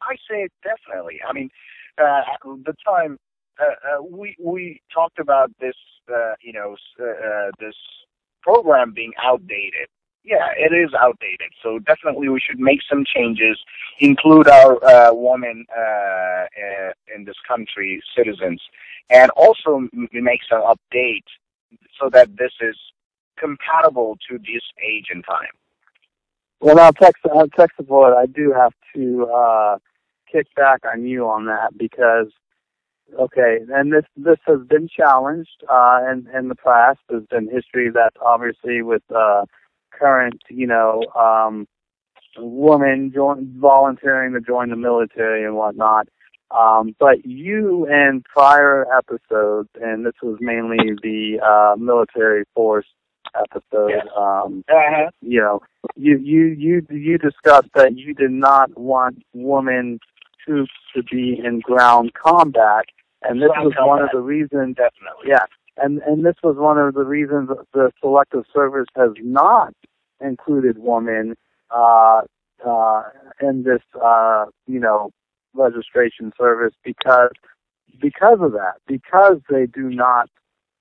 I 0.00 0.16
say 0.28 0.48
definitely. 0.64 1.20
I 1.28 1.32
mean, 1.32 1.50
uh, 1.98 2.22
the 2.44 2.74
time 2.86 3.18
uh, 3.60 3.98
uh, 3.98 4.02
we 4.02 4.36
we 4.42 4.80
talked 4.92 5.18
about 5.18 5.50
this, 5.60 5.74
uh, 6.12 6.34
you 6.40 6.52
know, 6.52 6.76
uh, 7.00 7.04
uh, 7.04 7.50
this 7.58 7.74
program 8.42 8.92
being 8.92 9.12
outdated. 9.22 9.88
Yeah, 10.24 10.48
it 10.56 10.74
is 10.74 10.92
outdated. 10.98 11.52
So 11.62 11.78
definitely, 11.78 12.28
we 12.28 12.40
should 12.40 12.58
make 12.58 12.80
some 12.88 13.04
changes, 13.04 13.58
include 14.00 14.48
our 14.48 14.84
uh, 14.84 15.14
women 15.14 15.64
uh, 15.76 15.80
uh, 15.80 16.92
in 17.14 17.24
this 17.24 17.36
country, 17.46 18.02
citizens, 18.16 18.60
and 19.08 19.30
also 19.36 19.88
make 19.92 20.40
some 20.50 20.62
update 20.62 21.24
so 22.00 22.10
that 22.10 22.36
this 22.36 22.52
is 22.60 22.76
compatible 23.38 24.18
to 24.28 24.38
this 24.38 24.62
age 24.84 25.06
and 25.10 25.24
time. 25.24 25.54
Well, 26.60 26.76
now, 26.76 26.90
tech, 26.90 27.14
uh, 27.32 27.46
tech 27.56 27.70
support, 27.76 28.16
I 28.16 28.26
do 28.26 28.52
have 28.52 28.72
to 28.94 29.26
uh, 29.26 29.78
kick 30.30 30.46
back 30.56 30.80
on 30.90 31.06
you 31.06 31.28
on 31.28 31.46
that 31.46 31.76
because 31.76 32.32
Okay, 33.18 33.58
and 33.72 33.92
this 33.92 34.04
this 34.16 34.38
has 34.46 34.60
been 34.68 34.88
challenged 34.88 35.64
uh, 35.70 36.00
in 36.10 36.26
in 36.36 36.48
the 36.48 36.56
past. 36.56 36.98
There's 37.08 37.26
been 37.26 37.48
history 37.48 37.90
that 37.90 38.10
obviously 38.20 38.82
with 38.82 39.02
uh, 39.14 39.44
current, 39.92 40.42
you 40.50 40.66
know, 40.66 41.02
um, 41.14 41.66
women 42.38 43.12
join, 43.14 43.54
volunteering 43.58 44.32
to 44.32 44.40
join 44.40 44.70
the 44.70 44.76
military 44.76 45.44
and 45.44 45.54
whatnot. 45.54 46.08
Um, 46.50 46.94
but 46.98 47.24
you 47.24 47.86
in 47.86 48.22
prior 48.24 48.86
episodes, 48.96 49.68
and 49.80 50.06
this 50.06 50.14
was 50.22 50.38
mainly 50.40 50.96
the 51.02 51.40
uh, 51.44 51.76
military 51.76 52.44
force 52.54 52.86
episode. 53.34 53.90
Yes. 53.90 54.06
Um, 54.16 54.64
uh-huh. 54.68 55.10
You 55.22 55.40
know, 55.40 55.60
you 55.96 56.18
you 56.18 56.46
you 56.46 56.86
you 56.90 57.18
discussed 57.18 57.70
that 57.74 57.96
you 57.96 58.14
did 58.14 58.30
not 58.30 58.78
want 58.78 59.22
women 59.32 59.98
troops 60.46 60.72
to 60.94 61.02
be 61.02 61.40
in 61.44 61.60
ground 61.60 62.12
combat 62.14 62.86
and 63.22 63.42
this 63.42 63.50
was 63.58 63.72
one 63.78 64.02
of 64.02 64.10
the 64.12 64.20
reasons. 64.20 64.76
Definitely. 64.76 65.28
Yeah, 65.28 65.46
and 65.76 66.00
and 66.02 66.24
this 66.24 66.36
was 66.42 66.56
one 66.56 66.78
of 66.78 66.94
the 66.94 67.04
reasons 67.04 67.50
the 67.72 67.90
selective 68.00 68.44
service 68.54 68.86
has 68.96 69.10
not 69.20 69.74
included 70.20 70.78
women 70.78 71.34
uh, 71.70 72.22
uh, 72.66 73.02
in 73.40 73.64
this 73.64 73.82
uh, 74.02 74.46
you 74.66 74.80
know 74.80 75.10
registration 75.54 76.32
service 76.38 76.74
because 76.84 77.30
because 78.00 78.38
of 78.40 78.52
that 78.52 78.74
because 78.86 79.38
they 79.48 79.66
do 79.66 79.90
not 79.90 80.28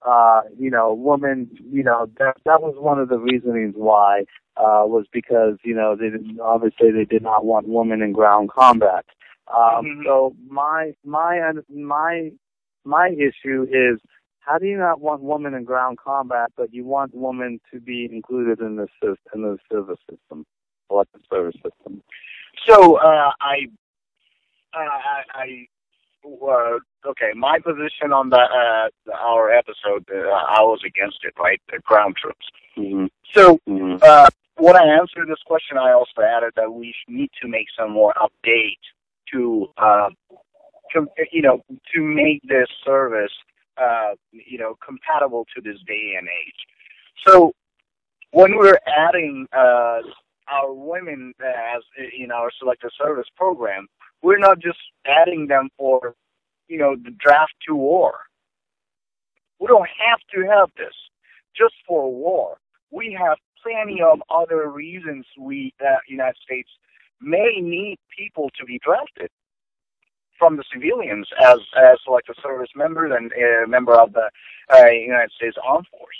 uh, 0.05 0.41
you 0.55 0.69
know, 0.69 0.93
women, 0.93 1.49
you 1.71 1.81
know, 1.81 2.07
that 2.19 2.37
that 2.45 2.61
was 2.61 2.75
one 2.77 2.99
of 2.99 3.09
the 3.09 3.17
reasonings 3.17 3.73
why 3.75 4.19
uh, 4.55 4.85
was 4.85 5.05
because 5.11 5.57
you 5.63 5.73
know 5.73 5.95
they 5.95 6.11
didn't, 6.11 6.39
obviously 6.39 6.91
they 6.91 7.05
did 7.05 7.23
not 7.23 7.43
want 7.43 7.67
women 7.67 8.03
in 8.03 8.11
ground 8.11 8.51
combat. 8.51 9.03
Um, 9.47 9.85
Mhm. 9.85 10.03
So 10.03 10.35
my 10.47 10.93
my 11.03 11.53
my 11.69 12.31
my 12.83 13.09
issue 13.09 13.67
is 13.69 13.99
how 14.39 14.57
do 14.59 14.67
you 14.67 14.77
not 14.77 15.01
want 15.01 15.21
women 15.21 15.53
in 15.53 15.63
ground 15.63 15.97
combat, 15.97 16.51
but 16.55 16.73
you 16.73 16.85
want 16.85 17.13
women 17.15 17.59
to 17.71 17.79
be 17.79 18.05
included 18.11 18.59
in 18.59 18.75
the 18.75 18.87
in 19.33 19.41
the 19.41 19.57
service 19.71 19.99
system, 20.09 20.45
selective 20.87 21.21
service 21.29 21.55
system? 21.55 22.03
So 22.65 22.97
uh, 22.97 23.31
I, 23.41 23.67
uh, 24.73 24.77
I, 24.79 25.23
I 25.33 25.67
uh, 26.25 26.79
okay. 27.09 27.31
My 27.35 27.59
position 27.59 28.13
on 28.13 28.29
the 28.29 28.37
uh, 28.37 29.13
our 29.13 29.51
episode, 29.51 30.05
uh, 30.11 30.29
I 30.29 30.61
was 30.61 30.81
against 30.85 31.19
it, 31.23 31.33
right? 31.39 31.61
The 31.71 31.79
ground 31.79 32.15
troops. 32.21 32.45
Mm-hmm. 32.77 33.05
So 33.33 33.59
Mm-hmm. 33.67 33.97
uh, 34.01 34.29
when 34.57 34.75
I 34.75 34.85
answered 34.85 35.27
this 35.27 35.41
question, 35.45 35.77
I 35.77 35.91
also 35.91 36.21
added 36.21 36.53
that 36.55 36.71
we 36.71 36.93
need 37.07 37.29
to 37.41 37.47
make 37.47 37.67
some 37.77 37.91
more 37.91 38.13
update 38.13 38.79
to, 39.33 39.67
uh, 39.77 40.09
you 41.31 41.41
know, 41.41 41.61
to 41.93 42.01
make 42.01 42.41
this 42.47 42.67
service, 42.85 43.31
uh, 43.77 44.11
you 44.31 44.57
know, 44.57 44.77
compatible 44.85 45.45
to 45.55 45.61
this 45.61 45.77
day 45.87 46.13
and 46.17 46.27
age. 46.27 46.65
So 47.25 47.53
when 48.31 48.57
we're 48.57 48.79
adding 48.85 49.47
uh, 49.53 50.01
our 50.47 50.73
women 50.73 51.33
as 51.39 51.81
in 52.17 52.31
our 52.31 52.51
selective 52.59 52.91
service 52.97 53.27
program, 53.35 53.87
we're 54.21 54.39
not 54.39 54.59
just 54.59 54.79
adding 55.05 55.47
them 55.47 55.69
for, 55.77 56.15
you 56.67 56.77
know, 56.77 56.95
the 56.95 57.11
draft 57.19 57.53
to 57.67 57.75
war. 57.75 58.19
We 59.59 59.67
don't 59.67 59.87
have 59.87 60.19
to 60.33 60.49
have 60.49 60.69
this 60.77 60.93
just 61.55 61.75
for 61.87 62.11
war. 62.11 62.57
We 62.91 63.17
have 63.19 63.37
plenty 63.63 64.01
of 64.01 64.21
other 64.29 64.69
reasons 64.69 65.25
we, 65.39 65.73
uh, 65.81 65.95
United 66.07 66.37
States, 66.43 66.69
may 67.21 67.59
need 67.61 67.97
people 68.17 68.49
to 68.59 68.65
be 68.65 68.79
drafted 68.83 69.29
from 70.37 70.57
the 70.57 70.63
civilians 70.71 71.27
as 71.41 71.59
as 71.77 71.97
selective 72.03 72.35
service 72.43 72.69
members 72.75 73.11
and 73.15 73.31
uh, 73.31 73.67
member 73.67 73.93
of 73.99 74.13
the 74.13 74.29
uh, 74.73 74.87
United 74.87 75.31
States 75.31 75.57
Armed 75.63 75.87
Force. 75.91 76.17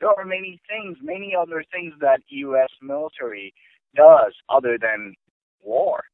There 0.00 0.08
are 0.08 0.24
many 0.24 0.60
things, 0.68 0.96
many 1.02 1.34
other 1.34 1.64
things 1.70 1.92
that 2.00 2.20
U.S. 2.28 2.70
military 2.80 3.52
does 3.94 4.32
other 4.48 4.78
than 4.80 5.14
war. 5.62 6.04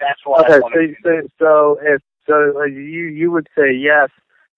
That's 0.00 0.20
why. 0.24 0.44
Okay, 0.48 0.96
so 1.02 1.10
so 1.12 1.28
so 1.38 1.78
if 1.82 2.02
so, 2.26 2.64
you 2.64 3.06
you 3.08 3.30
would 3.30 3.48
say 3.56 3.72
yes 3.72 4.08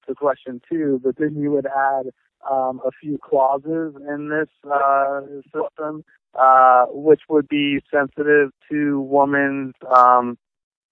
to 0.07 0.15
question 0.15 0.61
two, 0.71 1.01
but 1.03 1.17
then 1.17 1.35
you 1.37 1.51
would 1.51 1.67
add 1.67 2.11
um, 2.51 2.81
a 2.85 2.91
few 3.01 3.19
clauses 3.23 3.95
in 4.09 4.29
this 4.29 4.49
uh, 4.71 5.21
system, 5.45 6.05
uh, 6.39 6.87
which 6.91 7.23
would 7.29 7.49
be 7.49 7.81
sensitive 7.93 8.51
to 8.71 9.01
women's 9.01 9.75
um, 9.95 10.39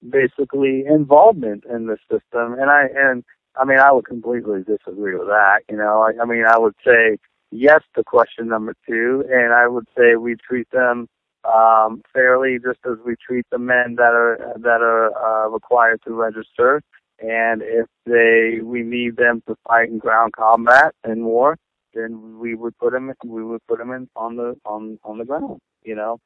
basically 0.08 0.84
involvement 0.86 1.64
in 1.64 1.86
the 1.86 1.96
system. 2.10 2.54
And 2.54 2.70
I 2.70 2.86
and 2.94 3.24
I 3.56 3.64
mean 3.64 3.78
I 3.78 3.92
would 3.92 4.06
completely 4.06 4.60
disagree 4.62 5.14
with 5.16 5.28
that. 5.28 5.60
You 5.68 5.76
know, 5.76 6.02
I, 6.02 6.22
I 6.22 6.26
mean 6.26 6.44
I 6.48 6.58
would 6.58 6.74
say 6.84 7.18
yes 7.50 7.80
to 7.96 8.04
question 8.04 8.48
number 8.48 8.74
two, 8.88 9.24
and 9.30 9.52
I 9.52 9.66
would 9.66 9.86
say 9.96 10.16
we 10.16 10.36
treat 10.36 10.70
them 10.70 11.08
um, 11.44 12.02
fairly, 12.12 12.58
just 12.58 12.80
as 12.84 12.98
we 13.04 13.14
treat 13.16 13.46
the 13.50 13.58
men 13.58 13.96
that 13.96 14.14
are 14.14 14.54
that 14.56 14.80
are 14.82 15.46
uh, 15.46 15.48
required 15.48 16.00
to 16.06 16.12
register. 16.12 16.82
And 17.18 17.62
if 17.62 17.86
they 18.06 18.60
we 18.62 18.82
need 18.82 19.16
them 19.16 19.42
to 19.46 19.56
fight 19.66 19.88
in 19.88 19.98
ground 19.98 20.32
combat 20.32 20.94
and 21.04 21.24
war, 21.24 21.56
then 21.94 22.38
we 22.38 22.54
would 22.54 22.76
put 22.78 22.92
them 22.92 23.12
we 23.24 23.44
would 23.44 23.66
put 23.66 23.78
them 23.78 23.90
in 23.92 24.08
on 24.16 24.36
the 24.36 24.56
on 24.64 24.98
on 25.04 25.18
the 25.18 25.24
ground. 25.24 25.60
You 25.82 25.96
know, 25.96 26.18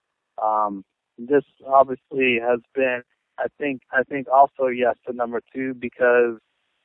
um, 0.43 0.85
this 1.19 1.45
obviously 1.67 2.39
has 2.47 2.61
been. 2.75 3.03
I 3.39 3.47
think 3.59 3.83
I 3.93 4.03
think 4.05 4.29
also 4.33 4.67
yes 4.67 4.97
to 5.07 5.13
number 5.13 5.41
two 5.53 5.75
because 5.75 6.39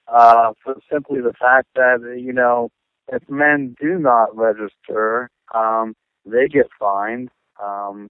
uh, 0.07 0.53
for 0.63 0.75
simply 0.91 1.21
the 1.21 1.33
fact 1.39 1.67
that 1.75 2.17
you 2.19 2.33
know 2.33 2.69
if 3.11 3.27
men 3.29 3.75
do 3.79 3.97
not 3.99 4.35
register, 4.35 5.29
um, 5.53 5.95
they 6.25 6.47
get 6.47 6.67
fined. 6.79 7.29
Um, 7.63 8.07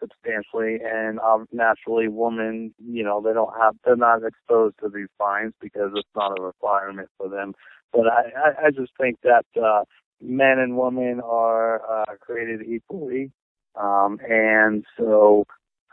substantially 0.00 0.78
and 0.84 1.18
um, 1.20 1.46
naturally 1.52 2.08
women 2.08 2.74
you 2.84 3.04
know 3.04 3.20
they 3.20 3.32
don't 3.32 3.54
have 3.60 3.76
they're 3.84 3.96
not 3.96 4.22
exposed 4.24 4.74
to 4.80 4.88
these 4.88 5.08
fines 5.18 5.52
because 5.60 5.90
it's 5.94 6.08
not 6.16 6.38
a 6.38 6.42
requirement 6.42 7.08
for 7.18 7.28
them 7.28 7.54
but 7.92 8.06
i 8.06 8.30
i, 8.36 8.66
I 8.66 8.70
just 8.70 8.92
think 8.98 9.18
that 9.22 9.44
uh 9.62 9.84
men 10.20 10.58
and 10.58 10.76
women 10.76 11.20
are 11.24 12.02
uh, 12.02 12.16
created 12.20 12.62
equally, 12.66 13.30
um, 13.76 14.18
and 14.28 14.84
so 14.98 15.44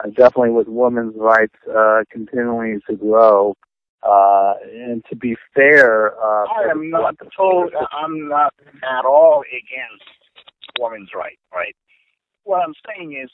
uh, 0.03 0.07
definitely 0.09 0.51
with 0.51 0.67
women's 0.67 1.15
rights 1.17 1.55
uh, 1.73 2.03
continuing 2.11 2.81
to 2.89 2.95
grow. 2.95 3.55
Uh, 4.03 4.53
and 4.71 5.03
to 5.09 5.15
be 5.15 5.35
fair, 5.55 6.13
uh, 6.21 6.45
I 6.45 6.69
am 6.69 6.89
not 6.89 7.15
told. 7.35 7.73
I'm 7.91 8.29
not 8.29 8.53
at 8.83 9.05
all 9.05 9.43
against 9.49 10.05
women's 10.79 11.09
rights. 11.15 11.41
Right. 11.53 11.75
What 12.43 12.61
I'm 12.63 12.73
saying 12.87 13.19
is, 13.21 13.29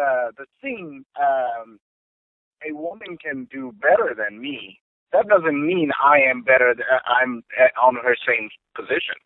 uh, 0.00 0.32
the 0.38 0.46
thing 0.62 1.04
um, 1.20 1.78
a 2.68 2.74
woman 2.74 3.18
can 3.22 3.46
do 3.52 3.72
better 3.80 4.14
than 4.16 4.40
me. 4.40 4.80
That 5.12 5.28
doesn't 5.28 5.66
mean 5.66 5.92
I 6.02 6.18
am 6.20 6.42
better. 6.42 6.74
Th- 6.74 6.86
I'm 7.06 7.42
uh, 7.60 7.86
on 7.86 7.96
her 7.96 8.16
same 8.26 8.50
position. 8.74 9.16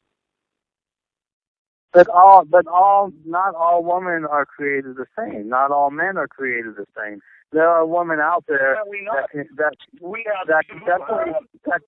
But 1.93 2.09
all, 2.09 2.45
but 2.45 2.67
all, 2.67 3.13
not 3.25 3.55
all 3.55 3.83
women 3.83 4.27
are 4.31 4.45
created 4.47 4.97
the 4.97 5.07
same. 5.19 5.49
Not 5.49 5.71
all 5.71 5.91
men 5.91 6.19
are 6.19 6.29
created 6.29 6.77
the 6.77 6.87
same. 6.97 7.21
There 7.53 7.69
are 7.69 7.87
women 7.87 8.21
out 8.21 8.45
there 8.47 8.75
Well, 8.77 8.91
we 8.91 9.03
know 9.03 9.13
that 9.15 9.31
can, 9.31 9.49
that 9.57 9.75
we 10.03 10.27
are 10.27 10.47
that 10.47 10.67
definitely 10.69 11.33
uh, 11.35 11.41
that, 11.67 11.81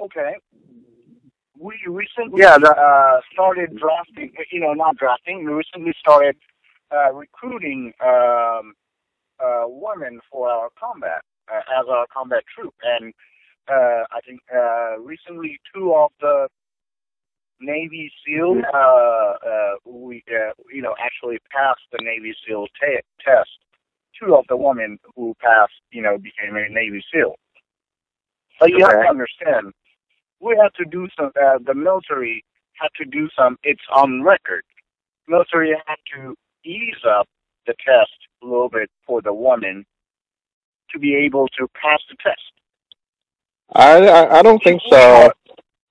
okay. 0.00 0.34
We 1.58 1.74
recently 1.86 2.40
yeah 2.42 2.58
that, 2.58 2.76
uh, 2.78 3.20
started 3.32 3.76
drafting. 3.78 4.32
You 4.50 4.60
know, 4.60 4.74
not 4.74 4.96
drafting. 4.96 5.44
We 5.44 5.52
recently 5.52 5.94
started 6.00 6.36
uh, 6.92 7.12
recruiting 7.12 7.92
um, 8.04 8.74
uh, 9.42 9.64
women 9.66 10.20
for 10.30 10.48
our 10.48 10.68
combat 10.78 11.22
uh, 11.52 11.58
as 11.80 11.86
our 11.88 12.06
combat 12.12 12.44
troop, 12.54 12.74
and 12.82 13.12
uh, 13.68 14.04
I 14.10 14.20
think 14.26 14.40
uh, 14.54 14.98
recently 14.98 15.58
two 15.74 15.94
of 15.94 16.10
the 16.20 16.48
Navy 17.60 18.12
SEAL, 18.26 18.62
uh, 18.74 18.76
uh, 18.76 19.74
we, 19.84 20.24
uh, 20.28 20.52
you 20.72 20.82
know, 20.82 20.94
actually 20.98 21.38
passed 21.50 21.80
the 21.92 21.98
Navy 22.02 22.34
SEAL 22.46 22.66
test. 23.24 23.48
Two 24.20 24.34
of 24.34 24.44
the 24.48 24.56
women 24.56 24.98
who 25.14 25.34
passed, 25.40 25.72
you 25.90 26.02
know, 26.02 26.18
became 26.18 26.56
a 26.56 26.68
Navy 26.68 27.02
SEAL. 27.12 27.34
But 28.60 28.70
you 28.70 28.84
have 28.84 29.02
to 29.02 29.08
understand, 29.08 29.72
we 30.40 30.58
have 30.60 30.72
to 30.74 30.84
do 30.84 31.08
some. 31.18 31.30
Uh, 31.40 31.58
the 31.64 31.74
military 31.74 32.44
had 32.74 32.88
to 32.98 33.04
do 33.04 33.28
some. 33.36 33.56
It's 33.62 33.82
on 33.92 34.22
record. 34.22 34.64
Military 35.28 35.74
had 35.86 35.96
to 36.14 36.36
ease 36.64 37.02
up 37.08 37.28
the 37.66 37.74
test 37.84 38.12
a 38.42 38.46
little 38.46 38.68
bit 38.68 38.90
for 39.06 39.22
the 39.22 39.32
woman 39.32 39.84
to 40.90 40.98
be 40.98 41.14
able 41.14 41.48
to 41.58 41.68
pass 41.80 42.00
the 42.10 42.16
test. 42.22 42.40
I 43.74 44.06
I, 44.06 44.38
I 44.38 44.42
don't 44.42 44.62
think 44.62 44.82
so. 44.90 45.32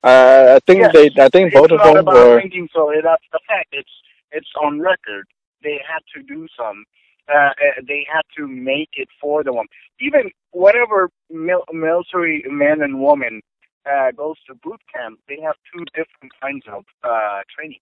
Uh, 0.04 0.56
I 0.56 0.60
think 0.66 0.80
Yes. 0.82 0.94
they. 0.94 1.12
I 1.22 1.30
think 1.30 1.54
both 1.54 1.72
of 1.72 1.80
them 1.82 2.06
were. 2.06 2.40
thinking 2.42 2.68
so. 2.74 2.92
That's 3.04 3.24
the 3.32 3.40
fact. 3.48 3.70
It's 3.72 3.90
it's 4.32 4.50
on 4.62 4.80
record. 4.80 5.26
They 5.64 5.80
had 5.88 6.00
to 6.16 6.24
do 6.24 6.48
some. 6.58 6.86
Uh, 7.30 7.38
uh, 7.50 7.52
they 7.88 8.06
had 8.12 8.24
to 8.36 8.48
make 8.48 8.90
it 8.94 9.08
for 9.22 9.44
the 9.44 9.52
woman. 9.54 9.68
Even 10.00 10.32
whatever 10.52 11.10
mil- 11.30 11.66
military 11.72 12.44
man 12.50 12.82
and 12.82 13.00
woman 13.00 13.42
uh, 13.90 14.12
goes 14.12 14.36
to 14.48 14.56
boot 14.56 14.82
camp, 14.94 15.20
they 15.30 15.40
have 15.40 15.56
two 15.72 15.86
different 15.96 16.32
kinds 16.42 16.66
of 16.68 16.84
uh, 17.04 17.42
training. 17.56 17.80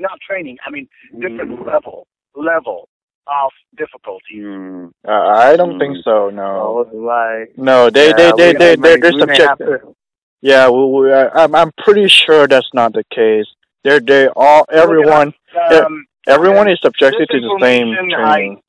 Not 0.00 0.18
training. 0.28 0.56
I 0.66 0.70
mean, 0.70 0.88
different 1.20 1.64
level 1.66 2.06
level 2.34 2.88
of 3.26 3.50
difficulty. 3.76 4.36
Mm. 4.38 4.90
Uh, 5.06 5.10
I 5.12 5.56
don't 5.56 5.78
think 5.78 5.98
Mm. 5.98 6.02
so. 6.04 6.30
No. 6.30 6.86
Like 6.92 7.56
No, 7.58 7.90
they 7.90 8.08
yeah, 8.08 8.16
they 8.16 8.32
they 8.32 8.52
we- 8.52 8.58
they 8.58 8.76
they're 8.76 8.76
mean, 8.76 9.00
they're 9.00 9.12
we 9.12 9.26
may 9.26 9.36
have 9.38 9.58
subject. 9.58 9.84
to- 9.84 9.94
Yeah, 10.40 10.68
we, 10.70 10.82
we, 10.94 11.12
I- 11.12 11.28
I'm 11.44 11.54
I'm 11.54 11.72
pretty 11.84 12.08
sure 12.08 12.48
that's 12.48 12.72
not 12.72 12.92
the 12.94 13.04
case. 13.14 13.46
They're 13.84 14.00
they 14.00 14.28
all 14.28 14.64
everyone 14.70 15.34
Um, 15.72 16.06
everyone 16.26 16.68
is 16.68 16.78
subjected 16.82 17.28
to 17.30 17.40
the 17.40 17.58
same 17.60 17.88
training. 17.94 18.62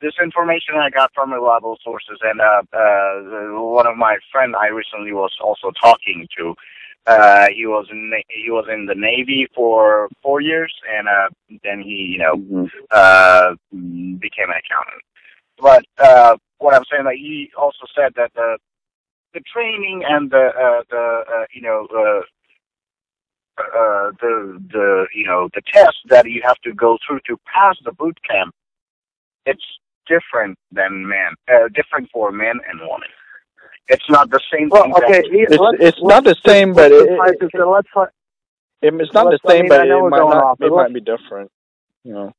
this 0.00 0.14
information 0.22 0.76
I 0.76 0.90
got 0.90 1.10
from 1.12 1.32
reliable 1.32 1.76
sources, 1.82 2.18
and 2.22 2.40
uh, 2.40 2.62
uh, 2.72 3.60
one 3.78 3.86
of 3.86 3.96
my 3.96 4.16
friend 4.30 4.54
I 4.54 4.68
recently 4.68 5.12
was 5.12 5.32
also 5.42 5.72
talking 5.80 6.26
to. 6.38 6.54
Uh, 7.08 7.48
he 7.56 7.66
was 7.66 7.86
in 7.90 8.12
he 8.28 8.50
was 8.50 8.66
in 8.72 8.86
the 8.86 8.94
Navy 8.94 9.48
for 9.54 10.08
four 10.22 10.42
years, 10.42 10.74
and 10.94 11.08
uh, 11.08 11.28
then 11.64 11.80
he 11.80 11.96
you 12.14 12.18
know 12.18 12.36
Mhm. 12.36 12.70
uh, 12.90 13.54
became 14.18 14.50
an 14.50 14.60
accountant. 14.62 15.02
But 15.58 15.84
uh, 15.98 16.36
what 16.58 16.74
I'm 16.74 16.84
saying, 16.90 17.04
like 17.06 17.16
he 17.18 17.50
also 17.56 17.86
said 17.96 18.12
that 18.16 18.32
the 18.34 18.58
the 19.34 19.40
training 19.52 20.04
and 20.08 20.30
the 20.30 20.46
uh, 20.66 20.82
the 20.90 21.24
uh, 21.34 21.46
you 21.52 21.62
know 21.62 21.86
uh, 22.02 22.22
uh, 23.62 24.10
the 24.20 24.58
the 24.72 25.06
you 25.14 25.24
know 25.26 25.48
the 25.54 25.62
test 25.72 25.96
that 26.10 26.28
you 26.30 26.42
have 26.44 26.58
to 26.64 26.72
go 26.74 26.98
through 27.06 27.20
to 27.26 27.36
pass 27.52 27.76
the 27.84 27.92
boot 27.92 28.18
camp, 28.28 28.54
it's 29.46 29.64
different 30.06 30.58
than 30.72 31.06
men, 31.08 31.34
uh, 31.52 31.68
different 31.74 32.08
for 32.12 32.32
men 32.32 32.60
and 32.68 32.80
women. 32.80 33.08
It's 33.88 34.08
not 34.10 34.30
the 34.30 34.40
same 34.52 34.68
Well, 34.68 34.82
thing. 34.84 34.94
okay, 34.96 35.22
It's 35.24 35.56
it's 35.80 36.02
not 36.02 36.24
the 36.24 36.36
same, 36.46 36.72
but 36.74 36.90
let's 36.92 37.02
it, 37.02 37.08
it, 37.08 37.08
it- 37.10 37.54
it- 38.82 39.00
it's 39.00 39.12
not 39.14 39.24
the 39.24 39.30
let's- 39.30 39.40
I 39.46 39.50
same, 39.50 39.60
mean, 39.62 39.68
but 39.68 39.86
it 39.88 40.00
might 40.02 40.18
not. 40.18 40.44
off, 40.44 40.60
It 40.60 40.70
might 40.72 40.92
be 40.92 41.00
different. 41.00 41.50
You 42.04 42.12
know. 42.14 42.32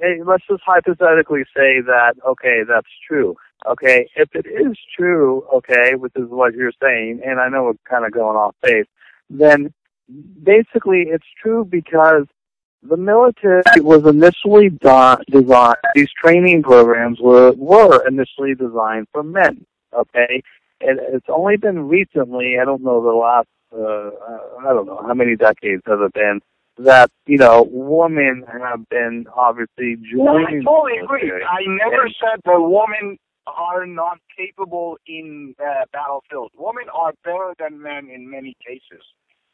hey, 0.00 0.22
let's 0.24 0.44
just 0.48 0.62
hypothetically 0.64 1.44
say 1.56 1.80
that 1.82 2.14
okay, 2.26 2.62
that's 2.66 2.88
true. 3.06 3.36
Okay, 3.66 4.08
if 4.16 4.28
it 4.34 4.46
is 4.46 4.76
true, 4.96 5.44
okay, 5.52 5.94
which 5.94 6.12
is 6.16 6.28
what 6.30 6.54
you're 6.54 6.72
saying, 6.82 7.20
and 7.24 7.38
I 7.40 7.48
know 7.48 7.64
we're 7.64 7.74
kind 7.88 8.06
of 8.06 8.12
going 8.12 8.36
off 8.36 8.54
base, 8.62 8.86
then 9.28 9.72
basically 10.42 11.02
it's 11.08 11.26
true 11.42 11.64
because 11.64 12.24
the 12.82 12.96
military 12.96 13.62
was 13.78 14.06
initially 14.06 14.70
designed. 14.70 15.76
These 15.94 16.08
training 16.22 16.62
programs 16.62 17.20
were 17.20 17.52
were 17.52 18.06
initially 18.08 18.54
designed 18.54 19.08
for 19.12 19.22
men. 19.22 19.66
Okay, 19.92 20.42
and 20.80 20.98
it's 21.00 21.26
only 21.28 21.56
been 21.56 21.88
recently. 21.88 22.56
I 22.60 22.64
don't 22.64 22.82
know 22.82 23.02
the 23.02 23.10
last. 23.16 23.48
Uh, 23.72 24.10
I 24.66 24.72
don't 24.72 24.86
know 24.86 25.00
how 25.06 25.14
many 25.14 25.36
decades 25.36 25.82
has 25.86 25.98
it 26.02 26.12
been 26.12 26.40
that 26.78 27.10
you 27.26 27.38
know 27.38 27.68
women 27.70 28.44
have 28.50 28.88
been 28.88 29.26
obviously 29.36 29.96
No, 30.12 30.38
I 30.38 30.50
totally 30.64 30.98
agree. 31.02 31.30
I 31.32 31.60
never 31.66 32.02
And- 32.06 32.14
said 32.20 32.40
that 32.44 32.60
women 32.60 33.18
are 33.46 33.86
not 33.86 34.18
capable 34.36 34.96
in 35.06 35.54
uh, 35.60 35.84
battlefield. 35.92 36.50
Women 36.56 36.84
are 36.94 37.12
better 37.24 37.52
than 37.58 37.80
men 37.82 38.08
in 38.08 38.30
many 38.30 38.56
cases. 38.66 39.02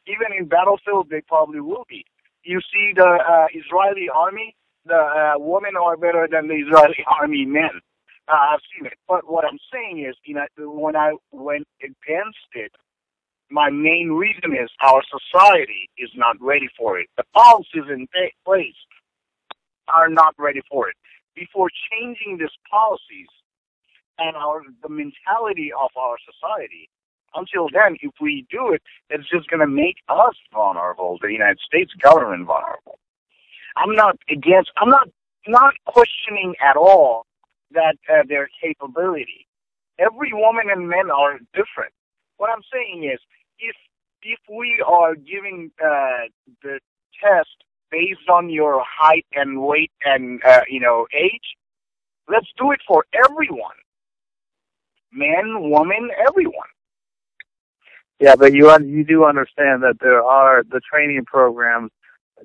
Even 0.07 0.27
in 0.37 0.45
battlefield, 0.45 1.09
they 1.09 1.21
probably 1.21 1.61
will 1.61 1.85
be. 1.89 2.05
You 2.43 2.59
see 2.71 2.93
the 2.95 3.03
uh, 3.05 3.47
Israeli 3.53 4.07
army, 4.09 4.55
the 4.85 4.95
uh, 4.95 5.33
women 5.37 5.73
are 5.75 5.97
better 5.97 6.27
than 6.31 6.47
the 6.47 6.55
Israeli 6.55 7.03
army 7.19 7.45
men. 7.45 7.71
Uh, 8.27 8.35
I've 8.53 8.59
seen 8.75 8.85
it. 8.85 8.93
But 9.07 9.29
what 9.31 9.45
I'm 9.45 9.59
saying 9.73 10.05
is, 10.07 10.15
you 10.25 10.35
know, 10.35 10.45
when 10.57 10.95
I 10.95 11.13
went 11.31 11.67
against 11.81 12.49
it, 12.53 12.71
my 13.49 13.69
main 13.69 14.11
reason 14.11 14.53
is 14.53 14.69
our 14.81 15.01
society 15.07 15.89
is 15.97 16.09
not 16.15 16.35
ready 16.41 16.67
for 16.77 16.99
it. 16.99 17.07
The 17.17 17.23
policies 17.33 17.85
in 17.89 18.07
place 18.45 18.75
are 19.87 20.09
not 20.09 20.35
ready 20.37 20.61
for 20.69 20.89
it. 20.89 20.95
Before 21.35 21.69
changing 21.91 22.39
these 22.39 22.49
policies 22.69 23.27
and 24.19 24.35
our 24.35 24.63
the 24.83 24.89
mentality 24.89 25.71
of 25.71 25.91
our 25.95 26.17
society, 26.25 26.89
until 27.35 27.69
then, 27.71 27.97
if 28.01 28.13
we 28.19 28.45
do 28.51 28.73
it, 28.73 28.81
it's 29.09 29.29
just 29.29 29.49
going 29.49 29.61
to 29.61 29.67
make 29.67 29.97
us 30.09 30.35
vulnerable, 30.53 31.19
the 31.21 31.31
United 31.31 31.59
States 31.59 31.93
government 32.01 32.47
vulnerable. 32.47 32.99
I'm 33.77 33.95
not 33.95 34.17
against. 34.29 34.71
I'm 34.77 34.89
not 34.89 35.09
not 35.47 35.75
questioning 35.85 36.55
at 36.61 36.75
all 36.75 37.26
that 37.71 37.97
uh, 38.09 38.23
their 38.27 38.49
capability. 38.61 39.47
Every 39.99 40.31
woman 40.33 40.65
and 40.71 40.87
men 40.87 41.09
are 41.11 41.39
different. 41.53 41.93
What 42.37 42.49
I'm 42.51 42.63
saying 42.71 43.09
is, 43.11 43.19
if 43.59 43.75
if 44.23 44.39
we 44.49 44.83
are 44.85 45.15
giving 45.15 45.71
uh, 45.83 46.29
the 46.63 46.79
test 47.21 47.63
based 47.91 48.29
on 48.31 48.49
your 48.49 48.83
height 48.85 49.25
and 49.33 49.61
weight 49.61 49.91
and 50.05 50.43
uh, 50.45 50.61
you 50.69 50.79
know 50.79 51.07
age, 51.13 51.57
let's 52.29 52.47
do 52.57 52.71
it 52.71 52.79
for 52.87 53.05
everyone, 53.13 53.75
men, 55.11 55.69
woman, 55.69 56.09
everyone. 56.27 56.69
Yeah, 58.19 58.35
but 58.35 58.53
you 58.53 58.71
you 58.85 59.03
do 59.03 59.25
understand 59.25 59.83
that 59.83 59.97
there 59.99 60.23
are 60.23 60.63
the 60.63 60.81
training 60.91 61.25
programs. 61.25 61.91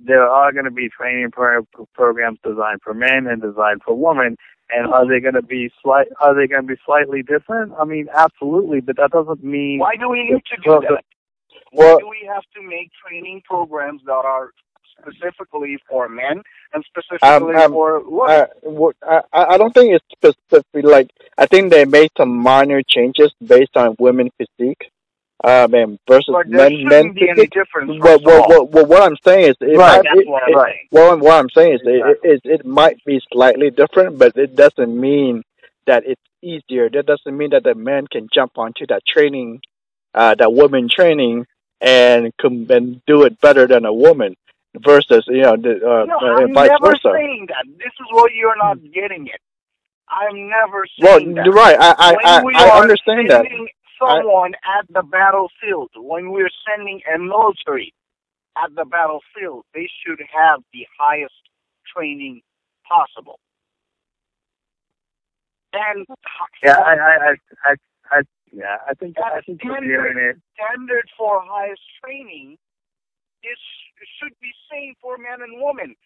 There 0.00 0.28
are 0.28 0.52
going 0.52 0.64
to 0.64 0.70
be 0.70 0.88
training 0.88 1.30
pro- 1.32 1.66
programs 1.94 2.38
designed 2.44 2.80
for 2.82 2.94
men 2.94 3.26
and 3.26 3.42
designed 3.42 3.82
for 3.84 3.94
women. 3.94 4.36
And 4.70 4.90
are 4.92 5.06
they 5.06 5.20
going 5.20 5.34
to 5.34 5.42
be 5.42 5.70
slight? 5.82 6.08
Are 6.20 6.34
they 6.34 6.46
going 6.46 6.62
to 6.62 6.68
be 6.68 6.80
slightly 6.86 7.22
different? 7.22 7.72
I 7.78 7.84
mean, 7.84 8.06
absolutely, 8.14 8.80
but 8.80 8.96
that 8.96 9.10
doesn't 9.10 9.44
mean. 9.44 9.80
Why 9.80 9.96
do 9.96 10.08
we 10.08 10.22
need 10.22 10.42
to 10.46 10.56
do 10.62 10.80
that? 10.80 11.04
Why 11.72 11.96
do 11.98 12.08
we 12.08 12.28
have 12.32 12.42
to 12.54 12.62
make 12.62 12.90
training 13.06 13.42
programs 13.44 14.02
that 14.06 14.12
are 14.12 14.50
specifically 14.98 15.78
for 15.88 16.08
men 16.08 16.42
and 16.72 16.84
specifically 16.88 17.54
um, 17.54 17.72
for 17.72 18.02
women? 18.08 18.92
I, 19.02 19.20
I 19.32 19.44
I 19.54 19.58
don't 19.58 19.72
think 19.74 19.94
it's 19.94 20.04
specifically 20.12 20.82
like 20.82 21.10
I 21.38 21.46
think 21.46 21.70
they 21.70 21.84
made 21.84 22.10
some 22.16 22.34
minor 22.36 22.82
changes 22.86 23.32
based 23.44 23.76
on 23.76 23.96
women 23.98 24.30
physique. 24.38 24.90
Um, 25.44 25.74
and 25.74 25.98
versus 26.08 26.26
But 26.32 26.46
there 26.48 26.70
men 26.70 26.84
men 26.84 27.12
be 27.12 27.28
any 27.28 27.46
difference. 27.46 27.92
Well, 28.00 28.20
well, 28.24 28.46
well, 28.48 28.66
well, 28.66 28.86
what 28.86 29.02
I'm 29.02 29.16
saying 29.24 29.50
is, 29.50 29.56
it 29.60 29.76
Right, 29.76 30.02
might, 30.04 30.16
it, 30.18 30.28
what 30.28 30.42
I'm 30.44 30.54
saying. 30.66 30.88
well, 30.92 31.18
what 31.18 31.38
I'm 31.38 31.50
saying 31.50 31.74
is, 31.74 31.80
Exactly. 31.84 32.30
it, 32.30 32.40
it, 32.44 32.60
it 32.60 32.66
might 32.66 32.98
be 33.04 33.20
slightly 33.32 33.70
different, 33.70 34.18
but 34.18 34.36
it 34.36 34.54
doesn't 34.54 34.98
mean 35.00 35.42
that 35.86 36.04
it's 36.06 36.20
easier. 36.42 36.88
That 36.90 37.06
doesn't 37.06 37.36
mean 37.36 37.50
that 37.50 37.64
the 37.64 37.74
man 37.74 38.06
can 38.06 38.28
jump 38.32 38.56
onto 38.56 38.86
that 38.88 39.02
training, 39.06 39.60
uh, 40.14 40.34
that 40.36 40.52
woman 40.52 40.88
training, 40.88 41.46
and 41.80 42.32
com- 42.40 42.66
and 42.70 43.02
do 43.06 43.24
it 43.24 43.40
better 43.40 43.66
than 43.66 43.84
a 43.84 43.92
woman. 43.92 44.36
Versus, 44.74 45.24
you 45.28 45.42
know, 45.42 45.54
the, 45.56 45.74
uh, 45.86 46.06
No, 46.06 46.16
uh, 46.16 46.40
I'm 46.40 46.54
vice 46.54 46.70
never 46.70 46.92
versa. 46.92 47.12
saying 47.12 47.46
that. 47.48 47.66
This 47.76 47.92
is 48.00 48.06
what 48.10 48.32
you're 48.32 48.56
not 48.56 48.78
getting 48.94 49.26
it. 49.26 49.40
I'm 50.08 50.48
never 50.48 50.86
Well, 51.02 51.18
saying 51.18 51.34
that. 51.34 51.44
you're 51.44 51.52
right. 51.54 51.76
I 51.78 51.94
I, 51.98 52.16
I, 52.24 52.42
I 52.54 52.80
understand 52.80 53.28
that. 53.30 53.44
Someone 54.06 54.54
at 54.78 54.86
the 54.94 55.02
battlefield, 55.02 55.90
when 55.96 56.32
we're 56.32 56.50
sending 56.68 57.00
a 57.14 57.18
military 57.18 57.94
at 58.58 58.74
the 58.76 58.84
battlefield, 58.86 59.64
they 59.74 59.88
should 60.04 60.20
have 60.32 60.60
the 60.72 60.86
highest 60.98 61.34
training 61.94 62.42
possible. 62.88 63.40
And 65.74 66.06
Yeah, 66.64 66.78
I, 66.78 66.94
I, 66.94 67.16
I, 67.30 67.34
I, 67.64 67.74
I 68.10 68.22
yeah, 68.52 68.78
I 68.88 68.94
think 68.94 69.16
I 69.32 69.40
think 69.42 69.62
you're 69.64 69.76
standard. 69.78 70.18
it. 70.18 70.36
standard 70.56 71.06
for 71.18 71.42
highest 71.44 71.82
training 72.04 72.58
is 73.44 73.60
should 74.20 74.34
be 74.42 74.52
same 74.72 74.94
for 75.02 75.18
men 75.18 75.42
and 75.42 75.62
women. 75.62 75.96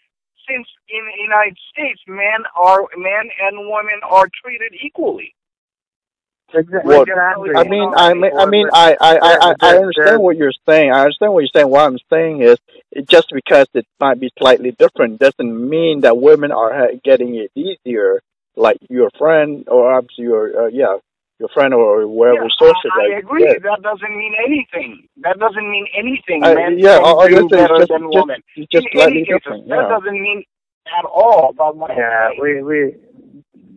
Since 0.49 0.69
in 0.91 1.05
the 1.07 1.23
United 1.23 1.59
States, 1.71 2.03
men 2.09 2.49
are 2.57 2.83
men 2.99 3.31
and 3.43 3.69
women 3.71 4.01
are 4.09 4.29
treated 4.43 4.75
equally. 4.85 5.36
Exactly. 6.55 6.89
Well, 6.89 7.03
exactly. 7.03 7.51
I 7.57 7.65
mean, 7.65 7.93
I 7.97 8.15
mean, 8.15 8.31
I 8.39 8.47
mean, 8.47 8.69
I, 8.73 8.97
I, 9.01 9.17
I, 9.17 9.37
I, 9.51 9.55
I 9.61 9.77
understand 9.79 10.23
what 10.23 10.37
you're 10.37 10.53
saying. 10.69 10.93
I 10.93 11.01
understand 11.01 11.33
what 11.33 11.41
you're 11.41 11.51
saying. 11.55 11.69
What 11.69 11.83
I'm 11.87 11.99
saying 12.09 12.43
is, 12.43 12.57
it, 12.93 13.09
just 13.09 13.31
because 13.33 13.67
it 13.75 13.87
might 14.01 14.21
be 14.21 14.31
slightly 14.39 14.71
different 14.71 15.19
doesn't 15.19 15.69
mean 15.69 16.01
that 16.03 16.17
women 16.19 16.53
are 16.53 16.91
getting 17.05 17.35
it 17.35 17.51
easier. 17.55 18.21
Like 18.59 18.79
your 18.89 19.11
friend, 19.19 19.69
or 19.69 19.93
obviously 19.93 20.25
your, 20.25 20.65
uh, 20.65 20.67
yeah, 20.69 20.97
your 21.39 21.51
friend 21.51 21.75
or 21.75 22.07
wherever 22.07 22.45
Yeah, 22.45 22.49
sources. 22.59 22.91
I, 22.97 23.15
I 23.15 23.19
agree. 23.19 23.45
yeah. 23.45 23.53
That 23.63 23.83
doesn't 23.83 24.17
mean 24.17 24.35
anything. 24.43 25.07
That 25.19 25.39
doesn't 25.39 25.71
mean 25.71 25.87
anything. 25.95 26.43
I- 26.43 26.55
Men 26.55 26.79
yeah, 26.79 26.97
can 26.97 27.05
all- 27.05 27.21
all 27.21 27.29
do 27.29 27.35
this 27.35 27.45
is 27.45 27.51
better 27.51 27.79
just- 27.81 27.89
than 27.91 28.03
just- 28.11 28.15
women. 28.15 28.43
It's 28.57 28.71
just 28.73 28.87
in 28.87 28.93
any 28.93 29.03
slightly 29.03 29.25
case, 29.27 29.29
different. 29.35 29.69
that 29.69 29.75
Yeah. 29.77 29.89
doesn't 29.89 30.23
mean 30.23 30.45
at 30.99 31.05
all 31.05 31.51
about 31.51 31.77
what 31.77 31.91
Yeah, 31.95 32.31
we 32.41 32.63
we 32.63 32.95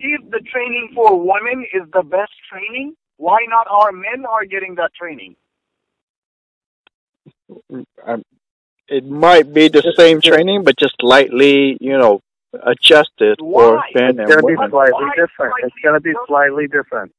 If 0.01 0.29
the 0.31 0.39
training 0.51 0.91
for 0.95 1.19
women 1.19 1.65
is 1.73 1.83
the 1.91 2.03
best 2.03 2.31
training, 2.51 2.95
why 3.17 3.39
not 3.47 3.67
our 3.69 3.91
men 3.91 4.25
are 4.29 4.45
getting 4.45 4.75
that 4.75 4.93
training? 4.93 5.35
Um, 8.05 8.23
it 8.87 9.05
might 9.05 9.53
be 9.53 9.67
the 9.67 9.81
Just- 9.81 9.97
same 9.97 10.21
just- 10.21 10.33
training, 10.33 10.63
but 10.63 10.77
just 10.77 10.95
slightly, 10.99 11.77
you 11.81 11.97
know, 11.97 12.21
adjusted 12.63 13.39
for 13.39 13.75
Why? 13.75 13.91
men 13.93 14.09
it's 14.11 14.19
and 14.19 14.29
gonna 14.41 14.43
be 14.47 14.55
slightly 14.69 14.91
Why 15.05 15.15
different. 15.15 15.53
It's 15.63 15.75
gonna 15.83 15.99
be 15.99 16.13
slightly 16.27 16.67
different. 16.67 17.13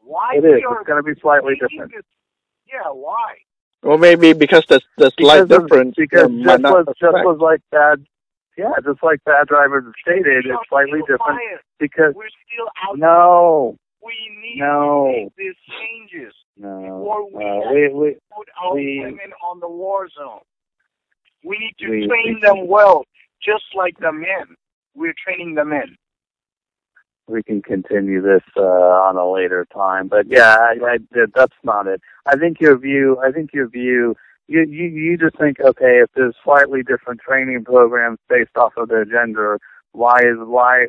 Why 0.00 0.34
It 0.36 0.42
we 0.44 0.50
is. 0.58 0.64
are 0.68 0.80
It's 0.80 0.86
gonna 0.86 1.02
be 1.02 1.14
slightly 1.20 1.56
different. 1.56 1.92
this- 1.92 2.04
Yeah, 2.72 2.88
why? 2.90 3.38
Well, 3.82 3.98
maybe 3.98 4.32
because 4.32 4.64
the 4.66 4.80
the 4.96 5.10
slight 5.18 5.48
Because 5.48 5.62
difference 5.68 5.94
because 5.96 6.30
just 6.30 6.62
was 6.62 6.86
just 6.98 7.24
was 7.24 7.38
like 7.40 7.60
bad. 7.70 8.04
Yeah, 8.56 8.72
just 8.84 9.02
like 9.02 9.22
bad 9.24 9.48
drivers 9.48 9.84
stated, 10.00 10.46
it's 10.46 10.68
slightly 10.68 11.00
different 11.00 11.40
because 11.78 12.14
We're 12.14 12.28
still 12.48 12.68
out. 12.88 12.98
no, 12.98 13.76
We 14.02 14.14
need 14.40 14.60
No. 14.60 15.06
to 15.06 15.12
make 15.24 15.36
these 15.36 15.54
changes 15.80 16.32
no, 16.56 16.80
before 16.80 17.26
we 17.30 17.44
no, 17.44 17.72
we 17.72 17.88
we 17.92 18.16
put 18.36 18.48
our 18.62 18.74
We- 18.74 19.00
women 19.00 19.32
on 19.44 19.60
the 19.60 19.68
war 19.68 20.08
zone. 20.08 20.40
We 21.44 21.58
need 21.58 21.74
to 21.80 21.90
We- 21.90 22.06
train 22.06 22.40
them 22.40 22.66
well, 22.68 23.04
just 23.42 23.64
like 23.74 23.98
the 23.98 24.12
men. 24.12 24.56
We're 24.94 25.14
training 25.22 25.54
the 25.54 25.64
men. 25.64 25.96
we 27.28 27.42
can 27.42 27.60
continue 27.60 28.22
this 28.22 28.44
uh, 28.56 28.62
on 28.62 29.16
a 29.16 29.28
later 29.28 29.66
time. 29.74 30.06
But 30.06 30.26
yeah, 30.28 30.56
I, 30.60 30.76
I, 30.94 30.98
that's 31.34 31.56
not 31.64 31.88
it. 31.88 32.00
I 32.24 32.36
think 32.36 32.60
your 32.60 32.78
view. 32.78 33.18
I 33.18 33.32
think 33.32 33.52
your 33.52 33.66
view. 33.68 34.14
You, 34.48 34.64
you 34.68 34.84
you 34.86 35.18
just 35.18 35.36
think 35.38 35.58
okay 35.60 36.00
if 36.02 36.10
there's 36.14 36.36
slightly 36.44 36.82
different 36.82 37.20
training 37.20 37.64
programs 37.64 38.18
based 38.28 38.56
off 38.56 38.72
of 38.76 38.88
their 38.88 39.04
gender. 39.04 39.58
Why 39.92 40.18
is 40.18 40.36
why 40.38 40.86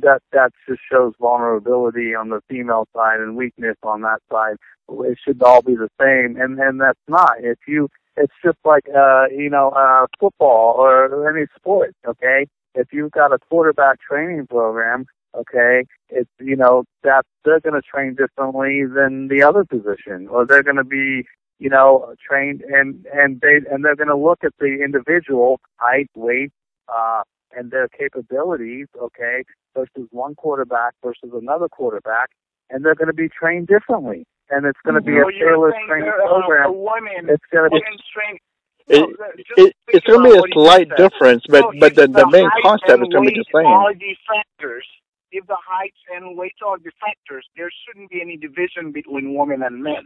that 0.00 0.20
that 0.32 0.52
just 0.68 0.80
shows 0.90 1.14
vulnerability 1.20 2.14
on 2.14 2.28
the 2.28 2.40
female 2.48 2.86
side 2.94 3.20
and 3.20 3.36
weakness 3.36 3.76
on 3.82 4.02
that 4.02 4.20
side. 4.30 4.56
It 4.88 5.18
should 5.24 5.42
all 5.42 5.62
be 5.62 5.74
the 5.74 5.88
same, 6.00 6.40
and 6.40 6.58
and 6.60 6.80
that's 6.80 7.00
not. 7.08 7.36
If 7.40 7.58
you, 7.66 7.88
it's 8.16 8.32
just 8.44 8.58
like 8.64 8.84
uh 8.94 9.26
you 9.30 9.50
know 9.50 9.70
uh 9.70 10.06
football 10.20 10.74
or 10.76 11.28
any 11.28 11.46
sport. 11.56 11.94
Okay, 12.06 12.46
if 12.74 12.88
you've 12.92 13.12
got 13.12 13.32
a 13.32 13.38
quarterback 13.50 14.00
training 14.00 14.46
program, 14.48 15.06
okay, 15.34 15.84
it's 16.08 16.30
you 16.38 16.56
know 16.56 16.84
that 17.02 17.24
they're 17.44 17.60
going 17.60 17.74
to 17.74 17.82
train 17.82 18.14
differently 18.14 18.84
than 18.84 19.28
the 19.28 19.42
other 19.42 19.64
position, 19.64 20.28
or 20.28 20.46
they're 20.46 20.62
going 20.62 20.76
to 20.76 20.84
be 20.84 21.24
you 21.62 21.70
know 21.70 22.14
trained 22.28 22.60
and 22.62 23.06
and 23.14 23.40
they 23.40 23.56
and 23.70 23.84
they're 23.84 23.96
going 24.02 24.08
to 24.08 24.16
look 24.16 24.40
at 24.44 24.52
the 24.58 24.72
individual 24.84 25.60
height, 25.76 26.10
weight, 26.16 26.50
uh, 26.92 27.22
and 27.56 27.70
their 27.70 27.88
capabilities, 27.88 28.88
okay, 29.00 29.44
versus 29.76 30.08
one 30.10 30.34
quarterback 30.34 30.92
versus 31.04 31.30
another 31.32 31.68
quarterback, 31.68 32.30
and 32.70 32.84
they're 32.84 32.96
going 32.96 33.08
to 33.14 33.14
be 33.14 33.28
trained 33.28 33.68
differently, 33.68 34.26
and 34.50 34.66
it's 34.66 34.80
going 34.84 34.96
to 34.96 35.00
be 35.02 35.14
So 35.14 35.28
a 35.28 35.32
tailored 35.32 35.74
training 35.88 36.12
program. 36.26 36.66
a 36.70 36.72
women, 36.72 37.30
It's 37.30 37.44
going 37.52 37.70
to 37.70 37.70
be 37.70 37.80
women's 37.84 38.06
training. 38.12 38.40
It, 38.88 38.98
No, 39.00 39.06
the- 39.06 39.42
just 39.44 39.58
it, 39.60 39.76
it's 39.94 40.06
going 40.06 40.24
to 40.26 40.42
be 40.42 40.50
a 40.50 40.52
slight 40.52 40.88
difference, 40.96 41.44
but 41.48 41.62
So 41.62 41.72
but 41.78 41.92
if 41.92 41.94
the 41.94 42.06
the 42.08 42.26
main 42.30 42.50
concept 42.62 43.02
is 43.06 43.08
going 43.14 43.26
to 43.26 43.30
be 43.30 43.38
the 43.38 43.46
same. 43.54 43.66
Are 43.66 43.94
the 43.94 44.16
factors? 44.26 44.86
If 45.30 45.46
the 45.46 45.56
heights 45.64 45.96
and 46.14 46.36
weights 46.36 46.58
are 46.66 46.76
the 46.78 46.90
factors, 47.00 47.46
there 47.56 47.70
shouldn't 47.86 48.10
be 48.10 48.20
any 48.20 48.36
division 48.36 48.92
between 48.92 49.34
women 49.38 49.62
and 49.62 49.82
men. 49.82 50.04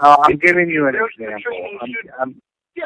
Uh, 0.00 0.16
I'm 0.22 0.36
giving 0.36 0.68
you 0.68 0.86
an 0.88 0.94
example. 0.94 1.52
I'm, 1.80 1.94
I'm, 2.20 2.40
Yeah. 2.76 2.84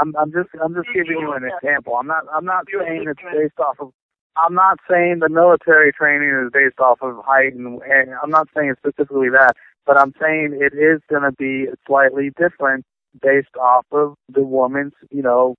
I'm, 0.00 0.14
I'm 0.16 0.32
just, 0.32 0.48
I'm 0.62 0.74
just 0.74 0.88
giving 0.94 1.18
you 1.18 1.32
an 1.32 1.44
example. 1.44 1.96
I'm 1.96 2.06
not, 2.06 2.24
I'm 2.34 2.44
not 2.44 2.66
saying 2.72 3.04
it's 3.08 3.20
based 3.32 3.58
off 3.58 3.76
of. 3.80 3.92
I'm 4.36 4.54
not 4.54 4.78
saying 4.90 5.20
the 5.20 5.30
military 5.30 5.92
training 5.92 6.28
is 6.28 6.50
based 6.52 6.78
off 6.78 6.98
of 7.00 7.24
height, 7.24 7.54
and, 7.54 7.80
and 7.82 8.10
I'm 8.22 8.30
not 8.30 8.48
saying 8.54 8.74
specifically 8.78 9.30
that. 9.30 9.56
But 9.86 9.96
I'm 9.98 10.12
saying 10.20 10.58
it 10.60 10.76
is 10.76 11.00
going 11.08 11.22
to 11.22 11.32
be 11.32 11.66
slightly 11.86 12.30
different 12.36 12.84
based 13.22 13.56
off 13.58 13.86
of 13.92 14.14
the 14.28 14.42
woman's, 14.42 14.92
you 15.10 15.22
know, 15.22 15.54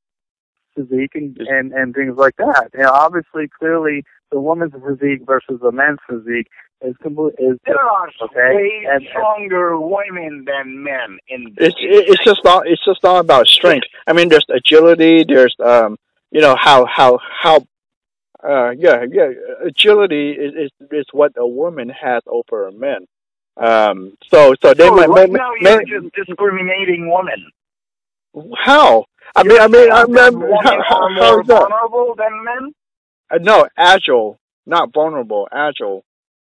physique 0.78 1.16
and 1.16 1.38
and, 1.40 1.74
and 1.74 1.96
things 1.96 2.16
like 2.18 2.36
that. 2.38 2.70
You 2.74 2.84
know, 2.84 2.92
obviously, 2.92 3.50
clearly, 3.60 4.04
the 4.32 4.40
woman's 4.40 4.74
physique 4.74 5.22
versus 5.26 5.60
the 5.62 5.72
men's 5.72 6.00
physique 6.10 6.48
is 6.82 6.96
complete 7.02 7.34
is 7.40 7.58
There 7.66 7.80
are 7.80 8.08
Okay, 8.26 8.56
way 8.56 8.86
and- 8.88 9.02
and- 9.02 9.08
stronger 9.10 9.80
women 9.80 10.46
than 10.46 10.84
men 10.84 11.18
in 11.28 11.54
It's 11.58 11.76
it, 11.80 12.10
it's 12.10 12.24
just 12.24 12.46
all 12.46 12.62
it's 12.66 12.84
just 12.86 13.04
all 13.04 13.18
about 13.18 13.48
strength. 13.48 13.88
I 14.06 14.14
mean, 14.14 14.30
there's 14.30 14.46
agility. 14.50 15.24
There's 15.28 15.56
um, 15.64 15.98
you 16.32 16.42
know 16.42 16.56
how 16.56 16.86
how 16.86 17.20
how. 17.42 17.66
Uh, 18.48 18.70
yeah, 18.78 19.04
yeah. 19.12 19.30
Agility 19.66 20.32
is, 20.32 20.54
is 20.54 20.72
is 20.92 21.06
what 21.12 21.34
a 21.38 21.48
woman 21.48 21.90
has 21.90 22.22
over 22.28 22.68
a 22.68 22.72
man. 22.72 23.08
Um, 23.58 24.14
so 24.32 24.54
so 24.62 24.76
they 24.76 24.86
so 24.88 24.96
might, 24.96 25.10
right 25.10 25.30
might, 25.32 25.40
now 25.40 25.52
might, 25.62 25.88
you're 25.88 26.02
just 26.02 26.14
discriminating 26.14 27.12
women. 27.12 27.50
How? 28.58 29.06
I 29.36 29.44
mean, 29.44 29.60
I 29.60 29.68
mean, 29.68 29.92
I 29.92 30.06
mean, 30.06 30.16
how, 30.16 30.32
women 30.32 30.50
how, 30.62 30.82
how 30.88 31.10
more 31.10 31.44
that? 31.44 31.70
vulnerable 31.70 32.16
than 32.18 32.44
men. 32.44 32.74
Uh, 33.30 33.38
no, 33.42 33.68
agile, 33.78 34.40
not 34.66 34.94
vulnerable. 34.94 35.48
Agile. 35.52 36.04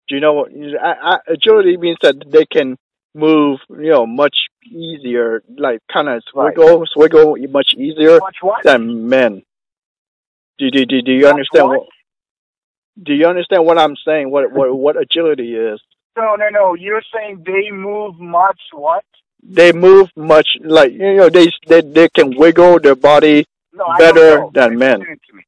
Do 0.07 0.15
you 0.15 0.21
know 0.21 0.34
what 0.34 0.51
I, 0.82 1.15
I, 1.15 1.17
agility 1.27 1.77
means? 1.77 1.97
That 2.01 2.15
they 2.27 2.45
can 2.45 2.77
move, 3.13 3.59
you 3.69 3.91
know, 3.91 4.05
much 4.05 4.36
easier, 4.65 5.43
like 5.57 5.79
kind 5.91 6.07
of 6.09 6.21
Right. 6.34 6.55
swiggle, 6.55 6.86
swiggle 6.95 7.51
much 7.51 7.73
easier 7.77 8.19
what? 8.41 8.63
than 8.63 9.07
men. 9.07 9.43
Do 10.57 10.69
do 10.69 10.86
do, 10.86 11.01
do 11.01 11.11
you 11.11 11.23
Much 11.23 11.32
understand 11.32 11.67
what? 11.69 11.79
what? 11.79 11.88
Do 13.03 13.13
you 13.13 13.25
understand 13.27 13.65
what 13.65 13.77
I'm 13.77 13.95
saying? 14.05 14.29
What 14.29 14.51
what 14.51 14.75
what 14.75 14.95
agility 14.97 15.55
is? 15.55 15.79
No, 16.17 16.36
no, 16.36 16.49
no. 16.49 16.73
You're 16.73 17.01
saying 17.13 17.43
they 17.45 17.71
move 17.71 18.19
much 18.19 18.59
what? 18.73 19.05
They 19.43 19.71
move 19.71 20.09
much 20.15 20.47
like 20.63 20.91
you 20.93 21.15
know 21.15 21.29
they 21.29 21.47
they 21.67 21.81
they 21.81 22.09
can 22.09 22.35
wiggle 22.37 22.79
their 22.79 22.95
body 22.95 23.45
No, 23.73 23.85
Better 23.97 24.45
than 24.53 24.77
men. 24.77 25.01
Explain 25.01 25.13
it 25.13 25.21
to 25.29 25.35
me. 25.35 25.43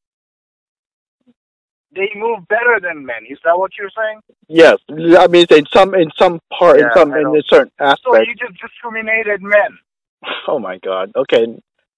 They 1.96 2.10
move 2.16 2.48
better 2.48 2.80
than 2.82 3.06
men. 3.06 3.24
Is 3.30 3.38
that 3.44 3.58
what 3.58 3.72
you're 3.78 3.92
saying? 3.96 4.20
Yes, 4.48 4.78
I 4.90 5.28
mean 5.28 5.46
in 5.52 5.66
some 5.72 5.94
in 5.94 6.10
some 6.18 6.40
part 6.58 6.80
in 6.80 6.90
some 6.96 7.14
in 7.14 7.28
a 7.36 7.44
certain 7.48 7.72
aspect. 7.80 8.02
So 8.04 8.18
you 8.18 8.36
just 8.36 8.60
discriminated 8.62 9.42
men. 9.42 9.78
Oh 10.48 10.60
my 10.60 10.78
God. 10.80 11.12
Okay. 11.16 11.46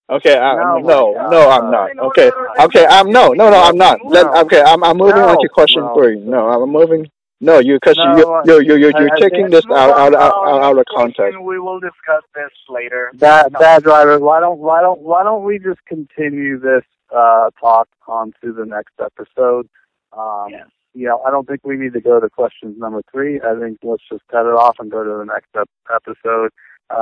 Okay. 0.09 0.37
I, 0.37 0.55
No, 0.55 0.77
no, 0.79 1.29
no, 1.29 1.49
I'm 1.49 1.71
not. 1.71 1.89
Okay. 1.97 2.29
no, 2.29 2.41
no, 2.41 2.53
no. 2.57 2.65
Okay. 2.65 2.85
I'm 2.85 3.09
no, 3.11 3.29
no, 3.29 3.49
no. 3.49 3.61
I'm 3.61 3.77
not. 3.77 3.99
Let, 4.05 4.25
okay. 4.45 4.61
I'm 4.61 4.83
I'm 4.83 4.97
moving 4.97 5.23
on 5.23 5.39
to 5.41 5.49
question 5.49 5.81
No. 5.81 5.93
three. 5.95 6.19
No, 6.19 6.47
I'm 6.49 6.69
moving. 6.69 7.07
No, 7.45 7.59
you 7.59 7.75
because 7.75 7.95
No, 7.97 8.15
you 8.15 8.43
you're 8.45 8.63
you're 8.63 8.77
you're, 8.77 9.01
you're 9.01 9.11
I- 9.13 9.15
I 9.15 9.19
taking 9.19 9.49
this 9.49 9.65
out 9.71 9.91
out 9.91 10.13
out, 10.15 10.33
out, 10.33 10.61
out 10.63 10.77
of 10.77 10.85
context. 10.95 11.39
We 11.41 11.59
will 11.59 11.79
discuss 11.79 12.23
this 12.33 12.51
later. 12.69 13.11
Bad, 13.15 13.53
No. 13.53 13.59
bad 13.59 13.83
driver. 13.83 14.19
Why 14.19 14.39
don't 14.39 14.59
why 14.59 14.81
don't 14.81 15.01
why 15.01 15.23
don't 15.23 15.43
we 15.43 15.59
just 15.59 15.83
continue 15.85 16.59
this 16.59 16.83
uh, 17.15 17.49
talk 17.59 17.87
on 18.07 18.33
to 18.43 18.51
the 18.51 18.65
next 18.65 18.93
episode? 18.99 19.67
Um, 20.13 20.47
Yes. 20.49 20.67
You 20.97 21.07
know, 21.07 21.21
I 21.27 21.29
don't 21.29 21.45
think 21.45 21.59
we 21.65 21.75
need 21.75 21.91
to 21.91 21.99
go 21.99 22.21
to 22.21 22.29
questions 22.29 22.77
number 22.79 23.01
three. 23.11 23.41
I 23.41 23.59
think 23.59 23.79
let's 23.83 24.01
just 24.09 24.23
cut 24.31 24.45
it 24.45 24.55
off 24.55 24.77
and 24.79 24.89
go 24.89 25.03
to 25.03 25.09
the 25.17 25.25
next 25.25 25.49
ep- 25.53 25.69
episode 25.93 26.51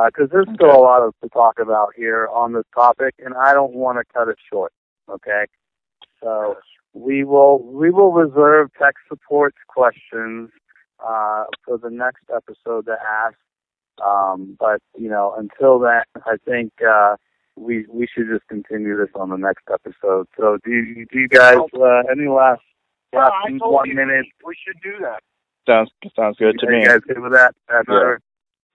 because 0.07 0.29
there's 0.31 0.47
still 0.55 0.71
a 0.75 0.81
lot 0.81 1.03
of 1.03 1.13
to 1.21 1.29
talk 1.29 1.59
about 1.59 1.89
here 1.95 2.27
on 2.33 2.53
this 2.53 2.63
topic, 2.73 3.13
and 3.23 3.35
I 3.35 3.53
don't 3.53 3.73
want 3.73 3.99
to 3.99 4.03
cut 4.11 4.29
it 4.29 4.37
short. 4.51 4.73
Okay, 5.07 5.45
so 6.23 6.57
we 6.93 7.23
will 7.23 7.59
we 7.63 7.89
will 7.89 8.11
reserve 8.11 8.69
tech 8.79 8.95
support 9.09 9.53
questions 9.67 10.49
uh, 11.05 11.45
for 11.65 11.77
the 11.77 11.89
next 11.89 12.23
episode 12.33 12.85
to 12.85 12.95
ask. 13.25 13.35
Um, 14.03 14.55
but 14.59 14.81
you 14.97 15.09
know, 15.09 15.35
until 15.37 15.79
then, 15.79 16.01
I 16.25 16.35
think 16.45 16.71
uh, 16.87 17.15
we 17.55 17.85
we 17.89 18.07
should 18.07 18.27
just 18.31 18.47
continue 18.47 18.97
this 18.97 19.09
on 19.15 19.29
the 19.29 19.37
next 19.37 19.63
episode. 19.71 20.27
So, 20.39 20.57
do 20.63 20.71
you, 20.71 21.05
do 21.11 21.19
you 21.19 21.27
guys 21.27 21.57
uh, 21.75 22.03
any 22.11 22.27
last 22.27 22.61
Yeah, 23.13 23.25
last 23.25 23.61
one 23.61 23.89
you 23.89 23.95
minute? 23.95 24.25
we 24.45 24.55
should 24.65 24.81
do 24.81 24.97
that. 25.01 25.21
Sounds 25.67 25.91
sounds 26.15 26.37
good 26.37 26.57
to 26.59 26.67
me. 26.67 26.81
you 26.81 26.87
guys 26.87 26.99
good 27.07 27.19
with 27.19 27.33
that? 27.33 27.55
Bad 27.67 27.85
Yeah. 27.87 27.93
driver? 27.93 28.19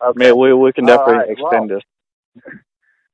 Okay. 0.04 0.18
mean, 0.30 0.38
we 0.38 0.54
we 0.54 0.72
can 0.72 0.84
definitely 0.86 1.14
right, 1.14 1.30
extend 1.30 1.70
this. 1.70 1.82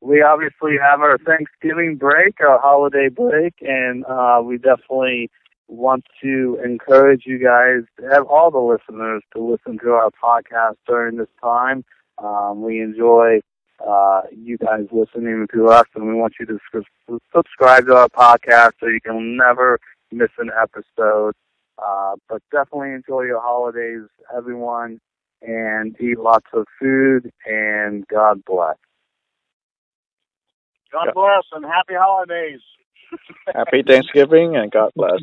we 0.05 0.21
obviously 0.21 0.73
have 0.81 1.01
our 1.01 1.17
Thanksgiving 1.17 1.97
break, 1.97 2.35
our 2.47 2.61
holiday 2.61 3.09
break, 3.09 3.55
and 3.63 4.05
uh, 4.05 4.43
we 4.45 4.59
definitely 4.59 5.31
want 5.67 6.05
to 6.23 6.61
encourage 6.63 7.23
you 7.25 7.39
guys, 7.39 7.85
have 8.11 8.27
all 8.27 8.51
the 8.51 8.59
listeners, 8.59 9.23
to 9.35 9.43
listen 9.43 9.79
to 9.79 9.93
our 9.93 10.11
podcast 10.23 10.75
during 10.87 11.17
this 11.17 11.29
time. 11.43 11.87
Um, 12.23 12.61
we 12.61 12.83
enjoy 12.83 13.41
uh, 13.85 14.23
you 14.31 14.59
guys 14.59 14.87
listening 14.93 15.47
to 15.55 15.69
us, 15.69 15.87
and 15.95 16.07
we 16.07 16.13
want 16.13 16.35
you 16.39 16.45
to 16.47 16.59
sus- 16.71 17.19
subscribe 17.35 17.87
to 17.87 17.95
our 17.95 18.09
podcast 18.11 18.73
so 18.81 18.87
you 18.89 19.01
can 19.03 19.39
never 19.39 19.79
miss 20.13 20.31
an 20.37 20.51
episode. 20.61 21.33
Uh, 21.83 22.15
but 22.29 22.43
definitely 22.53 22.93
enjoy 22.93 23.23
your 23.23 23.41
holidays, 23.41 24.07
everyone, 24.37 25.01
and 25.41 25.99
eat 25.99 26.19
lots 26.19 26.47
of 26.53 26.67
food, 26.79 27.33
and 27.47 28.07
God 28.07 28.45
bless. 28.45 28.77
God 30.95 31.07
Yeah. 31.07 31.13
bless 31.13 31.45
and 31.53 31.65
happy 31.65 31.95
holidays. 31.95 32.61
Happy 33.55 33.83
Thanksgiving 33.87 34.57
and 34.57 34.71
God 34.71 34.93
bless. 34.95 35.21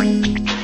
Thank 0.00 0.48
you. 0.48 0.59